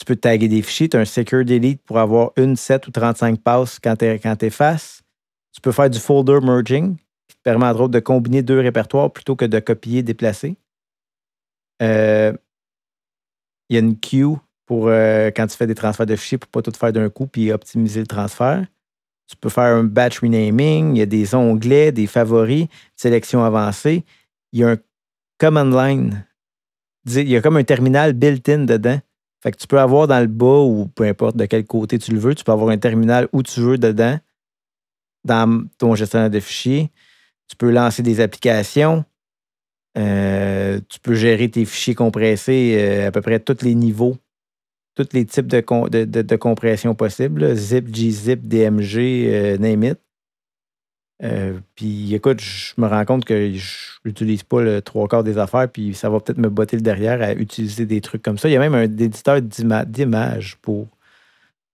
tu 0.00 0.04
peux 0.04 0.16
taguer 0.16 0.48
des 0.48 0.62
fichiers, 0.62 0.88
tu 0.88 0.96
as 0.96 1.00
un 1.00 1.04
Secure 1.04 1.44
Delete 1.44 1.80
pour 1.84 2.00
avoir 2.00 2.32
une, 2.36 2.56
7 2.56 2.88
ou 2.88 2.90
35 2.90 3.38
passes 3.38 3.78
quand 3.78 3.94
tu 3.94 4.46
effaces. 4.46 5.03
Tu 5.54 5.60
peux 5.60 5.72
faire 5.72 5.88
du 5.88 5.98
folder 5.98 6.40
merging, 6.42 6.96
qui 7.28 7.36
te 7.36 7.42
permet 7.42 7.66
entre 7.66 7.82
autres 7.82 7.92
de 7.92 8.00
combiner 8.00 8.42
deux 8.42 8.58
répertoires 8.58 9.12
plutôt 9.12 9.36
que 9.36 9.44
de 9.44 9.60
copier, 9.60 10.02
déplacer. 10.02 10.56
Euh, 11.80 12.32
il 13.68 13.74
y 13.74 13.76
a 13.76 13.80
une 13.80 13.98
queue 13.98 14.36
pour 14.66 14.88
euh, 14.88 15.30
quand 15.34 15.46
tu 15.46 15.56
fais 15.56 15.66
des 15.66 15.74
transferts 15.74 16.06
de 16.06 16.16
fichiers 16.16 16.38
pour 16.38 16.50
pas 16.50 16.62
tout 16.62 16.72
faire 16.72 16.92
d'un 16.92 17.08
coup 17.08 17.26
puis 17.26 17.52
optimiser 17.52 18.00
le 18.00 18.06
transfert. 18.06 18.66
Tu 19.26 19.36
peux 19.36 19.48
faire 19.48 19.64
un 19.76 19.84
batch 19.84 20.20
renaming, 20.20 20.96
il 20.96 20.98
y 20.98 21.02
a 21.02 21.06
des 21.06 21.34
onglets, 21.34 21.92
des 21.92 22.06
favoris, 22.06 22.66
sélection 22.96 23.42
avancée. 23.42 24.04
Il 24.52 24.60
y 24.60 24.64
a 24.64 24.70
un 24.70 24.76
command 25.38 25.72
line. 25.72 26.26
Il 27.06 27.28
y 27.28 27.36
a 27.36 27.40
comme 27.40 27.56
un 27.56 27.64
terminal 27.64 28.12
built-in 28.12 28.64
dedans. 28.64 29.00
Fait 29.42 29.52
que 29.52 29.56
tu 29.56 29.66
peux 29.66 29.80
avoir 29.80 30.06
dans 30.08 30.20
le 30.20 30.26
bas 30.26 30.60
ou 30.60 30.86
peu 30.88 31.04
importe 31.04 31.36
de 31.36 31.46
quel 31.46 31.64
côté 31.64 31.98
tu 31.98 32.12
le 32.12 32.18
veux, 32.18 32.34
tu 32.34 32.44
peux 32.44 32.52
avoir 32.52 32.70
un 32.70 32.78
terminal 32.78 33.28
où 33.32 33.42
tu 33.42 33.60
veux 33.60 33.78
dedans 33.78 34.18
dans 35.24 35.64
ton 35.78 35.94
gestionnaire 35.94 36.30
de 36.30 36.40
fichiers. 36.40 36.90
Tu 37.48 37.56
peux 37.56 37.70
lancer 37.70 38.02
des 38.02 38.20
applications. 38.20 39.04
Euh, 39.96 40.80
tu 40.88 40.98
peux 41.00 41.14
gérer 41.14 41.48
tes 41.48 41.64
fichiers 41.64 41.94
compressés 41.94 42.76
euh, 42.78 43.08
à 43.08 43.12
peu 43.12 43.20
près 43.20 43.38
tous 43.38 43.62
les 43.62 43.74
niveaux, 43.74 44.16
tous 44.96 45.08
les 45.12 45.24
types 45.24 45.46
de, 45.46 46.36
compression 46.36 46.94
possibles. 46.94 47.54
Zip, 47.54 47.88
gzip, 47.90 48.46
DMG, 48.46 48.96
euh, 48.98 49.58
name 49.58 49.84
it. 49.84 49.98
puis 51.76 52.14
écoute, 52.14 52.40
je 52.40 52.74
me 52.78 52.88
rends 52.88 53.04
compte 53.04 53.24
que 53.24 53.52
je 53.52 53.98
n'utilise 54.04 54.42
pas 54.42 54.62
le 54.62 54.82
trois 54.82 55.06
quarts 55.06 55.24
des 55.24 55.38
affaires, 55.38 55.70
puis 55.70 55.94
ça 55.94 56.10
va 56.10 56.18
peut-être 56.20 56.38
me 56.38 56.48
botter 56.48 56.76
le 56.76 56.82
derrière 56.82 57.22
à 57.22 57.32
utiliser 57.32 57.86
des 57.86 58.00
trucs 58.00 58.22
comme 58.22 58.38
ça. 58.38 58.48
Il 58.48 58.52
y 58.52 58.56
a 58.56 58.60
même 58.60 58.74
un 58.74 58.82
éditeur 58.82 59.40
d'image 59.40 60.56
pour 60.60 60.88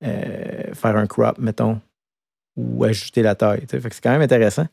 faire 0.02 0.96
un 0.96 1.06
crop, 1.06 1.38
mettons, 1.38 1.80
ou 2.56 2.84
ajuster 2.84 3.22
la 3.22 3.34
taille. 3.34 3.64
c'est 3.68 4.00
quand 4.00 4.10
même 4.10 4.22
intéressant. 4.22 4.66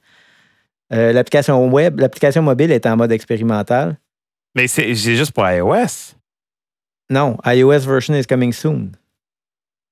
Euh, 0.94 1.12
l'application 1.12 1.68
web, 1.70 2.00
l'application 2.00 2.42
mobile 2.42 2.72
est 2.72 2.86
en 2.86 2.96
mode 2.96 3.12
expérimental. 3.12 3.98
Mais 4.56 4.68
c'est 4.68 4.96
juste 4.96 5.32
pour 5.32 5.48
iOS? 5.48 6.16
Non, 7.10 7.38
iOS 7.46 7.80
version 7.80 8.16
is 8.16 8.26
coming 8.26 8.52
soon. 8.52 8.92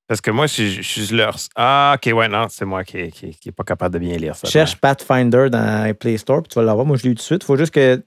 Parce 0.08 0.22
que 0.22 0.30
moi, 0.30 0.46
je, 0.46 0.82
suis 0.82 1.08
leur. 1.16 1.36
Ah, 1.56 1.96
OK, 1.98 2.14
ouais, 2.14 2.28
non, 2.28 2.46
c'est 2.50 2.66
moi 2.66 2.84
qui 2.84 2.98
n'est 2.98 3.52
pas 3.52 3.64
capable 3.64 3.96
de 3.96 4.00
bien 4.00 4.18
lire 4.18 4.36
ça. 4.36 4.48
Cherche 4.48 4.76
Pathfinder 4.76 5.50
dans 5.50 5.96
Play 5.96 6.18
Store, 6.18 6.44
puis 6.44 6.50
tu 6.50 6.60
vas 6.60 6.66
l'avoir. 6.66 6.86
Moi, 6.86 6.98
je 6.98 7.04
l'ai 7.04 7.10
eu 7.10 7.16
tout 7.16 7.20
de 7.20 7.24
suite. 7.24 7.44
Il 7.44 7.46
faut 7.46 7.58
juste 7.58 7.74
que 7.74 8.04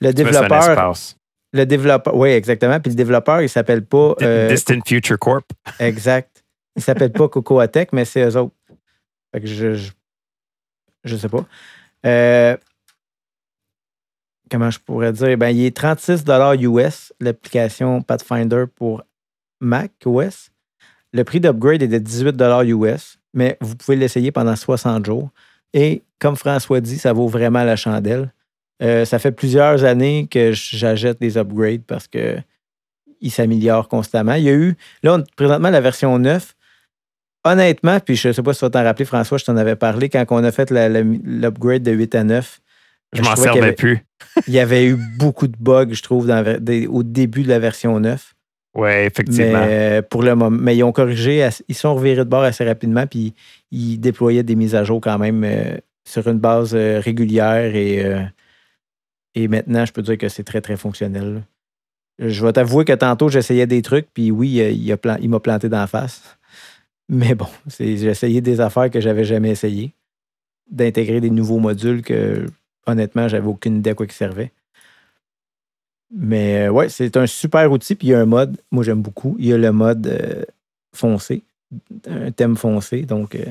le 0.00 0.12
développeur. 0.12 0.92
Le 1.52 1.66
développeur, 1.66 2.14
oui, 2.16 2.30
exactement. 2.30 2.78
Puis 2.80 2.90
le 2.90 2.96
développeur, 2.96 3.42
il 3.42 3.48
s'appelle 3.48 3.84
pas. 3.84 4.14
Euh, 4.22 4.48
Distant 4.48 4.78
Future 4.86 5.18
Corp. 5.18 5.44
Exact. 5.78 6.44
Il 6.76 6.82
s'appelle 6.82 7.12
pas 7.12 7.28
Cocoa 7.28 7.66
Tech, 7.68 7.88
mais 7.92 8.04
c'est 8.04 8.24
eux 8.24 8.36
autres. 8.36 8.54
Fait 9.32 9.40
que 9.40 9.46
je, 9.46 9.90
je 11.04 11.16
sais 11.16 11.28
pas. 11.28 11.46
Euh, 12.06 12.56
comment 14.50 14.70
je 14.70 14.78
pourrais 14.78 15.12
dire? 15.12 15.36
Ben, 15.38 15.50
il 15.50 15.64
est 15.64 15.76
36 15.76 16.24
US, 16.60 17.12
l'application 17.20 18.02
Pathfinder 18.02 18.64
pour 18.74 19.02
Mac 19.60 19.92
OS. 20.04 20.50
Le 21.12 21.24
prix 21.24 21.40
d'upgrade 21.40 21.82
est 21.82 21.88
de 21.88 21.98
18 21.98 22.40
US, 22.66 23.18
mais 23.34 23.56
vous 23.60 23.76
pouvez 23.76 23.96
l'essayer 23.96 24.32
pendant 24.32 24.56
60 24.56 25.04
jours. 25.04 25.30
Et 25.72 26.02
comme 26.18 26.36
François 26.36 26.80
dit, 26.80 26.98
ça 26.98 27.12
vaut 27.12 27.28
vraiment 27.28 27.64
la 27.64 27.76
chandelle. 27.76 28.32
Euh, 28.82 29.04
ça 29.04 29.18
fait 29.18 29.32
plusieurs 29.32 29.84
années 29.84 30.26
que 30.30 30.52
j'achète 30.52 31.20
des 31.20 31.36
upgrades 31.36 31.82
parce 31.82 32.08
que 32.08 32.38
il 33.20 33.30
s'améliore 33.30 33.88
constamment. 33.88 34.34
Il 34.34 34.44
y 34.44 34.48
a 34.48 34.54
eu, 34.54 34.76
là, 35.02 35.18
présentement, 35.36 35.68
la 35.68 35.82
version 35.82 36.18
9, 36.18 36.56
honnêtement, 37.44 38.00
puis 38.00 38.16
je 38.16 38.28
ne 38.28 38.32
sais 38.32 38.42
pas 38.42 38.52
si 38.52 38.60
tu 38.60 38.64
vas 38.64 38.70
t'en 38.70 38.84
rappeler, 38.84 39.04
François, 39.04 39.38
je 39.38 39.44
t'en 39.44 39.56
avais 39.56 39.76
parlé 39.76 40.08
quand 40.08 40.24
on 40.30 40.44
a 40.44 40.52
fait 40.52 40.70
l'upgrade 40.70 41.82
de 41.82 41.92
8 41.92 42.14
à 42.14 42.24
9. 42.24 42.60
Je 43.12 43.22
m'en 43.22 43.36
servais 43.36 43.72
plus. 43.72 44.04
il 44.46 44.54
y 44.54 44.60
avait 44.60 44.86
eu 44.86 44.96
beaucoup 45.18 45.48
de 45.48 45.56
bugs, 45.58 45.92
je 45.92 46.02
trouve, 46.02 46.30
au 46.88 47.02
début 47.02 47.42
de 47.42 47.48
la 47.48 47.58
version 47.58 47.98
9. 47.98 48.34
Oui, 48.76 48.90
effectivement. 48.90 49.66
Mais, 49.66 50.02
pour 50.02 50.22
le 50.22 50.34
moment, 50.34 50.56
mais 50.62 50.76
ils 50.76 50.84
ont 50.84 50.92
corrigé, 50.92 51.48
ils 51.68 51.74
sont 51.74 51.94
revirés 51.94 52.24
de 52.24 52.30
bord 52.30 52.42
assez 52.42 52.64
rapidement, 52.64 53.06
puis 53.06 53.34
ils 53.72 53.98
déployaient 53.98 54.44
des 54.44 54.54
mises 54.54 54.74
à 54.74 54.84
jour 54.84 55.00
quand 55.00 55.18
même 55.18 55.42
euh, 55.44 55.76
sur 56.04 56.28
une 56.28 56.38
base 56.38 56.74
euh, 56.74 57.00
régulière 57.00 57.74
et, 57.74 58.04
euh, 58.04 58.22
et 59.34 59.48
maintenant, 59.48 59.84
je 59.84 59.92
peux 59.92 60.02
dire 60.02 60.18
que 60.18 60.28
c'est 60.28 60.44
très, 60.44 60.60
très 60.60 60.76
fonctionnel. 60.76 61.42
Je 62.20 62.44
vais 62.44 62.52
t'avouer 62.52 62.84
que 62.84 62.92
tantôt, 62.92 63.28
j'essayais 63.28 63.66
des 63.66 63.82
trucs, 63.82 64.06
puis 64.12 64.30
oui, 64.30 64.56
il 64.58 65.30
m'a 65.30 65.40
planté 65.40 65.68
d'en 65.68 65.86
face. 65.86 66.38
Mais 67.12 67.34
bon, 67.34 67.48
j'ai 67.66 68.04
essayé 68.04 68.40
des 68.40 68.60
affaires 68.60 68.88
que 68.88 69.00
j'avais 69.00 69.24
jamais 69.24 69.50
essayées, 69.50 69.92
d'intégrer 70.70 71.20
des 71.20 71.30
nouveaux 71.30 71.58
modules 71.58 72.02
que, 72.02 72.46
honnêtement, 72.86 73.26
j'avais 73.26 73.48
aucune 73.48 73.78
idée 73.78 73.90
à 73.90 73.94
quoi 73.94 74.06
ils 74.06 74.12
servaient. 74.12 74.52
Mais 76.14 76.68
euh, 76.68 76.70
ouais, 76.70 76.88
c'est 76.88 77.16
un 77.16 77.26
super 77.26 77.70
outil. 77.72 77.96
Puis 77.96 78.08
il 78.08 78.10
y 78.10 78.14
a 78.14 78.20
un 78.20 78.26
mode, 78.26 78.56
moi 78.70 78.84
j'aime 78.84 79.02
beaucoup. 79.02 79.34
Il 79.40 79.46
y 79.46 79.52
a 79.52 79.58
le 79.58 79.72
mode 79.72 80.06
euh, 80.06 80.44
foncé, 80.94 81.42
un 82.08 82.30
thème 82.30 82.56
foncé. 82.56 83.02
Donc 83.02 83.34
euh, 83.34 83.44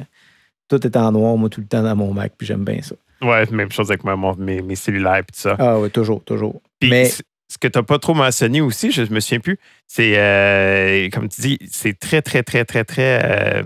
tout 0.69 0.85
est 0.87 0.95
en 0.95 1.11
noir, 1.11 1.35
moi, 1.35 1.49
tout 1.49 1.59
le 1.59 1.67
temps 1.67 1.83
dans 1.83 1.95
mon 1.97 2.13
Mac. 2.13 2.33
Puis 2.37 2.47
j'aime 2.47 2.63
bien 2.63 2.81
ça. 2.81 2.95
Ouais, 3.21 3.45
même 3.51 3.71
chose 3.71 3.91
avec 3.91 4.05
mes, 4.05 4.61
mes 4.61 4.75
cellulaires 4.75 5.17
et 5.17 5.23
tout 5.23 5.39
ça. 5.39 5.57
Ah 5.59 5.77
oui, 5.79 5.89
toujours, 5.89 6.23
toujours. 6.23 6.61
Mais 6.81 7.11
ce 7.49 7.57
que 7.57 7.67
tu 7.67 7.77
n'as 7.77 7.83
pas 7.83 7.97
trop 7.97 8.13
mentionné 8.13 8.61
aussi, 8.61 8.91
je 8.91 9.01
ne 9.01 9.09
me 9.09 9.19
souviens 9.19 9.39
plus, 9.39 9.57
c'est, 9.87 10.17
euh, 10.17 11.09
comme 11.09 11.27
tu 11.29 11.41
dis, 11.41 11.59
c'est 11.69 11.97
très, 11.97 12.21
très, 12.21 12.43
très, 12.43 12.63
très, 12.63 12.85
très 12.85 13.21
euh, 13.23 13.63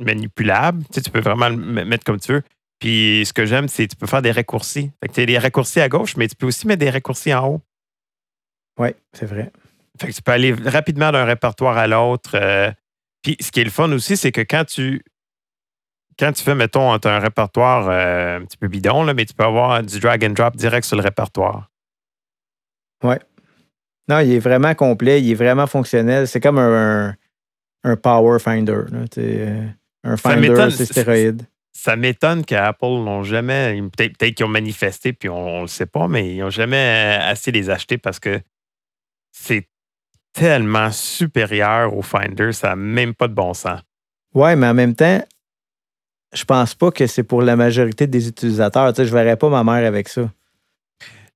manipulable. 0.00 0.82
Tu, 0.86 0.94
sais, 0.94 1.02
tu 1.02 1.10
peux 1.10 1.20
vraiment 1.20 1.48
le 1.48 1.56
mettre 1.56 2.04
comme 2.04 2.18
tu 2.18 2.32
veux. 2.32 2.42
Puis 2.80 3.22
ce 3.24 3.32
que 3.32 3.46
j'aime, 3.46 3.68
c'est 3.68 3.86
que 3.86 3.90
tu 3.92 3.96
peux 3.96 4.06
faire 4.06 4.22
des 4.22 4.32
raccourcis. 4.32 4.90
Fait 5.00 5.08
que 5.08 5.12
tu 5.12 5.20
as 5.20 5.26
des 5.26 5.38
raccourcis 5.38 5.80
à 5.80 5.88
gauche, 5.88 6.16
mais 6.16 6.26
tu 6.26 6.34
peux 6.34 6.46
aussi 6.46 6.66
mettre 6.66 6.80
des 6.80 6.90
raccourcis 6.90 7.32
en 7.32 7.46
haut. 7.46 7.60
Oui, 8.78 8.88
c'est 9.12 9.26
vrai. 9.26 9.52
Fait 10.00 10.08
que 10.08 10.12
tu 10.12 10.22
peux 10.22 10.32
aller 10.32 10.52
rapidement 10.52 11.12
d'un 11.12 11.24
répertoire 11.24 11.78
à 11.78 11.86
l'autre. 11.86 12.32
Euh. 12.34 12.72
puis 13.22 13.36
ce 13.40 13.52
qui 13.52 13.60
est 13.60 13.64
le 13.64 13.70
fun 13.70 13.92
aussi, 13.92 14.16
c'est 14.16 14.32
que 14.32 14.40
quand 14.40 14.64
tu 14.64 15.02
quand 16.18 16.32
tu 16.32 16.42
fais, 16.42 16.54
mettons, 16.54 16.92
un 16.92 17.18
répertoire 17.18 17.88
un 17.88 18.44
petit 18.44 18.58
peu 18.58 18.68
bidon, 18.68 19.04
là, 19.04 19.14
mais 19.14 19.24
tu 19.24 19.32
peux 19.32 19.44
avoir 19.44 19.82
du 19.82 20.00
drag 20.00 20.22
and 20.24 20.30
drop 20.30 20.54
direct 20.54 20.86
sur 20.86 20.96
le 20.96 21.02
répertoire. 21.02 21.69
Oui. 23.02 23.16
Non, 24.08 24.18
il 24.20 24.32
est 24.32 24.40
vraiment 24.40 24.74
complet, 24.74 25.22
il 25.22 25.30
est 25.30 25.34
vraiment 25.34 25.66
fonctionnel. 25.66 26.26
C'est 26.26 26.40
comme 26.40 26.58
un, 26.58 27.14
un, 27.84 27.96
Power 27.96 28.38
Finder. 28.38 28.82
Euh, 29.18 29.66
un 30.04 30.16
Finder, 30.16 30.70
c'est 30.70 30.86
stéroïde. 30.86 31.42
Ça 31.72 31.96
m'étonne 31.96 32.44
qu'Apple 32.44 32.86
n'ont 32.86 33.22
jamais, 33.22 33.80
peut-être 33.96 34.34
qu'ils 34.34 34.44
ont 34.44 34.48
manifesté, 34.50 35.12
puis 35.12 35.28
on 35.28 35.58
ne 35.58 35.62
le 35.62 35.68
sait 35.68 35.86
pas, 35.86 36.08
mais 36.08 36.34
ils 36.34 36.40
n'ont 36.40 36.50
jamais 36.50 37.18
assez 37.22 37.52
les 37.52 37.70
acheter 37.70 37.96
parce 37.96 38.18
que 38.18 38.40
c'est 39.30 39.68
tellement 40.32 40.90
supérieur 40.90 41.96
au 41.96 42.02
Finder, 42.02 42.52
ça 42.52 42.70
n'a 42.70 42.76
même 42.76 43.14
pas 43.14 43.28
de 43.28 43.34
bon 43.34 43.54
sens. 43.54 43.80
Oui, 44.34 44.54
mais 44.56 44.66
en 44.66 44.74
même 44.74 44.94
temps, 44.94 45.24
je 46.32 46.44
pense 46.44 46.74
pas 46.74 46.90
que 46.90 47.06
c'est 47.06 47.22
pour 47.22 47.42
la 47.42 47.56
majorité 47.56 48.06
des 48.06 48.28
utilisateurs. 48.28 48.92
Tu 48.92 48.96
sais, 48.96 49.04
je 49.04 49.14
ne 49.14 49.18
verrais 49.18 49.36
pas 49.36 49.48
ma 49.48 49.64
mère 49.64 49.86
avec 49.86 50.08
ça. 50.08 50.30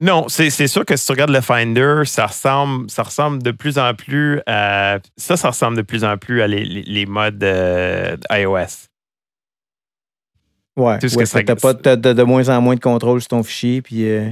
Non, 0.00 0.26
c'est 0.28 0.50
sûr 0.66 0.84
que 0.84 0.96
si 0.96 1.06
tu 1.06 1.12
regardes 1.12 1.30
le 1.30 1.40
Finder, 1.40 2.02
ça 2.04 2.26
ressemble, 2.26 2.90
ça 2.90 3.02
ressemble 3.04 3.42
de 3.42 3.50
plus 3.52 3.78
en 3.78 3.94
plus 3.94 4.40
à. 4.46 4.98
Ça, 5.16 5.36
ça 5.36 5.48
ressemble 5.48 5.76
de 5.76 5.82
plus 5.82 6.04
en 6.04 6.18
plus 6.18 6.42
à 6.42 6.46
les, 6.46 7.06
modes 7.06 7.42
euh, 7.42 8.16
iOS. 8.30 8.88
Ouais, 10.76 10.98
tu 10.98 11.06
n'as 11.06 11.54
pas 11.54 11.74
de, 11.74 12.22
moins 12.22 12.48
en 12.48 12.60
moins 12.60 12.74
de 12.74 12.80
contrôle 12.80 13.20
sur 13.20 13.28
ton 13.28 13.42
fichier. 13.42 13.82
Puis. 13.82 14.08
Euh, 14.08 14.30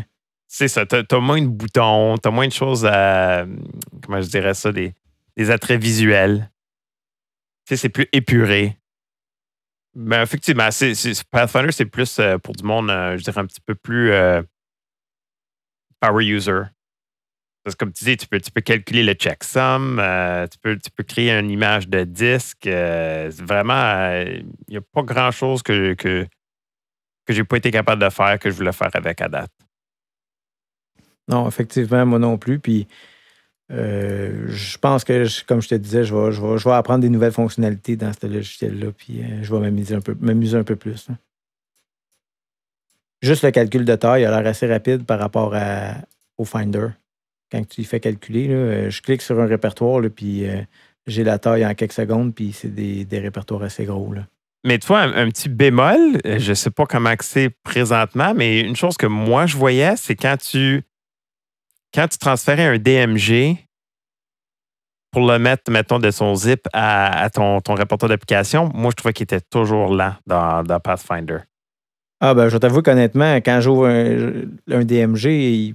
c'est 0.48 0.68
ça, 0.68 0.84
tu 0.84 0.96
as, 0.96 1.20
moins 1.20 1.40
de 1.40 1.46
boutons, 1.46 2.18
tu 2.18 2.28
as 2.28 2.30
moins 2.30 2.48
de 2.48 2.52
choses 2.52 2.84
à. 2.84 3.46
Comment 4.04 4.20
je 4.20 4.28
dirais 4.28 4.54
ça, 4.54 4.72
des, 4.72 4.94
attraits 5.50 5.80
visuels. 5.80 6.50
Tu 7.66 7.76
sais, 7.76 7.82
c'est 7.82 7.88
plus 7.88 8.08
épuré. 8.12 8.76
Mais 9.94 10.16
ben, 10.16 10.22
effectivement, 10.22 10.68
Pathfinder, 11.30 11.70
c'est 11.70 11.84
plus 11.84 12.18
euh, 12.18 12.38
pour 12.38 12.54
du 12.54 12.64
monde, 12.64 12.88
je 12.88 13.22
dirais, 13.22 13.40
un 13.40 13.46
petit 13.46 13.60
peu 13.60 13.74
plus 13.74 14.10
power 16.02 16.24
user. 16.24 16.62
Parce 17.64 17.76
que 17.76 17.84
comme 17.84 17.92
tu 17.92 18.04
dis, 18.04 18.16
tu 18.16 18.26
peux, 18.26 18.40
tu 18.40 18.50
peux 18.50 18.60
calculer 18.60 19.04
le 19.04 19.12
checksum, 19.12 19.98
euh, 20.00 20.46
tu, 20.48 20.58
peux, 20.58 20.76
tu 20.76 20.90
peux 20.90 21.04
créer 21.04 21.30
une 21.30 21.50
image 21.50 21.88
de 21.88 22.02
disque. 22.02 22.66
Euh, 22.66 23.30
vraiment, 23.38 24.10
il 24.20 24.44
n'y 24.68 24.76
a 24.76 24.80
pas 24.80 25.02
grand-chose 25.02 25.62
que, 25.62 25.94
que, 25.94 26.26
que 27.24 27.32
je 27.32 27.38
n'ai 27.38 27.44
pas 27.44 27.58
été 27.58 27.70
capable 27.70 28.02
de 28.02 28.10
faire 28.10 28.38
que 28.40 28.50
je 28.50 28.56
voulais 28.56 28.72
faire 28.72 28.90
avec 28.94 29.20
à 29.20 29.28
date. 29.28 29.52
Non, 31.28 31.46
effectivement, 31.46 32.04
moi 32.04 32.18
non 32.18 32.36
plus. 32.36 32.58
Puis 32.58 32.88
euh, 33.70 34.46
je 34.48 34.76
pense 34.78 35.04
que, 35.04 35.24
comme 35.46 35.62
je 35.62 35.68
te 35.68 35.76
disais, 35.76 36.02
je 36.02 36.14
vais, 36.16 36.32
je, 36.32 36.42
vais, 36.42 36.58
je 36.58 36.68
vais, 36.68 36.74
apprendre 36.74 37.02
des 37.02 37.10
nouvelles 37.10 37.32
fonctionnalités 37.32 37.94
dans 37.94 38.12
ce 38.12 38.26
logiciel-là, 38.26 38.90
puis 38.90 39.22
je 39.40 39.54
vais 39.54 39.60
m'amuser 39.60 39.94
un 39.94 40.00
peu, 40.00 40.16
m'amuser 40.20 40.58
un 40.58 40.64
peu 40.64 40.74
plus. 40.74 41.08
Hein. 41.10 41.16
Juste 43.22 43.44
le 43.44 43.52
calcul 43.52 43.84
de 43.84 43.94
taille 43.94 44.24
a 44.24 44.30
l'air 44.30 44.50
assez 44.50 44.66
rapide 44.66 45.04
par 45.04 45.20
rapport 45.20 45.54
au 46.36 46.44
Finder. 46.44 46.88
Quand 47.52 47.66
tu 47.68 47.82
y 47.82 47.84
fais 47.84 48.00
calculer, 48.00 48.48
euh, 48.48 48.90
je 48.90 49.00
clique 49.00 49.22
sur 49.22 49.38
un 49.38 49.46
répertoire, 49.46 50.02
puis 50.14 50.48
euh, 50.48 50.62
j'ai 51.06 51.22
la 51.22 51.38
taille 51.38 51.64
en 51.64 51.74
quelques 51.74 51.92
secondes, 51.92 52.34
puis 52.34 52.52
c'est 52.52 52.74
des, 52.74 53.18
répertoires 53.18 53.62
assez 53.62 53.84
gros. 53.84 54.12
Mais 54.64 54.78
tu 54.78 54.86
vois, 54.86 55.00
un, 55.02 55.28
petit 55.28 55.48
bémol, 55.48 56.18
euh, 56.24 56.38
je 56.38 56.50
ne 56.50 56.54
sais 56.54 56.70
pas 56.70 56.86
comment 56.86 57.14
c'est 57.20 57.50
présentement, 57.62 58.32
mais 58.34 58.60
une 58.60 58.74
chose 58.74 58.96
que 58.96 59.06
moi 59.06 59.46
je 59.46 59.56
voyais, 59.56 59.96
c'est 59.96 60.16
quand 60.16 60.36
tu, 60.38 60.82
quand 61.94 62.08
tu 62.08 62.18
transférais 62.18 62.64
un 62.64 62.78
DMG 62.78 63.58
pour 65.10 65.30
le 65.30 65.38
mettre, 65.38 65.70
mettons, 65.70 65.98
de 65.98 66.10
son 66.10 66.34
zip 66.34 66.66
à, 66.72 67.28
ton, 67.28 67.60
ton 67.60 67.74
répertoire 67.74 68.08
d'application, 68.08 68.70
moi 68.72 68.90
je 68.90 68.96
trouvais 68.96 69.12
qu'il 69.12 69.24
était 69.24 69.42
toujours 69.42 69.94
là 69.94 70.18
dans 70.26 70.64
Pathfinder. 70.82 71.40
Ah, 72.24 72.34
ben, 72.34 72.48
je 72.48 72.56
t'avoue 72.56 72.82
qu'honnêtement, 72.82 73.34
quand 73.38 73.60
j'ouvre 73.60 73.88
un, 73.88 74.84
DMG, 74.84 75.74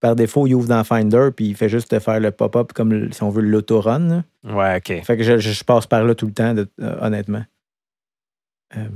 par 0.00 0.16
défaut, 0.16 0.46
il 0.46 0.54
ouvre 0.54 0.68
dans 0.68 0.82
Finder, 0.84 1.28
puis 1.36 1.48
il 1.48 1.54
fait 1.54 1.68
juste 1.68 1.90
te 1.90 1.98
faire 1.98 2.18
le 2.18 2.30
pop-up 2.30 2.72
comme 2.72 3.12
si 3.12 3.22
on 3.22 3.28
veut 3.28 3.42
l'autorun. 3.42 4.24
Ouais, 4.42 4.78
OK. 4.78 5.04
Fait 5.04 5.18
que 5.18 5.38
je, 5.38 5.64
passe 5.64 5.86
par 5.86 6.02
là 6.02 6.14
tout 6.14 6.24
le 6.24 6.32
temps, 6.32 6.54
euh, 6.56 6.96
honnêtement. 7.02 7.44
Euh, 8.74 8.88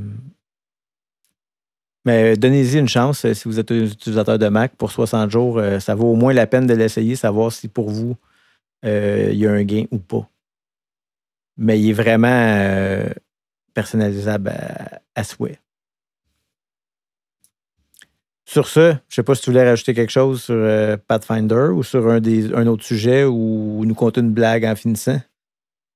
Mais 2.07 2.35
donnez-y 2.39 2.79
une 2.79 2.89
chance 2.89 3.27
euh, 3.27 3.35
si 3.35 3.47
vous 3.47 3.61
êtes 3.61 3.71
un 3.73 3.85
utilisateur 3.85 4.39
de 4.39 4.49
Mac 4.49 4.75
pour 4.77 4.91
60 4.91 5.31
jours. 5.31 5.59
euh, 5.59 5.81
ça 5.81 5.95
vaut 5.95 6.11
au 6.11 6.17
moins 6.17 6.33
la 6.33 6.47
peine 6.47 6.67
de 6.67 6.73
l'essayer, 6.73 7.15
savoir 7.15 7.53
si 7.53 7.69
pour 7.69 7.91
vous, 7.91 8.17
il 8.85 9.35
y 9.35 9.47
a 9.47 9.53
un 9.53 9.65
gain 9.65 9.85
ou 9.91 9.99
pas. 9.99 10.27
Mais 11.59 11.79
il 11.79 11.91
est 11.91 11.93
vraiment 11.93 13.05
personnalisable 13.75 14.49
à, 14.49 15.03
à 15.15 15.25
souhait. 15.25 15.59
Sur 18.51 18.67
ce, 18.67 18.81
je 18.81 18.87
ne 18.95 18.95
sais 19.11 19.23
pas 19.23 19.37
si 19.37 19.43
tu 19.43 19.51
voulais 19.51 19.69
rajouter 19.69 19.95
quelque 19.95 20.11
chose 20.11 20.43
sur 20.43 20.57
euh, 20.57 20.97
Pathfinder 21.07 21.69
ou 21.73 21.85
sur 21.85 22.09
un, 22.09 22.19
des, 22.19 22.53
un 22.53 22.67
autre 22.67 22.83
sujet 22.83 23.23
ou 23.23 23.85
nous 23.87 23.95
compter 23.95 24.21
une 24.23 24.33
blague 24.33 24.65
en 24.65 24.75
finissant? 24.75 25.21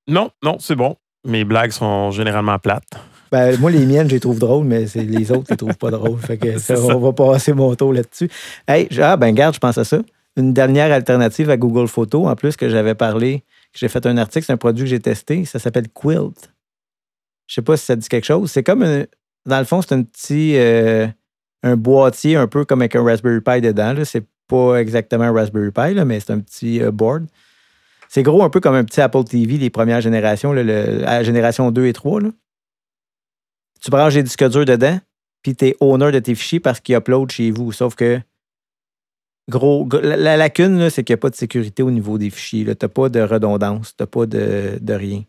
Non, 0.07 0.31
non, 0.41 0.59
c'est 0.61 0.77
bon. 0.77 0.95
Mes 1.27 1.45
blagues 1.45 1.73
sont 1.73 2.13
généralement 2.13 2.61
plates. 2.61 2.93
Ben, 3.33 3.59
moi, 3.59 3.73
les 3.73 3.85
miennes, 3.85 4.09
je 4.09 4.15
les 4.15 4.21
trouve 4.21 4.39
drôles, 4.39 4.65
mais 4.67 4.87
c'est 4.87 5.03
les 5.03 5.33
autres 5.33 5.47
qui 5.47 5.51
les 5.55 5.57
trouvent 5.57 5.77
pas 5.77 5.91
drôles. 5.91 6.21
Fait 6.21 6.39
que 6.39 6.57
ça, 6.61 6.77
ça. 6.77 6.83
on 6.95 7.01
va 7.01 7.13
passer 7.13 7.53
mon 7.55 7.75
tour 7.75 7.93
là-dessus. 7.93 8.31
Hey, 8.69 8.87
ah, 9.01 9.17
ben, 9.17 9.35
garde, 9.35 9.57
je 9.57 9.59
pense 9.59 9.77
à 9.77 9.83
ça. 9.83 9.99
Une 10.37 10.53
dernière 10.53 10.93
alternative 10.93 11.51
à 11.51 11.57
Google 11.57 11.89
Photos, 11.89 12.29
en 12.29 12.37
plus, 12.37 12.57
que 12.57 12.69
j'avais 12.69 12.95
parlé, 12.95 13.41
que 13.73 13.81
j'ai 13.81 13.89
fait 13.89 14.07
un 14.07 14.17
article, 14.17 14.47
c'est 14.47 14.53
un 14.53 14.57
produit 14.59 14.85
que 14.85 14.91
j'ai 14.91 15.01
testé. 15.01 15.45
Ça 15.45 15.59
s'appelle 15.59 15.89
Quilt. 15.93 16.53
Je 17.49 17.55
sais 17.57 17.63
pas 17.63 17.77
si 17.77 17.87
ça 17.87 17.97
dit 17.97 18.09
quelque 18.09 18.27
chose. 18.27 18.49
C'est 18.53 18.63
comme, 18.63 18.85
un- 18.85 19.07
dans 19.45 19.59
le 19.59 19.65
fond, 19.65 19.83
c'est 19.83 19.95
un 19.95 20.05
petit, 20.05 20.57
euh, 20.57 21.09
un 21.65 21.77
boîtier 21.77 22.37
un 22.37 22.47
peu 22.47 22.65
comme 22.65 22.83
avec 22.83 22.95
un 22.95 23.03
Raspberry 23.03 23.41
Pi 23.41 23.61
dedans. 23.61 23.95
C'est 24.05 24.25
pas 24.47 24.77
exactement 24.77 25.25
un 25.25 25.33
Raspberry 25.33 25.71
Pi, 25.71 25.95
mais 26.05 26.21
c'est 26.21 26.31
un 26.33 26.41
petit 26.41 26.83
euh, 26.83 26.91
board. 26.93 27.27
C'est 28.09 28.23
gros 28.23 28.43
un 28.45 28.51
peu 28.51 28.61
comme 28.61 28.75
un 28.75 28.85
petit 28.85 29.01
Apple 29.01 29.25
TV 29.25 29.59
des 29.59 29.71
premières 29.71 30.01
générations, 30.01 30.53
là, 30.53 30.63
la 30.63 31.23
génération 31.25 31.71
2 31.73 31.87
et 31.87 31.93
3. 31.93 32.21
Là. 32.21 32.29
Tu 33.81 33.91
branches 33.91 34.15
des 34.15 34.23
disques 34.23 34.49
durs 34.49 34.65
dedans, 34.65 35.01
puis 35.43 35.57
tu 35.57 35.67
es 35.69 35.77
owner 35.81 36.13
de 36.13 36.19
tes 36.21 36.35
fichiers 36.35 36.61
parce 36.61 36.81
qu'ils 36.81 36.95
uploadent 36.97 37.33
chez 37.33 37.51
vous. 37.51 37.73
Sauf 37.73 37.95
que, 37.97 38.21
gros, 39.51 39.87
gr- 39.87 40.01
la, 40.03 40.17
la 40.17 40.37
lacune, 40.37 40.91
c'est 40.91 41.03
qu'il 41.03 41.15
n'y 41.15 41.19
a 41.19 41.23
pas 41.23 41.31
de 41.31 41.35
sécurité 41.35 41.83
au 41.83 41.91
niveau 41.91 42.19
des 42.19 42.31
fichiers. 42.31 42.65
Tu 42.65 42.71
n'as 42.71 42.89
pas 42.89 43.09
de 43.09 43.21
redondance, 43.21 43.97
tu 43.97 44.03
n'as 44.03 44.07
pas 44.07 44.27
de, 44.27 44.79
de 44.81 44.95
rien. 44.95 45.23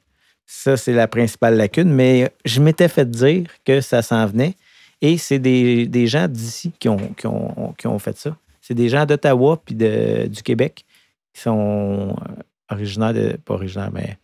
Ça, 0.45 0.77
c'est 0.77 0.93
la 0.93 1.07
principale 1.07 1.55
lacune. 1.57 1.91
Mais 1.91 2.31
je 2.43 2.61
m'étais 2.61 2.87
fait 2.89 3.09
dire 3.09 3.47
que 3.65 3.81
ça 3.81 4.01
s'en 4.01 4.27
venait. 4.27 4.55
Et 5.01 5.17
c'est 5.17 5.39
des, 5.39 5.87
des 5.87 6.07
gens 6.07 6.27
d'ici 6.27 6.71
qui 6.79 6.89
ont, 6.89 7.13
qui, 7.15 7.27
ont, 7.27 7.73
qui 7.77 7.87
ont 7.87 7.99
fait 7.99 8.17
ça. 8.17 8.35
C'est 8.61 8.73
des 8.73 8.89
gens 8.89 9.05
d'Ottawa 9.05 9.61
puis 9.63 9.75
de, 9.75 10.27
du 10.27 10.41
Québec 10.41 10.85
qui 11.33 11.41
sont 11.41 12.15
euh, 12.29 12.41
originaires 12.71 13.13
de. 13.13 13.37
Pas 13.43 13.53
originaires, 13.55 13.91
mais 13.91 14.17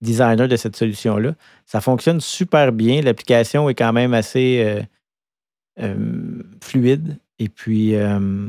designers 0.00 0.48
de 0.48 0.56
cette 0.56 0.76
solution-là. 0.76 1.34
Ça 1.66 1.80
fonctionne 1.80 2.20
super 2.20 2.72
bien. 2.72 3.02
L'application 3.02 3.68
est 3.68 3.74
quand 3.74 3.92
même 3.92 4.14
assez 4.14 4.62
euh, 4.64 4.82
euh, 5.80 6.42
fluide. 6.62 7.18
Et 7.38 7.48
puis, 7.48 7.94
euh, 7.94 8.48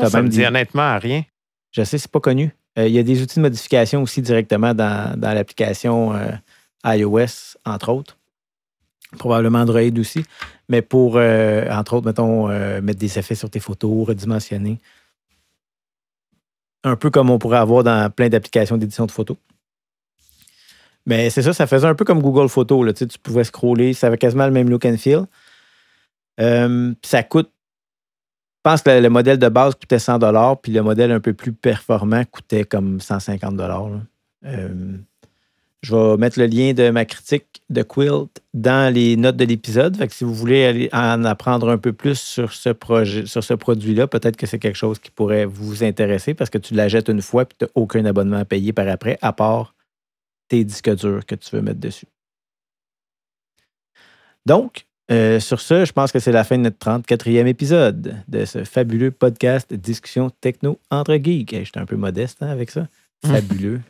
ça 0.00 0.10
même 0.18 0.24
me 0.26 0.28
dit 0.30 0.38
dit- 0.38 0.44
honnêtement 0.46 0.98
rien. 0.98 1.24
je 1.70 1.82
sais, 1.82 1.98
c'est 1.98 2.10
pas 2.10 2.20
connu. 2.20 2.50
Il 2.76 2.88
y 2.88 2.98
a 2.98 3.04
des 3.04 3.22
outils 3.22 3.36
de 3.36 3.42
modification 3.42 4.02
aussi 4.02 4.20
directement 4.20 4.74
dans, 4.74 5.16
dans 5.18 5.32
l'application 5.32 6.12
iOS, 6.84 7.56
entre 7.64 7.90
autres. 7.92 8.18
Probablement 9.18 9.60
Android 9.60 9.98
aussi. 9.98 10.24
Mais 10.68 10.82
pour, 10.82 11.16
euh, 11.16 11.68
entre 11.70 11.94
autres, 11.94 12.06
mettons, 12.06 12.48
euh, 12.48 12.80
mettre 12.80 12.98
des 12.98 13.18
effets 13.18 13.34
sur 13.34 13.50
tes 13.50 13.60
photos, 13.60 14.08
redimensionner. 14.08 14.78
Un 16.82 16.96
peu 16.96 17.10
comme 17.10 17.30
on 17.30 17.38
pourrait 17.38 17.58
avoir 17.58 17.82
dans 17.82 18.10
plein 18.10 18.28
d'applications 18.28 18.76
d'édition 18.76 19.06
de 19.06 19.10
photos. 19.10 19.36
Mais 21.06 21.30
c'est 21.30 21.42
ça, 21.42 21.52
ça 21.52 21.66
faisait 21.66 21.86
un 21.86 21.94
peu 21.94 22.04
comme 22.04 22.22
Google 22.22 22.48
Photos. 22.48 22.94
Tu 22.94 23.06
pouvais 23.22 23.44
scroller, 23.44 23.92
ça 23.92 24.06
avait 24.06 24.18
quasiment 24.18 24.46
le 24.46 24.52
même 24.52 24.70
look 24.70 24.84
and 24.84 24.96
feel. 24.96 25.24
Euh, 26.40 26.92
ça 27.02 27.22
coûte 27.22 27.50
je 28.64 28.70
pense 28.70 28.80
que 28.80 28.88
le, 28.88 29.00
le 29.00 29.10
modèle 29.10 29.38
de 29.38 29.48
base 29.50 29.74
coûtait 29.74 29.98
100 29.98 30.18
puis 30.62 30.72
le 30.72 30.82
modèle 30.82 31.12
un 31.12 31.20
peu 31.20 31.34
plus 31.34 31.52
performant 31.52 32.24
coûtait 32.24 32.64
comme 32.64 32.98
150 32.98 33.60
Euh, 34.46 34.96
Je 35.84 35.94
vais 35.94 36.16
mettre 36.16 36.38
le 36.38 36.46
lien 36.46 36.72
de 36.72 36.88
ma 36.88 37.04
critique 37.04 37.60
de 37.68 37.82
Quilt 37.82 38.40
dans 38.54 38.92
les 38.92 39.18
notes 39.18 39.36
de 39.36 39.44
l'épisode. 39.44 39.94
Fait 39.98 40.08
que 40.08 40.14
si 40.14 40.24
vous 40.24 40.32
voulez 40.32 40.64
aller 40.64 40.88
en 40.94 41.24
apprendre 41.24 41.68
un 41.68 41.76
peu 41.76 41.92
plus 41.92 42.18
sur 42.18 42.54
ce 42.54 42.70
projet, 42.70 43.26
sur 43.26 43.44
ce 43.44 43.52
produit-là, 43.52 44.06
peut-être 44.06 44.38
que 44.38 44.46
c'est 44.46 44.58
quelque 44.58 44.78
chose 44.78 44.98
qui 44.98 45.10
pourrait 45.10 45.44
vous 45.44 45.84
intéresser 45.84 46.32
parce 46.32 46.48
que 46.48 46.56
tu 46.56 46.72
la 46.72 46.88
jettes 46.88 47.10
une 47.10 47.20
fois 47.20 47.42
et 47.42 47.46
tu 47.46 47.64
n'as 47.66 47.70
aucun 47.74 48.06
abonnement 48.06 48.38
à 48.38 48.46
payer 48.46 48.72
par 48.72 48.88
après, 48.88 49.18
à 49.20 49.34
part 49.34 49.74
tes 50.48 50.64
disques 50.64 50.94
durs 50.94 51.26
que 51.26 51.34
tu 51.34 51.54
veux 51.54 51.60
mettre 51.60 51.80
dessus. 51.80 52.06
Donc, 54.46 54.86
euh, 55.10 55.38
sur 55.38 55.60
ce, 55.60 55.84
je 55.84 55.92
pense 55.92 56.12
que 56.12 56.18
c'est 56.18 56.32
la 56.32 56.44
fin 56.44 56.56
de 56.56 56.62
notre 56.62 56.78
34e 56.78 57.46
épisode 57.46 58.16
de 58.26 58.44
ce 58.46 58.64
fabuleux 58.64 59.10
podcast 59.10 59.74
discussion 59.74 60.30
techno 60.40 60.80
entre 60.90 61.16
geeks. 61.16 61.50
J'étais 61.50 61.78
un 61.78 61.84
peu 61.84 61.96
modeste 61.96 62.38
hein, 62.40 62.48
avec 62.48 62.70
ça. 62.70 62.88
Fabuleux. 63.22 63.82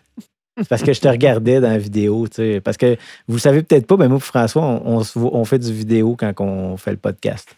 C'est 0.56 0.68
parce 0.68 0.82
que 0.82 0.92
je 0.92 1.00
te 1.00 1.08
regardais 1.08 1.60
dans 1.60 1.70
la 1.70 1.78
vidéo, 1.78 2.28
tu 2.28 2.36
sais. 2.36 2.60
Parce 2.60 2.76
que 2.76 2.96
vous 3.26 3.34
le 3.34 3.40
savez 3.40 3.62
peut-être 3.62 3.86
pas, 3.86 3.96
mais 3.96 4.08
moi 4.08 4.18
et 4.18 4.20
François, 4.20 4.62
on, 4.62 5.44
fait 5.44 5.58
du 5.58 5.72
vidéo 5.72 6.16
quand 6.16 6.32
on 6.40 6.76
fait 6.76 6.92
le 6.92 6.96
podcast. 6.96 7.56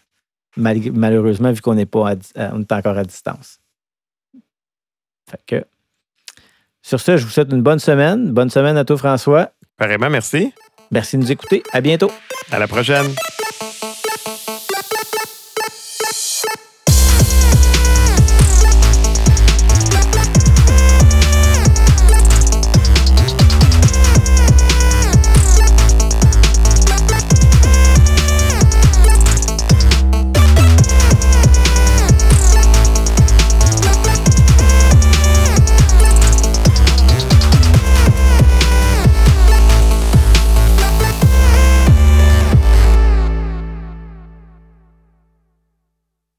Malheureusement, 0.55 1.51
vu 1.51 1.61
qu'on 1.61 1.75
n'est 1.75 1.85
pas 1.85 2.11
à 2.11 2.15
on 2.53 2.61
est 2.61 2.71
encore 2.71 2.97
à 2.97 3.03
distance. 3.03 3.59
Fait 5.29 5.41
que. 5.45 5.65
Sur 6.81 6.99
ce, 6.99 7.17
je 7.17 7.25
vous 7.25 7.31
souhaite 7.31 7.51
une 7.51 7.61
bonne 7.61 7.79
semaine. 7.79 8.31
Bonne 8.31 8.49
semaine 8.49 8.77
à 8.77 8.85
toi, 8.85 8.97
François. 8.97 9.51
Pareillement, 9.77 10.09
merci. 10.09 10.53
Merci 10.89 11.17
de 11.17 11.21
nous 11.21 11.31
écouter. 11.31 11.61
À 11.73 11.81
bientôt. 11.81 12.11
À 12.51 12.59
la 12.59 12.67
prochaine. 12.67 13.07